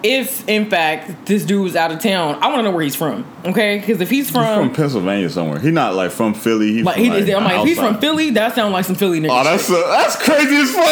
if 0.04 0.46
in 0.48 0.68
fact 0.68 1.24
this 1.26 1.44
dude 1.46 1.62
was 1.64 1.74
out 1.74 1.90
of 1.90 1.98
town, 1.98 2.34
I 2.42 2.48
want 2.48 2.58
to 2.58 2.62
know 2.64 2.70
where 2.72 2.82
he's 2.84 2.94
from. 2.94 3.24
Okay, 3.44 3.78
because 3.78 4.00
if 4.02 4.10
he's 4.10 4.26
He's 4.26 4.30
from 4.30 4.68
from, 4.68 4.74
Pennsylvania 4.74 5.28
somewhere. 5.30 5.58
he's 5.58 5.72
not 5.72 5.94
like 5.94 6.10
from 6.10 6.34
Philly. 6.34 6.72
He 6.74 6.82
like, 6.82 6.96
from, 6.96 7.04
he, 7.04 7.10
like, 7.10 7.28
I'm 7.34 7.44
like, 7.44 7.60
if 7.60 7.66
he's 7.66 7.78
from. 7.78 7.98
Philly, 7.98 8.30
that 8.30 8.54
sounds 8.54 8.72
like 8.72 8.84
some 8.84 8.94
Philly 8.96 9.20
nigga. 9.20 9.40
Oh, 9.40 9.44
that's 9.44 9.68
a, 9.70 9.72
that's 9.72 10.16
crazy 10.16 10.56
as 10.56 10.70
fuck. 10.70 10.84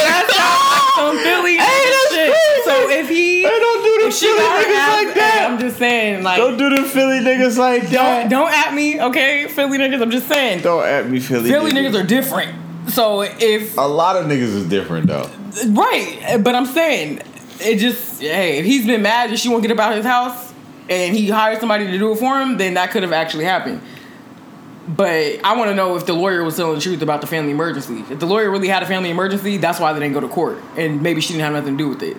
some 0.96 1.18
Philly 1.18 1.57
Hey, 1.57 1.59
nigga 1.59 1.90
that's 1.90 2.14
shit. 2.14 2.33
crazy. 2.33 2.62
So 2.64 2.90
if 2.90 3.09
he, 3.09 3.42
Hey, 3.42 3.48
don't 3.48 3.85
do 3.85 4.03
them 4.03 4.11
she 4.12 4.27
Philly 4.27 4.38
niggas 4.64 5.05
like 5.05 5.14
that. 5.14 5.48
I'm 5.51 5.59
just 5.61 5.77
saying, 5.79 6.22
like, 6.25 6.38
Don't 6.38 6.57
do 6.57 6.70
them 6.75 6.85
Philly 6.87 7.18
niggas 7.20 7.59
like 7.59 7.83
don't 7.83 7.92
that. 7.92 8.31
don't 8.31 8.51
at 8.51 8.72
me, 8.75 9.01
okay, 9.01 9.46
Philly 9.48 9.77
niggas. 9.79 10.01
I'm 10.01 10.11
just 10.11 10.29
saying, 10.29 10.62
Don't 10.62 10.85
at 10.85 11.09
me, 11.11 11.20
Philly. 11.20 11.51
Philly 11.51 11.72
niggas 11.72 12.03
are 12.03 12.07
different. 12.07 12.55
So 12.90 13.22
if 13.22 13.77
A 13.77 13.83
lot 13.83 14.16
of 14.16 14.27
niggas 14.27 14.55
is 14.55 14.66
different 14.68 15.07
though. 15.07 15.29
right, 15.68 16.38
but 16.42 16.55
I'm 16.55 16.66
saying 16.66 17.20
it 17.62 17.79
just 17.79 18.20
hey, 18.20 18.59
if 18.59 18.64
he's 18.64 18.87
been 18.87 19.03
mad 19.03 19.31
that 19.31 19.38
she 19.38 19.48
won't 19.48 19.62
get 19.62 19.70
about 19.70 19.96
his 19.96 20.05
house 20.05 20.53
and 20.88 21.16
he 21.16 21.29
hired 21.29 21.61
somebody 21.61 21.87
to 21.87 21.98
do 21.98 22.12
it 22.12 22.16
for 22.16 22.40
him, 22.40 22.59
then 22.59 22.75
that 22.75 22.90
could 22.90 23.03
have 23.03 23.12
actually 23.12 23.44
happened. 23.44 23.81
But 24.88 25.44
I 25.44 25.57
want 25.57 25.70
to 25.70 25.75
know 25.75 25.96
if 25.96 26.07
the 26.07 26.12
lawyer 26.12 26.42
was 26.42 26.57
telling 26.57 26.75
the 26.75 26.81
truth 26.81 27.03
about 27.03 27.20
the 27.20 27.27
family 27.27 27.53
emergency. 27.53 28.05
If 28.11 28.18
the 28.18 28.27
lawyer 28.27 28.51
really 28.51 28.68
had 28.68 28.83
a 28.83 28.87
family 28.87 29.11
emergency, 29.11 29.57
that's 29.57 29.79
why 29.79 29.92
they 29.92 30.01
didn't 30.01 30.14
go 30.14 30.20
to 30.20 30.29
court, 30.29 30.59
and 30.77 31.03
maybe 31.03 31.20
she 31.20 31.35
didn't 31.35 31.44
have 31.44 31.53
nothing 31.53 31.79
to 31.79 31.85
do 31.85 31.88
with 31.88 32.03
it. 32.03 32.16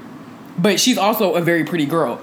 But 0.58 0.80
she's 0.80 0.98
also 0.98 1.36
a 1.36 1.42
very 1.42 1.66
pretty 1.66 1.86
girl. 1.86 2.22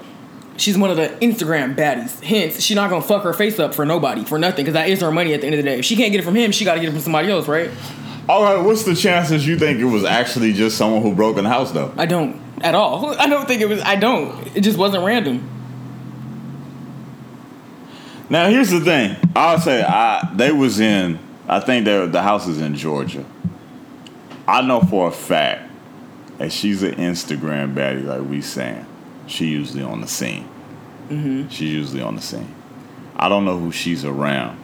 She's 0.57 0.77
one 0.77 0.89
of 0.89 0.97
the 0.97 1.09
Instagram 1.21 1.75
baddies. 1.75 2.23
Hence, 2.23 2.61
she's 2.61 2.75
not 2.75 2.89
gonna 2.89 3.03
fuck 3.03 3.23
her 3.23 3.33
face 3.33 3.59
up 3.59 3.73
for 3.73 3.85
nobody 3.85 4.25
for 4.25 4.37
nothing 4.39 4.65
because 4.65 4.73
that 4.73 4.89
is 4.89 5.01
her 5.01 5.11
money 5.11 5.33
at 5.33 5.41
the 5.41 5.47
end 5.47 5.55
of 5.55 5.63
the 5.63 5.69
day. 5.69 5.79
If 5.79 5.85
she 5.85 5.95
can't 5.95 6.11
get 6.11 6.19
it 6.19 6.23
from 6.23 6.35
him, 6.35 6.51
she 6.51 6.65
got 6.65 6.75
to 6.75 6.79
get 6.79 6.89
it 6.89 6.93
from 6.93 7.01
somebody 7.01 7.29
else, 7.29 7.47
right? 7.47 7.69
All 8.29 8.43
right, 8.43 8.63
what's 8.63 8.83
the 8.83 8.95
chances 8.95 9.47
you 9.47 9.57
think 9.57 9.79
it 9.79 9.85
was 9.85 10.03
actually 10.03 10.53
just 10.53 10.77
someone 10.77 11.01
who 11.01 11.13
broke 11.13 11.37
in 11.37 11.43
the 11.43 11.49
house 11.49 11.71
though? 11.71 11.93
I 11.97 12.05
don't 12.05 12.39
at 12.63 12.75
all. 12.75 13.13
I 13.19 13.27
don't 13.27 13.47
think 13.47 13.61
it 13.61 13.67
was. 13.67 13.81
I 13.81 13.95
don't. 13.95 14.55
It 14.55 14.61
just 14.61 14.77
wasn't 14.77 15.03
random. 15.03 15.47
Now 18.29 18.49
here's 18.49 18.69
the 18.69 18.79
thing. 18.79 19.17
I'll 19.35 19.59
say 19.59 19.83
I 19.83 20.31
they 20.35 20.51
was 20.51 20.79
in. 20.79 21.19
I 21.47 21.59
think 21.59 21.85
they 21.85 22.05
the 22.07 22.21
house 22.21 22.47
is 22.47 22.61
in 22.61 22.75
Georgia. 22.75 23.25
I 24.47 24.61
know 24.61 24.81
for 24.81 25.07
a 25.07 25.11
fact 25.11 25.69
that 26.37 26.51
she's 26.51 26.81
an 26.81 26.95
Instagram 26.95 27.73
baddie, 27.75 28.05
like 28.05 28.27
we 28.27 28.41
saying. 28.41 28.85
She 29.27 29.47
usually 29.47 29.83
on 29.83 30.01
the 30.01 30.07
scene. 30.07 30.47
Mm-hmm. 31.09 31.49
She's 31.49 31.71
usually 31.71 32.01
on 32.01 32.15
the 32.15 32.21
scene. 32.21 32.53
I 33.15 33.29
don't 33.29 33.45
know 33.45 33.59
who 33.59 33.71
she's 33.71 34.03
around, 34.03 34.57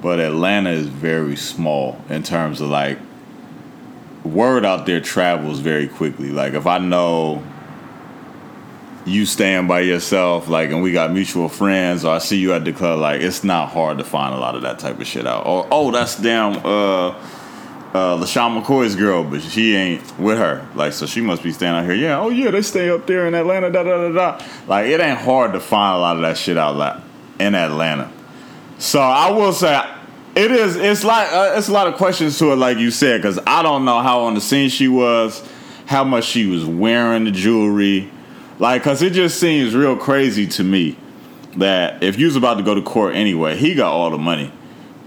but 0.00 0.18
Atlanta 0.18 0.70
is 0.70 0.88
very 0.88 1.36
small 1.36 2.02
in 2.08 2.22
terms 2.22 2.60
of 2.60 2.68
like 2.70 2.98
word 4.24 4.64
out 4.64 4.86
there 4.86 5.00
travels 5.00 5.60
very 5.60 5.88
quickly. 5.88 6.30
Like 6.30 6.54
if 6.54 6.66
I 6.66 6.78
know 6.78 7.42
you 9.04 9.26
staying 9.26 9.66
by 9.66 9.80
yourself, 9.80 10.48
like, 10.48 10.70
and 10.70 10.82
we 10.82 10.92
got 10.92 11.12
mutual 11.12 11.48
friends, 11.48 12.04
or 12.04 12.14
I 12.14 12.18
see 12.18 12.38
you 12.38 12.52
at 12.52 12.64
the 12.64 12.72
club, 12.72 13.00
like, 13.00 13.20
it's 13.20 13.42
not 13.42 13.70
hard 13.70 13.98
to 13.98 14.04
find 14.04 14.34
a 14.34 14.38
lot 14.38 14.54
of 14.54 14.62
that 14.62 14.78
type 14.78 15.00
of 15.00 15.06
shit 15.06 15.26
out. 15.26 15.46
Or, 15.46 15.66
oh, 15.70 15.90
that's 15.90 16.16
damn 16.16 16.52
uh, 16.64 17.08
uh, 17.08 18.16
LeSean 18.16 18.62
McCoy's 18.62 18.94
girl, 18.94 19.24
but 19.24 19.42
she 19.42 19.74
ain't 19.74 20.18
with 20.18 20.38
her. 20.38 20.66
Like, 20.74 20.92
so 20.92 21.06
she 21.06 21.20
must 21.20 21.42
be 21.42 21.52
staying 21.52 21.74
out 21.74 21.84
here. 21.84 21.94
Yeah, 21.94 22.20
oh 22.20 22.28
yeah, 22.28 22.50
they 22.50 22.62
stay 22.62 22.90
up 22.90 23.06
there 23.06 23.26
in 23.26 23.34
Atlanta, 23.34 23.70
da 23.70 23.82
da 23.82 24.08
da 24.08 24.12
da. 24.12 24.46
Like, 24.68 24.86
it 24.86 25.00
ain't 25.00 25.18
hard 25.18 25.52
to 25.54 25.60
find 25.60 25.96
a 25.96 25.98
lot 25.98 26.16
of 26.16 26.22
that 26.22 26.36
shit 26.38 26.56
out 26.56 26.76
like, 26.76 27.02
in 27.40 27.54
Atlanta. 27.54 28.10
So 28.78 29.00
I 29.00 29.30
will 29.30 29.52
say, 29.52 29.82
it 30.34 30.50
is. 30.50 30.76
It's 30.76 31.04
like 31.04 31.32
uh, 31.32 31.54
it's 31.56 31.68
a 31.68 31.72
lot 31.72 31.86
of 31.86 31.94
questions 31.94 32.38
to 32.38 32.52
it, 32.52 32.56
like 32.56 32.78
you 32.78 32.90
said, 32.90 33.20
because 33.20 33.38
I 33.46 33.62
don't 33.62 33.84
know 33.84 34.00
how 34.00 34.22
on 34.22 34.34
the 34.34 34.40
scene 34.40 34.68
she 34.68 34.88
was, 34.88 35.46
how 35.86 36.04
much 36.04 36.24
she 36.24 36.46
was 36.46 36.64
wearing 36.64 37.24
the 37.24 37.30
jewelry, 37.30 38.10
like, 38.58 38.82
cause 38.82 39.02
it 39.02 39.12
just 39.12 39.40
seems 39.40 39.74
real 39.74 39.96
crazy 39.96 40.46
to 40.46 40.64
me 40.64 40.96
that 41.56 42.02
if 42.02 42.18
you 42.18 42.26
was 42.26 42.36
about 42.36 42.54
to 42.54 42.62
go 42.62 42.74
to 42.74 42.82
court 42.82 43.14
anyway, 43.14 43.56
he 43.56 43.74
got 43.74 43.92
all 43.92 44.10
the 44.10 44.18
money. 44.18 44.52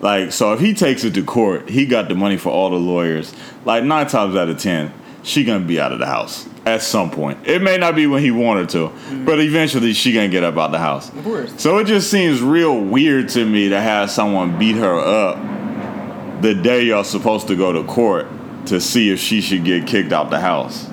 Like, 0.01 0.31
so 0.31 0.53
if 0.53 0.59
he 0.59 0.73
takes 0.73 1.03
it 1.03 1.13
to 1.13 1.23
court, 1.23 1.69
he 1.69 1.85
got 1.85 2.09
the 2.09 2.15
money 2.15 2.38
for 2.38 2.49
all 2.49 2.69
the 2.69 2.75
lawyers. 2.75 3.33
Like 3.63 3.83
nine 3.83 4.07
times 4.07 4.35
out 4.35 4.49
of 4.49 4.59
ten, 4.59 4.93
she 5.25 5.43
gonna 5.43 5.65
be 5.65 5.79
out 5.79 5.91
of 5.91 5.99
the 5.99 6.05
house 6.05 6.47
at 6.65 6.83
some 6.83 7.09
point. 7.09 7.39
It 7.45 7.61
may 7.61 7.77
not 7.77 7.95
be 7.95 8.05
when 8.07 8.21
he 8.21 8.31
wanted 8.31 8.69
to, 8.69 8.91
but 9.25 9.39
eventually 9.39 9.93
she 9.93 10.13
gonna 10.13 10.29
get 10.29 10.43
up 10.43 10.55
out 10.55 10.67
of 10.67 10.71
the 10.71 10.79
house. 10.79 11.09
Of 11.09 11.23
course. 11.23 11.53
So 11.57 11.79
it 11.79 11.85
just 11.85 12.11
seems 12.11 12.41
real 12.41 12.79
weird 12.79 13.29
to 13.29 13.43
me 13.43 13.69
to 13.69 13.81
have 13.81 14.11
someone 14.11 14.57
beat 14.59 14.75
her 14.75 14.97
up 14.97 16.41
the 16.41 16.53
day 16.53 16.83
y'all 16.83 17.03
supposed 17.03 17.47
to 17.47 17.55
go 17.55 17.73
to 17.73 17.83
court 17.83 18.27
to 18.67 18.79
see 18.79 19.09
if 19.09 19.19
she 19.19 19.41
should 19.41 19.65
get 19.65 19.88
kicked 19.88 20.13
out 20.13 20.29
the 20.29 20.39
house. 20.39 20.88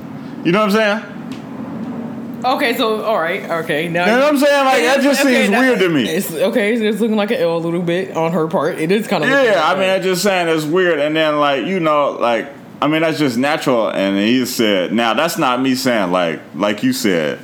You 0.44 0.52
know 0.52 0.66
what 0.66 0.74
I'm 0.74 1.02
saying? 1.02 1.18
Okay, 2.44 2.76
so 2.76 3.04
all 3.04 3.20
right, 3.20 3.48
okay. 3.64 3.88
Now 3.88 4.06
You 4.06 4.12
know 4.12 4.20
what 4.20 4.34
I'm 4.34 4.38
saying? 4.38 4.64
Like 4.64 4.82
that 4.82 5.00
just 5.02 5.20
Okay, 5.20 5.46
seems 5.46 5.58
weird 5.58 5.78
to 5.78 5.88
me. 5.88 6.08
It's 6.08 6.32
okay. 6.32 6.74
It's 6.74 7.00
looking 7.00 7.16
like 7.16 7.30
an 7.30 7.36
L 7.36 7.56
a 7.56 7.58
little 7.58 7.82
bit 7.82 8.16
on 8.16 8.32
her 8.32 8.48
part. 8.48 8.78
It 8.78 8.90
is 8.90 9.06
kind 9.06 9.22
of 9.22 9.30
Yeah, 9.30 9.60
I 9.62 9.78
mean, 9.78 9.90
I'm 9.90 10.02
just 10.02 10.22
saying 10.22 10.48
it's 10.48 10.64
weird. 10.64 10.98
And 10.98 11.14
then, 11.14 11.38
like, 11.38 11.66
you 11.66 11.78
know, 11.78 12.12
like, 12.12 12.48
I 12.82 12.88
mean, 12.88 13.02
that's 13.02 13.18
just 13.18 13.38
natural. 13.38 13.88
And 13.90 14.18
he 14.18 14.44
said, 14.44 14.92
now 14.92 15.14
that's 15.14 15.38
not 15.38 15.60
me 15.62 15.74
saying, 15.76 16.10
like, 16.10 16.40
like 16.54 16.82
you 16.82 16.92
said, 16.92 17.38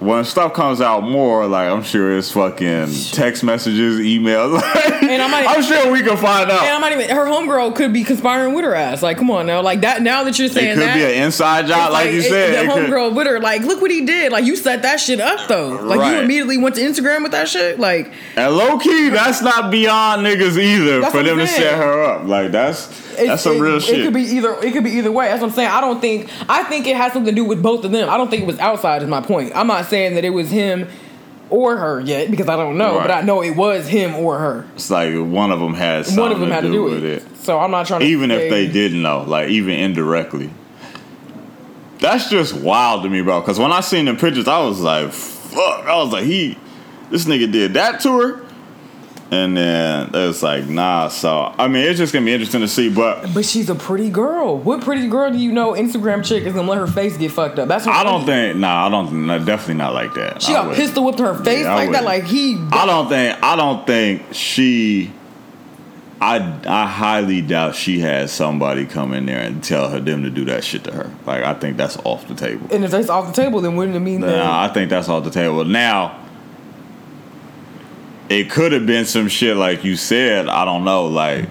when 0.00 0.24
stuff 0.24 0.54
comes 0.54 0.80
out 0.80 1.02
more, 1.02 1.46
like, 1.46 1.68
I'm 1.70 1.82
sure 1.82 2.16
it's 2.16 2.32
fucking 2.32 2.88
text 3.12 3.44
messages, 3.44 3.98
emails. 4.00 4.60
And 5.10 5.20
I'm 5.22 5.34
I'm 5.34 5.62
sure 5.62 5.90
we 5.90 6.02
can 6.02 6.16
find 6.16 6.50
out. 6.50 6.62
And. 6.62 6.74
I'm 6.74 6.80
not 6.80 6.92
even. 6.92 7.08
Her 7.10 7.24
homegirl 7.26 7.74
could 7.74 7.92
be 7.92 8.04
conspiring 8.04 8.54
with 8.54 8.64
her 8.64 8.74
ass. 8.76 9.02
Like, 9.02 9.16
come 9.16 9.28
on 9.30 9.46
now. 9.46 9.60
Like 9.60 9.80
that. 9.80 10.02
Now 10.02 10.22
that 10.24 10.38
you're 10.38 10.48
saying 10.48 10.72
It 10.72 10.74
could 10.74 10.82
that, 10.84 10.94
be 10.94 11.02
an 11.04 11.24
inside 11.24 11.66
job, 11.66 11.86
it's 11.86 11.92
like, 11.92 12.12
you 12.12 12.20
it- 12.20 12.22
said. 12.24 12.54
The 12.54 12.70
It 12.70 12.74
could- 12.74 12.90
homegirl 12.90 13.14
with 13.16 13.26
her. 13.26 13.40
Like, 13.40 13.62
look 13.62 13.80
what 13.80 13.90
he 13.90 14.04
did. 14.06 14.30
Like, 14.30 14.44
you 14.44 14.54
set 14.56 14.82
that 14.82 15.00
shit 15.00 15.20
up 15.20 15.48
though. 15.48 15.70
Like, 15.82 15.98
Right. 15.98 16.12
you 16.16 16.20
immediately 16.22 16.58
went 16.58 16.76
to 16.76 16.80
Instagram 16.82 17.22
with 17.24 17.32
that 17.32 17.48
shit. 17.48 17.80
Like, 17.80 18.12
and 18.36 18.54
low 18.56 18.78
key, 18.78 19.08
that's 19.08 19.42
not 19.42 19.70
beyond 19.72 20.24
niggas 20.24 20.56
either 20.58 21.02
for 21.10 21.22
them 21.24 21.40
I'm 21.40 21.46
to 21.46 21.52
set 21.52 21.76
her 21.76 22.04
up. 22.04 22.26
Like, 22.26 22.52
that's 22.52 22.86
that's 23.28 23.42
some 23.42 23.56
it, 23.56 23.60
real 23.60 23.76
it 23.76 23.84
could 23.84 24.14
be 24.14 24.22
either. 24.22 24.54
It 24.62 24.72
could 24.72 24.84
be 24.84 24.90
either 24.92 25.12
way. 25.12 25.28
That's 25.28 25.40
what 25.40 25.48
I'm 25.48 25.54
saying. 25.54 25.68
I 25.70 25.80
don't 25.80 26.00
think. 26.00 26.28
I 26.48 26.64
think 26.64 26.86
it 26.86 26.96
has 26.96 27.12
something 27.12 27.34
to 27.34 27.40
do 27.40 27.44
with 27.44 27.62
both 27.62 27.84
of 27.84 27.92
them. 27.92 28.08
I 28.08 28.16
don't 28.16 28.30
think 28.30 28.42
it 28.42 28.46
was 28.46 28.58
outside. 28.58 29.02
Is 29.02 29.08
my 29.08 29.20
point. 29.20 29.52
I'm 29.54 29.66
not 29.66 29.86
saying 29.86 30.14
that 30.14 30.24
it 30.24 30.30
was 30.30 30.50
him 30.50 30.88
or 31.50 31.76
her 31.76 32.00
yet 32.00 32.30
because 32.30 32.48
I 32.48 32.54
don't 32.56 32.78
know, 32.78 32.96
Right. 32.98 33.08
but 33.08 33.10
I 33.10 33.22
know 33.22 33.42
it 33.42 33.56
was 33.56 33.88
him 33.88 34.14
or 34.14 34.38
her. 34.38 34.66
it's 34.76 34.88
like 34.88 35.12
one 35.14 35.50
of 35.50 35.58
them 35.58 35.74
has 35.74 36.06
something 36.06 36.22
One 36.22 36.32
of 36.32 36.38
them 36.40 36.48
to 36.50 36.54
had 36.54 36.60
to 36.62 36.68
do 36.68 36.72
do 36.74 36.82
with 36.84 37.04
it. 37.04 37.22
it. 37.24 37.36
So 37.38 37.58
I'm 37.58 37.72
not 37.72 37.86
trying 37.86 38.00
to. 38.00 38.06
even 38.06 38.30
if 38.30 38.48
they 38.50 38.68
didn't 38.68 39.02
know, 39.02 39.24
like 39.26 39.48
even 39.50 39.74
indirectly. 39.74 40.50
That's 41.98 42.30
just 42.30 42.54
wild 42.54 43.02
to 43.02 43.10
me, 43.10 43.20
bro. 43.20 43.40
Because 43.40 43.58
when 43.58 43.72
I 43.72 43.80
seen 43.80 44.06
the 44.06 44.14
pictures, 44.14 44.48
I 44.48 44.60
was 44.64 44.80
like, 44.80 45.10
"Fuck!" 45.12 45.84
I 45.86 45.96
was 46.02 46.12
like, 46.12 46.24
"He, 46.24 46.56
this 47.10 47.24
nigga 47.26 47.50
did 47.50 47.74
that 47.74 48.00
to 48.00 48.18
her," 48.20 48.40
and 49.30 49.56
then 49.56 50.08
it 50.08 50.26
was 50.26 50.42
like, 50.42 50.66
"Nah." 50.66 51.08
So 51.08 51.54
I 51.58 51.68
mean, 51.68 51.86
it's 51.86 51.98
just 51.98 52.12
gonna 52.12 52.24
be 52.26 52.32
interesting 52.32 52.60
to 52.60 52.68
see. 52.68 52.88
But 52.88 53.32
But 53.32 53.44
she's 53.44 53.70
a 53.70 53.74
pretty 53.74 54.10
girl. 54.10 54.58
What 54.58 54.80
pretty 54.82 55.06
girl 55.08 55.30
do 55.30 55.38
you 55.38 55.52
know? 55.52 55.72
Instagram 55.72 56.24
chick 56.24 56.44
is 56.44 56.54
gonna 56.54 56.68
let 56.68 56.78
her 56.78 56.86
face 56.86 57.16
get 57.16 57.30
fucked 57.30 57.58
up. 57.58 57.68
That's 57.68 57.86
what 57.86 57.94
I 57.94 58.02
don't 58.04 58.24
think, 58.26 58.56
nah, 58.58 58.86
I 58.86 58.90
don't, 58.90 59.26
nah, 59.26 59.38
definitely 59.38 59.74
not 59.74 59.94
like 59.94 60.14
that. 60.14 60.42
She 60.42 60.52
I 60.52 60.56
got 60.56 60.68
wouldn't. 60.68 60.84
pistol 60.84 61.04
whipped 61.04 61.18
her 61.20 61.34
face 61.34 61.64
Yeah, 61.64 61.74
like 61.74 61.92
that. 61.92 62.04
Like 62.04 62.24
he. 62.24 62.56
I 62.72 62.86
don't 62.86 63.08
think, 63.08 63.42
I 63.42 63.56
don't 63.56 63.86
think 63.86 64.22
she. 64.32 65.12
I, 66.22 66.36
I 66.66 66.86
highly 66.86 67.40
doubt 67.40 67.74
she 67.74 67.98
had 67.98 68.28
somebody 68.28 68.84
come 68.84 69.14
in 69.14 69.24
there 69.24 69.40
and 69.40 69.64
tell 69.64 69.88
her 69.88 70.00
them 70.00 70.22
to 70.24 70.28
do 70.30 70.44
that 70.46 70.62
shit 70.64 70.84
to 70.84 70.92
her. 70.92 71.10
Like 71.24 71.42
I 71.44 71.54
think 71.54 71.78
that's 71.78 71.96
off 72.04 72.28
the 72.28 72.34
table. 72.34 72.68
And 72.70 72.84
if 72.84 72.90
that's 72.90 73.08
off 73.08 73.34
the 73.34 73.42
table, 73.42 73.62
then 73.62 73.74
wouldn't 73.76 73.96
it 73.96 74.00
mean 74.00 74.20
that? 74.20 74.36
Nah, 74.36 74.62
I 74.64 74.68
think 74.68 74.90
that's 74.90 75.08
off 75.08 75.24
the 75.24 75.30
table. 75.30 75.64
Now, 75.64 76.19
it 78.30 78.48
could 78.48 78.70
have 78.72 78.86
been 78.86 79.04
some 79.04 79.28
shit 79.28 79.56
like 79.56 79.84
you 79.84 79.96
said. 79.96 80.48
I 80.48 80.64
don't 80.64 80.84
know, 80.84 81.06
like 81.06 81.48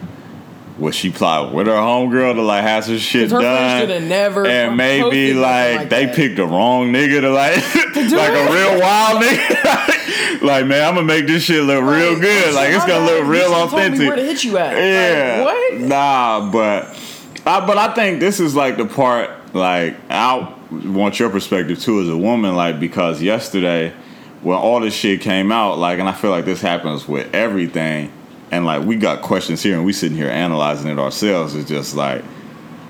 was 0.79 0.95
she 0.95 1.11
plot 1.11 1.53
with 1.53 1.67
her 1.67 1.73
homegirl 1.73 2.35
to 2.35 2.41
like 2.41 2.63
have 2.63 2.85
some 2.85 2.97
shit 2.97 3.29
done, 3.29 4.07
never 4.07 4.47
and 4.47 4.77
maybe 4.77 5.33
like, 5.33 5.75
like 5.75 5.89
they 5.89 6.05
that. 6.05 6.15
picked 6.15 6.37
the 6.37 6.45
wrong 6.45 6.93
nigga 6.93 7.19
to 7.19 7.29
like 7.31 7.55
do 7.93 8.15
like 8.15 8.31
a 8.31 8.53
real 8.53 8.79
wild 8.79 9.21
nigga. 9.21 10.41
like 10.41 10.65
man, 10.65 10.87
I'm 10.87 10.95
gonna 10.95 11.05
make 11.05 11.27
this 11.27 11.43
shit 11.43 11.63
look 11.63 11.83
real 11.83 12.17
good. 12.17 12.53
Oh, 12.53 12.55
like 12.55 12.69
it's 12.69 12.85
gonna 12.85 13.05
look 13.05 13.27
real 13.27 13.49
should've 13.49 13.69
told 13.69 13.73
me 13.73 13.77
authentic. 13.79 14.07
Where 14.07 14.15
to 14.15 14.23
hit 14.23 14.43
you 14.45 14.57
at? 14.57 14.77
Yeah. 14.77 15.43
Like, 15.43 15.53
what? 15.53 15.81
Nah, 15.81 16.51
but 16.51 16.97
I, 17.45 17.65
but 17.65 17.77
I 17.77 17.93
think 17.93 18.21
this 18.21 18.39
is 18.39 18.55
like 18.55 18.77
the 18.77 18.85
part 18.85 19.53
like 19.53 19.97
I 20.09 20.55
want 20.71 21.19
your 21.19 21.29
perspective 21.29 21.79
too 21.79 21.99
as 21.99 22.07
a 22.07 22.17
woman, 22.17 22.55
like 22.55 22.79
because 22.79 23.21
yesterday 23.21 23.93
when 24.41 24.57
all 24.57 24.79
this 24.79 24.93
shit 24.93 25.21
came 25.21 25.51
out, 25.51 25.77
like, 25.77 25.99
and 25.99 26.07
I 26.07 26.13
feel 26.13 26.31
like 26.31 26.45
this 26.45 26.61
happens 26.61 27.07
with 27.07 27.33
everything, 27.33 28.11
and 28.51 28.65
like 28.65 28.85
we 28.85 28.95
got 28.95 29.21
questions 29.21 29.61
here 29.61 29.75
and 29.75 29.85
we 29.85 29.93
sitting 29.93 30.17
here 30.17 30.29
analyzing 30.29 30.89
it 30.89 30.99
ourselves. 30.99 31.55
It's 31.55 31.69
just 31.69 31.95
like 31.95 32.23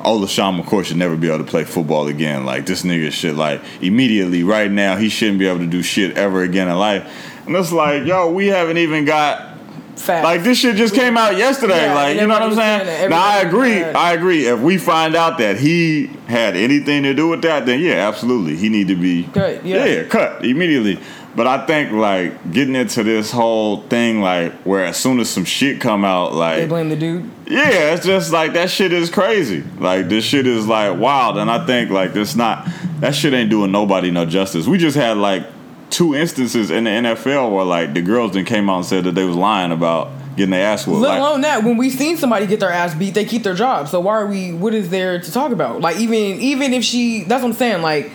oh, 0.01 0.19
LeSean 0.19 0.61
McCoy 0.61 0.85
should 0.85 0.97
never 0.97 1.15
be 1.15 1.27
able 1.27 1.39
to 1.39 1.49
play 1.49 1.63
football 1.63 2.07
again. 2.07 2.45
Like 2.45 2.65
this 2.65 2.83
nigga 2.83 3.11
should 3.11 3.35
like 3.35 3.61
immediately 3.81 4.43
right 4.43 4.71
now 4.71 4.95
he 4.95 5.09
shouldn't 5.09 5.39
be 5.39 5.47
able 5.47 5.59
to 5.59 5.67
do 5.67 5.83
shit 5.83 6.17
ever 6.17 6.43
again 6.43 6.67
in 6.67 6.77
life. 6.77 7.45
And 7.45 7.55
it's 7.55 7.71
like, 7.71 8.05
yo, 8.05 8.31
we 8.31 8.47
haven't 8.47 8.77
even 8.77 9.05
got 9.05 9.57
Facts. 9.95 10.23
like 10.23 10.43
this 10.43 10.57
shit 10.59 10.75
just 10.75 10.95
came 10.95 11.17
out 11.17 11.35
yesterday. 11.35 11.85
Yeah, 11.85 11.95
like 11.95 12.15
you 12.15 12.27
know 12.27 12.33
what 12.33 12.43
I'm 12.43 12.55
saying? 12.55 13.09
Now 13.09 13.21
I 13.21 13.39
agree. 13.39 13.83
I 13.83 14.13
agree. 14.13 14.47
If 14.47 14.59
we 14.59 14.77
find 14.77 15.15
out 15.15 15.39
that 15.39 15.57
he 15.57 16.07
had 16.27 16.55
anything 16.55 17.03
to 17.03 17.13
do 17.13 17.27
with 17.27 17.41
that, 17.41 17.65
then 17.65 17.79
yeah, 17.79 18.07
absolutely, 18.07 18.55
he 18.55 18.69
need 18.69 18.87
to 18.87 18.95
be 18.95 19.23
Cut, 19.33 19.65
yeah. 19.65 20.03
cut 20.05 20.45
immediately. 20.45 20.99
But 21.39 21.47
I 21.47 21.65
think 21.65 21.93
like 21.93 22.51
getting 22.51 22.75
into 22.75 23.01
this 23.01 23.31
whole 23.31 23.83
thing, 23.83 24.19
like 24.19 24.51
where 24.63 24.83
as 24.83 24.97
soon 24.97 25.21
as 25.21 25.29
some 25.29 25.45
shit 25.45 25.79
come 25.79 26.03
out, 26.03 26.33
like 26.33 26.57
they 26.57 26.65
blame 26.65 26.89
the 26.89 26.97
dude. 26.97 27.31
yeah, 27.47 27.93
it's 27.93 28.05
just 28.05 28.33
like 28.33 28.51
that 28.55 28.69
shit 28.69 28.91
is 28.91 29.09
crazy. 29.09 29.63
Like 29.77 30.09
this 30.09 30.25
shit 30.25 30.45
is 30.45 30.67
like 30.67 30.99
wild, 30.99 31.37
and 31.37 31.49
I 31.49 31.65
think 31.65 31.91
like 31.91 32.11
this 32.11 32.35
not 32.35 32.67
that 32.99 33.15
shit 33.15 33.33
ain't 33.33 33.49
doing 33.49 33.71
nobody 33.71 34.11
no 34.11 34.25
justice. 34.25 34.67
We 34.67 34.77
just 34.77 34.97
had 34.97 35.15
like 35.15 35.47
two 35.89 36.13
instances 36.13 36.71
in 36.71 36.83
the 36.83 36.89
NFL 36.89 37.55
where 37.55 37.63
like 37.63 37.93
the 37.93 38.01
girls 38.01 38.33
then 38.33 38.43
came 38.43 38.69
out 38.69 38.75
and 38.75 38.85
said 38.85 39.05
that 39.05 39.15
they 39.15 39.23
was 39.23 39.37
lying 39.37 39.71
about 39.71 40.09
getting 40.35 40.51
their 40.51 40.67
ass 40.67 40.85
whooped. 40.85 40.99
Let 40.99 41.11
Like, 41.11 41.19
alone 41.21 41.39
that, 41.43 41.63
when 41.63 41.77
we've 41.77 41.93
seen 41.93 42.17
somebody 42.17 42.47
get 42.47 42.59
their 42.59 42.69
ass 42.69 42.93
beat, 42.95 43.13
they 43.13 43.23
keep 43.23 43.43
their 43.43 43.55
job. 43.55 43.87
So 43.87 44.01
why 44.01 44.15
are 44.15 44.27
we? 44.27 44.51
What 44.51 44.73
is 44.73 44.89
there 44.89 45.21
to 45.21 45.31
talk 45.31 45.53
about? 45.53 45.79
Like 45.79 45.99
even 45.99 46.17
even 46.41 46.73
if 46.73 46.83
she, 46.83 47.23
that's 47.23 47.41
what 47.41 47.51
I'm 47.51 47.55
saying. 47.55 47.81
Like, 47.81 48.11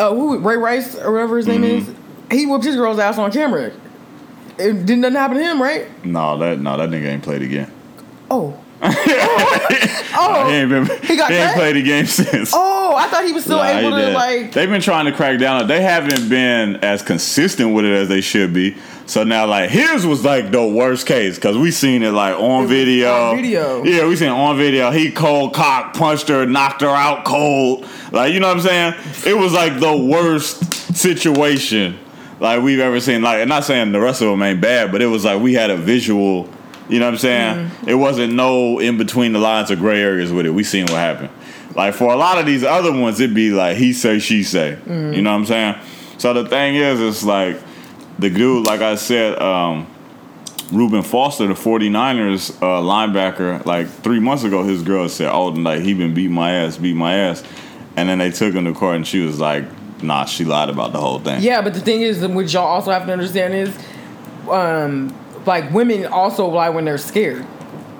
uh, 0.00 0.12
who 0.12 0.40
Ray 0.40 0.56
Rice 0.56 0.96
or 0.96 1.12
whatever 1.12 1.36
his 1.36 1.46
name 1.46 1.62
is, 1.62 1.88
he 2.32 2.46
whooped 2.46 2.64
his 2.64 2.76
girl's 2.76 2.98
ass 2.98 3.18
on 3.18 3.30
camera. 3.32 3.72
It 4.58 4.86
didn't 4.86 5.00
nothing 5.00 5.16
happen 5.16 5.36
to 5.38 5.42
him, 5.42 5.60
right? 5.62 6.04
no, 6.04 6.38
that 6.38 6.58
no, 6.60 6.76
that 6.76 6.88
nigga 6.90 7.06
ain't 7.08 7.22
played 7.22 7.42
again. 7.42 7.70
Oh, 8.30 8.58
oh, 8.84 10.46
he 10.48 10.54
ain't 10.54 10.68
been. 10.70 10.84
He 11.02 11.16
got 11.16 11.30
he 11.30 11.36
ain't 11.36 11.54
played 11.54 11.76
the 11.76 11.82
game 11.82 12.06
since. 12.06 12.50
oh! 12.52 12.94
I 12.96 13.06
thought 13.08 13.24
he 13.24 13.32
was 13.32 13.44
still 13.44 13.58
Nah, 13.58 13.68
able 13.68 13.90
to 13.96 14.10
like. 14.10 14.52
They've 14.52 14.68
been 14.68 14.80
trying 14.80 15.06
to 15.06 15.12
crack 15.12 15.38
down. 15.38 15.56
on 15.56 15.64
it. 15.64 15.68
They 15.68 15.80
haven't 15.82 16.28
been 16.28 16.76
as 16.76 17.00
consistent 17.02 17.74
with 17.74 17.84
it 17.84 17.92
as 17.92 18.08
they 18.08 18.20
should 18.20 18.52
be. 18.52 18.76
So 19.06 19.24
now, 19.24 19.46
like 19.46 19.70
his 19.70 20.04
was 20.06 20.24
like 20.24 20.50
the 20.50 20.66
worst 20.66 21.06
case 21.06 21.36
because 21.36 21.56
we 21.56 21.70
seen 21.70 22.02
it 22.02 22.10
like 22.10 22.34
on 22.36 22.62
was 22.62 22.70
video. 22.70 23.12
on 23.30 23.36
video. 23.36 23.84
Yeah, 23.84 24.06
we 24.08 24.16
seen 24.16 24.28
it 24.28 24.32
on 24.32 24.56
video. 24.56 24.90
He 24.90 25.10
cold 25.12 25.54
cock 25.54 25.94
punched 25.94 26.28
her, 26.28 26.44
knocked 26.46 26.80
her 26.82 26.88
out 26.88 27.24
cold. 27.24 27.86
Like 28.10 28.32
you 28.34 28.40
know 28.40 28.48
what 28.48 28.56
I'm 28.56 28.62
saying? 28.62 28.94
It 29.26 29.38
was 29.38 29.52
like 29.52 29.78
the 29.80 29.96
worst 29.96 30.72
situation 30.96 31.98
like 32.42 32.60
we've 32.60 32.80
ever 32.80 33.00
seen. 33.00 33.22
Like, 33.22 33.40
I'm 33.40 33.48
not 33.48 33.64
saying 33.64 33.92
the 33.92 34.00
rest 34.00 34.20
of 34.20 34.28
them 34.28 34.42
ain't 34.42 34.60
bad, 34.60 34.90
but 34.90 35.00
it 35.00 35.06
was 35.06 35.24
like 35.24 35.40
we 35.40 35.54
had 35.54 35.70
a 35.70 35.76
visual. 35.76 36.48
You 36.88 36.98
know 36.98 37.06
what 37.06 37.14
I'm 37.14 37.18
saying? 37.18 37.56
Mm-hmm. 37.56 37.88
It 37.88 37.94
wasn't 37.94 38.34
no 38.34 38.80
in 38.80 38.98
between 38.98 39.32
the 39.32 39.38
lines 39.38 39.70
of 39.70 39.78
gray 39.78 40.02
areas 40.02 40.32
with 40.32 40.44
it. 40.44 40.50
We 40.50 40.64
seen 40.64 40.82
what 40.86 40.96
happened. 40.96 41.30
Like 41.76 41.94
for 41.94 42.12
a 42.12 42.16
lot 42.16 42.38
of 42.38 42.44
these 42.44 42.64
other 42.64 42.92
ones, 42.92 43.20
it'd 43.20 43.34
be 43.34 43.50
like 43.50 43.76
he 43.76 43.92
say, 43.92 44.18
she 44.18 44.42
say. 44.42 44.76
Mm-hmm. 44.80 45.14
You 45.14 45.22
know 45.22 45.30
what 45.30 45.38
I'm 45.38 45.46
saying? 45.46 45.76
So 46.18 46.34
the 46.34 46.46
thing 46.48 46.74
is, 46.74 47.00
it's 47.00 47.22
like 47.22 47.58
the 48.18 48.28
dude, 48.28 48.66
like 48.66 48.80
I 48.80 48.96
said, 48.96 49.40
um, 49.40 49.86
Reuben 50.72 51.02
Foster, 51.02 51.46
the 51.46 51.54
49ers 51.54 52.56
uh, 52.56 52.82
linebacker, 52.82 53.64
like 53.64 53.88
three 53.88 54.18
months 54.18 54.42
ago, 54.42 54.64
his 54.64 54.82
girl 54.82 55.08
said, 55.08 55.30
"Oh, 55.30 55.46
like 55.48 55.82
he 55.82 55.94
been 55.94 56.12
beating 56.12 56.32
my 56.32 56.52
ass, 56.52 56.76
beat 56.76 56.96
my 56.96 57.14
ass," 57.14 57.44
and 57.96 58.08
then 58.08 58.18
they 58.18 58.30
took 58.30 58.52
him 58.52 58.64
to 58.64 58.72
court, 58.72 58.96
and 58.96 59.06
she 59.06 59.20
was 59.20 59.38
like, 59.38 59.64
"Nah, 60.02 60.24
she 60.24 60.44
lied 60.44 60.68
about 60.68 60.92
the 60.92 61.00
whole 61.00 61.18
thing." 61.18 61.42
Yeah, 61.42 61.62
but 61.62 61.74
the 61.74 61.80
thing 61.80 62.00
is, 62.02 62.26
what 62.26 62.52
y'all 62.52 62.64
also 62.66 62.90
have 62.90 63.06
to 63.06 63.12
understand 63.12 63.54
is, 63.54 63.76
um, 64.50 65.14
like 65.46 65.72
women 65.72 66.06
also 66.06 66.46
lie 66.46 66.68
when 66.70 66.84
they're 66.84 66.98
scared. 66.98 67.44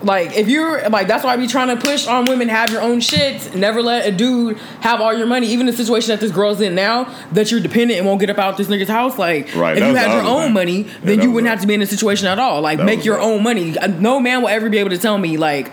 Like 0.04 0.36
if 0.36 0.48
you're 0.48 0.88
like 0.88 1.06
that's 1.06 1.22
why 1.22 1.32
I 1.32 1.36
be 1.36 1.46
trying 1.46 1.68
to 1.68 1.80
push 1.80 2.08
on 2.08 2.24
women 2.24 2.48
have 2.48 2.70
your 2.70 2.80
own 2.82 2.98
shit. 3.00 3.54
Never 3.54 3.80
let 3.80 4.04
a 4.04 4.10
dude 4.10 4.58
have 4.80 5.00
all 5.00 5.14
your 5.16 5.28
money. 5.28 5.46
Even 5.46 5.66
the 5.66 5.72
situation 5.72 6.08
that 6.08 6.18
this 6.18 6.32
girl's 6.32 6.60
in 6.60 6.74
now, 6.74 7.04
that 7.30 7.52
you're 7.52 7.60
dependent 7.60 7.98
and 7.98 8.06
won't 8.08 8.18
get 8.18 8.28
up 8.28 8.38
out 8.38 8.56
this 8.56 8.66
nigga's 8.66 8.88
house. 8.88 9.16
Like 9.16 9.54
Right, 9.54 9.78
if 9.78 9.84
you 9.84 9.94
had 9.94 10.10
your 10.10 10.24
own 10.24 10.46
thing. 10.46 10.52
money, 10.54 10.82
then 11.04 11.18
that 11.18 11.22
you 11.22 11.30
wouldn't 11.30 11.46
the- 11.46 11.50
have 11.50 11.60
to 11.60 11.68
be 11.68 11.74
in 11.74 11.82
a 11.82 11.86
situation 11.86 12.26
at 12.26 12.40
all. 12.40 12.60
Like 12.60 12.78
That 12.78 12.84
make 12.84 13.04
your 13.04 13.20
own 13.20 13.44
money. 13.44 13.76
No 14.00 14.18
man 14.18 14.42
will 14.42 14.48
ever 14.48 14.68
be 14.68 14.78
able 14.78 14.90
to 14.90 14.98
tell 14.98 15.18
me 15.18 15.36
like 15.36 15.70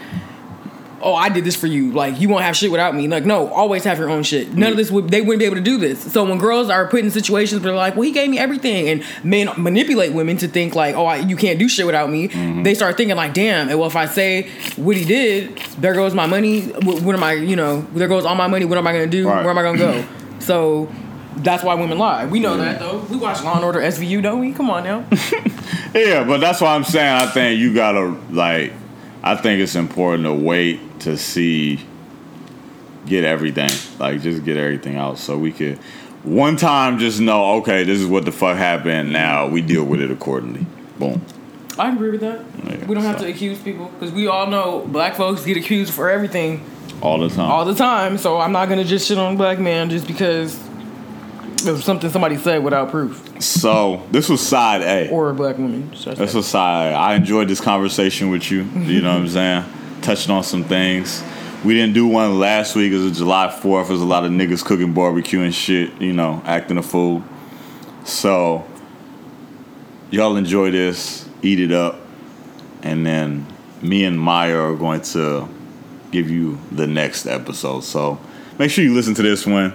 oh, 1.02 1.16
I 1.16 1.30
did 1.30 1.44
this 1.44 1.56
for 1.56 1.68
you. 1.68 1.92
Like, 1.92 2.20
you 2.20 2.30
won't 2.30 2.44
have 2.44 2.56
shit 2.56 2.72
without 2.72 2.96
me. 2.96 3.08
Like, 3.08 3.26
no, 3.26 3.48
always 3.48 3.84
have 3.84 3.98
your 3.98 4.10
own 4.10 4.24
shit. 4.24 4.54
None 4.54 4.72
of 4.72 4.78
this 4.78 4.92
would, 4.92 5.10
they 5.10 5.22
wouldn't 5.22 5.40
be 5.40 5.46
able 5.46 5.56
to 5.56 5.62
do 5.62 5.78
this. 5.78 6.12
So 6.12 6.24
when 6.24 6.38
girls 6.38 6.70
are 6.70 6.88
put 6.88 7.02
in 7.02 7.12
situations 7.12 7.62
where 7.62 7.72
they're 7.72 7.78
like, 7.78 7.96
well, 7.96 8.04
he 8.04 8.12
gave 8.12 8.30
me 8.30 8.38
everything, 8.38 8.90
and 8.90 9.04
men 9.24 9.50
manipulate 9.58 10.14
women 10.14 10.38
to 10.38 10.48
think 10.48 10.76
like, 10.76 10.96
oh, 10.96 11.06
I, 11.06 11.18
you 11.18 11.36
can't 11.36 11.60
do 11.60 11.70
shit 11.70 11.86
without 11.86 12.10
me. 12.10 12.30
Mm-hmm. 12.30 12.64
They 12.64 12.74
start 12.74 12.98
thinking 12.98 13.16
like, 13.16 13.34
damn, 13.34 13.70
and 13.70 13.80
well, 13.80 13.88
if 13.88 13.96
I 13.96 14.06
say 14.06 14.50
what 14.76 14.96
he 14.96 15.06
did, 15.06 15.58
there 15.80 15.94
goes 15.94 16.14
my 16.14 16.26
money. 16.26 16.68
What, 16.68 17.02
what 17.02 17.16
am 17.16 17.24
I, 17.24 17.34
you 17.34 17.56
know, 17.56 17.82
there 17.94 18.08
goes 18.08 18.26
all 18.26 18.36
my 18.36 18.48
money. 18.48 18.66
What 18.66 18.78
am 18.78 18.88
I 18.88 18.94
gonna 18.94 19.08
do? 19.08 19.28
Right. 19.28 19.42
Where 19.42 19.52
am 19.52 19.58
I 19.58 19.64
gonna 19.64 19.78
go? 19.78 20.06
so. 20.40 20.92
That's 21.38 21.64
why 21.64 21.74
women 21.76 21.98
lie. 21.98 22.26
We 22.26 22.42
know 22.42 22.58
that 22.58 22.80
though. 22.80 22.98
We 23.10 23.16
watch 23.16 23.42
Law 23.46 23.56
and 23.56 23.64
Order 23.64 23.80
SVU, 23.80 24.22
don't 24.22 24.42
we? 24.42 24.52
Come 24.52 24.70
on 24.70 24.84
now. 24.84 25.08
Yeah, 25.94 26.24
but 26.24 26.40
that's 26.40 26.62
why 26.62 26.76
I'm 26.76 26.84
saying 26.84 27.08
I 27.08 27.26
think 27.28 27.60
you 27.60 27.74
gotta 27.74 28.16
like 28.30 28.74
I 29.24 29.36
think 29.36 29.62
it's 29.62 29.76
important 29.76 30.24
to 30.26 30.34
wait 30.34 30.80
to 31.02 31.18
see 31.18 31.80
get 33.06 33.24
everything. 33.24 33.70
Like 34.00 34.22
just 34.22 34.44
get 34.46 34.58
everything 34.58 34.96
out 34.98 35.18
so 35.18 35.38
we 35.38 35.52
could 35.52 35.78
one 36.24 36.58
time 36.58 37.00
just 37.00 37.22
know, 37.22 37.56
okay, 37.60 37.84
this 37.86 38.00
is 38.00 38.06
what 38.06 38.26
the 38.26 38.32
fuck 38.32 38.58
happened, 38.58 39.14
now 39.14 39.48
we 39.48 39.62
deal 39.62 39.86
with 39.86 40.02
it 40.02 40.12
accordingly. 40.12 40.66
Boom. 41.00 41.22
I 41.78 41.94
agree 41.94 42.10
with 42.10 42.20
that. 42.22 42.42
Yeah, 42.66 42.86
we 42.88 42.94
don't 42.94 43.06
have 43.06 43.20
to 43.20 43.28
accuse 43.28 43.58
people 43.60 43.86
because 43.88 44.14
we 44.14 44.28
all 44.28 44.48
know 44.48 44.86
black 44.88 45.16
folks 45.16 45.46
get 45.46 45.56
accused 45.56 45.94
for 45.94 46.10
everything 46.10 46.62
All 47.02 47.18
the 47.20 47.30
time. 47.30 47.50
all 47.50 47.64
the 47.64 47.74
time. 47.74 48.18
So 48.18 48.38
I'm 48.38 48.52
not 48.52 48.68
gonna 48.68 48.84
just 48.84 49.08
shit 49.08 49.18
on 49.18 49.34
a 49.36 49.38
black 49.38 49.60
man 49.60 49.90
just 49.90 50.06
because 50.08 50.60
of 51.66 51.84
something 51.84 52.10
somebody 52.10 52.38
said 52.38 52.64
without 52.64 52.90
proof 52.90 53.26
so 53.42 54.06
this 54.12 54.30
was 54.30 54.40
side 54.46 54.82
A. 54.82 55.10
or 55.10 55.30
a 55.30 55.34
black 55.34 55.58
woman. 55.58 55.90
This 55.92 56.34
was 56.34 56.46
side 56.48 56.92
A. 56.92 56.96
I 56.96 57.16
enjoyed 57.16 57.48
this 57.48 57.62
conversation 57.62 58.30
with 58.30 58.52
you. 58.52 58.64
You 58.64 59.02
know 59.02 59.14
what 59.14 59.22
I'm 59.22 59.28
saying? 59.30 59.64
Touching 60.02 60.32
on 60.32 60.44
some 60.44 60.64
things. 60.64 61.24
We 61.64 61.74
didn't 61.74 61.94
do 61.94 62.08
one 62.08 62.40
last 62.40 62.76
week. 62.76 62.94
It 62.94 62.98
was 62.98 63.18
July 63.18 63.48
4th. 63.48 63.90
There's 63.90 64.02
a 64.02 64.06
lot 64.06 64.24
of 64.24 64.32
niggas 64.32 64.64
cooking 64.64 64.94
barbecue 64.94 65.42
and 65.42 65.54
shit, 65.54 66.00
you 66.02 66.14
know, 66.14 66.42
acting 66.46 66.78
a 66.78 66.84
fool. 66.84 67.24
So, 68.06 68.66
y'all 70.10 70.38
enjoy 70.38 70.72
this, 70.72 71.28
eat 71.42 71.60
it 71.60 71.72
up, 71.72 72.00
and 72.82 73.06
then 73.06 73.46
me 73.82 74.06
and 74.06 74.20
Maya 74.20 74.58
are 74.58 74.76
going 74.76 75.02
to 75.02 75.48
give 76.12 76.30
you 76.30 76.60
the 76.72 76.88
next 76.88 77.26
episode. 77.26 77.84
So, 77.84 78.20
make 78.58 78.72
sure 78.72 78.84
you 78.84 78.94
listen 78.94 79.14
to 79.16 79.22
this 79.22 79.46
one 79.46 79.74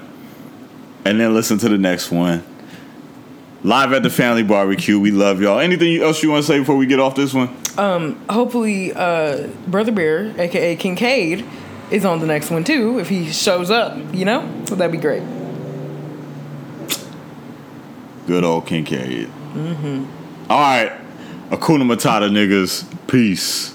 and 1.04 1.20
then 1.20 1.34
listen 1.34 1.58
to 1.58 1.68
the 1.68 1.78
next 1.78 2.10
one. 2.10 2.42
Live 3.64 3.94
at 3.94 4.02
the 4.02 4.10
family 4.10 4.42
barbecue. 4.42 5.00
We 5.00 5.10
love 5.10 5.40
y'all. 5.40 5.58
Anything 5.58 6.02
else 6.02 6.22
you 6.22 6.30
want 6.30 6.44
to 6.44 6.46
say 6.46 6.58
before 6.58 6.76
we 6.76 6.84
get 6.84 7.00
off 7.00 7.14
this 7.14 7.32
one? 7.32 7.48
Hopefully, 8.28 8.92
uh, 8.92 9.48
Brother 9.66 9.90
Bear, 9.90 10.38
aka 10.38 10.76
Kincaid, 10.76 11.46
is 11.90 12.04
on 12.04 12.20
the 12.20 12.26
next 12.26 12.50
one 12.50 12.62
too. 12.62 12.98
If 12.98 13.08
he 13.08 13.32
shows 13.32 13.70
up, 13.70 13.96
you 14.14 14.26
know, 14.26 14.46
so 14.66 14.74
that'd 14.74 14.92
be 14.92 14.98
great. 14.98 15.22
Good 18.26 18.44
old 18.44 18.66
Kincaid. 18.66 19.28
Mm-hmm. 19.28 20.50
All 20.50 20.60
right. 20.60 20.92
Akuna 21.50 21.84
Matata, 21.84 22.30
niggas. 22.30 22.84
Peace. 23.06 23.73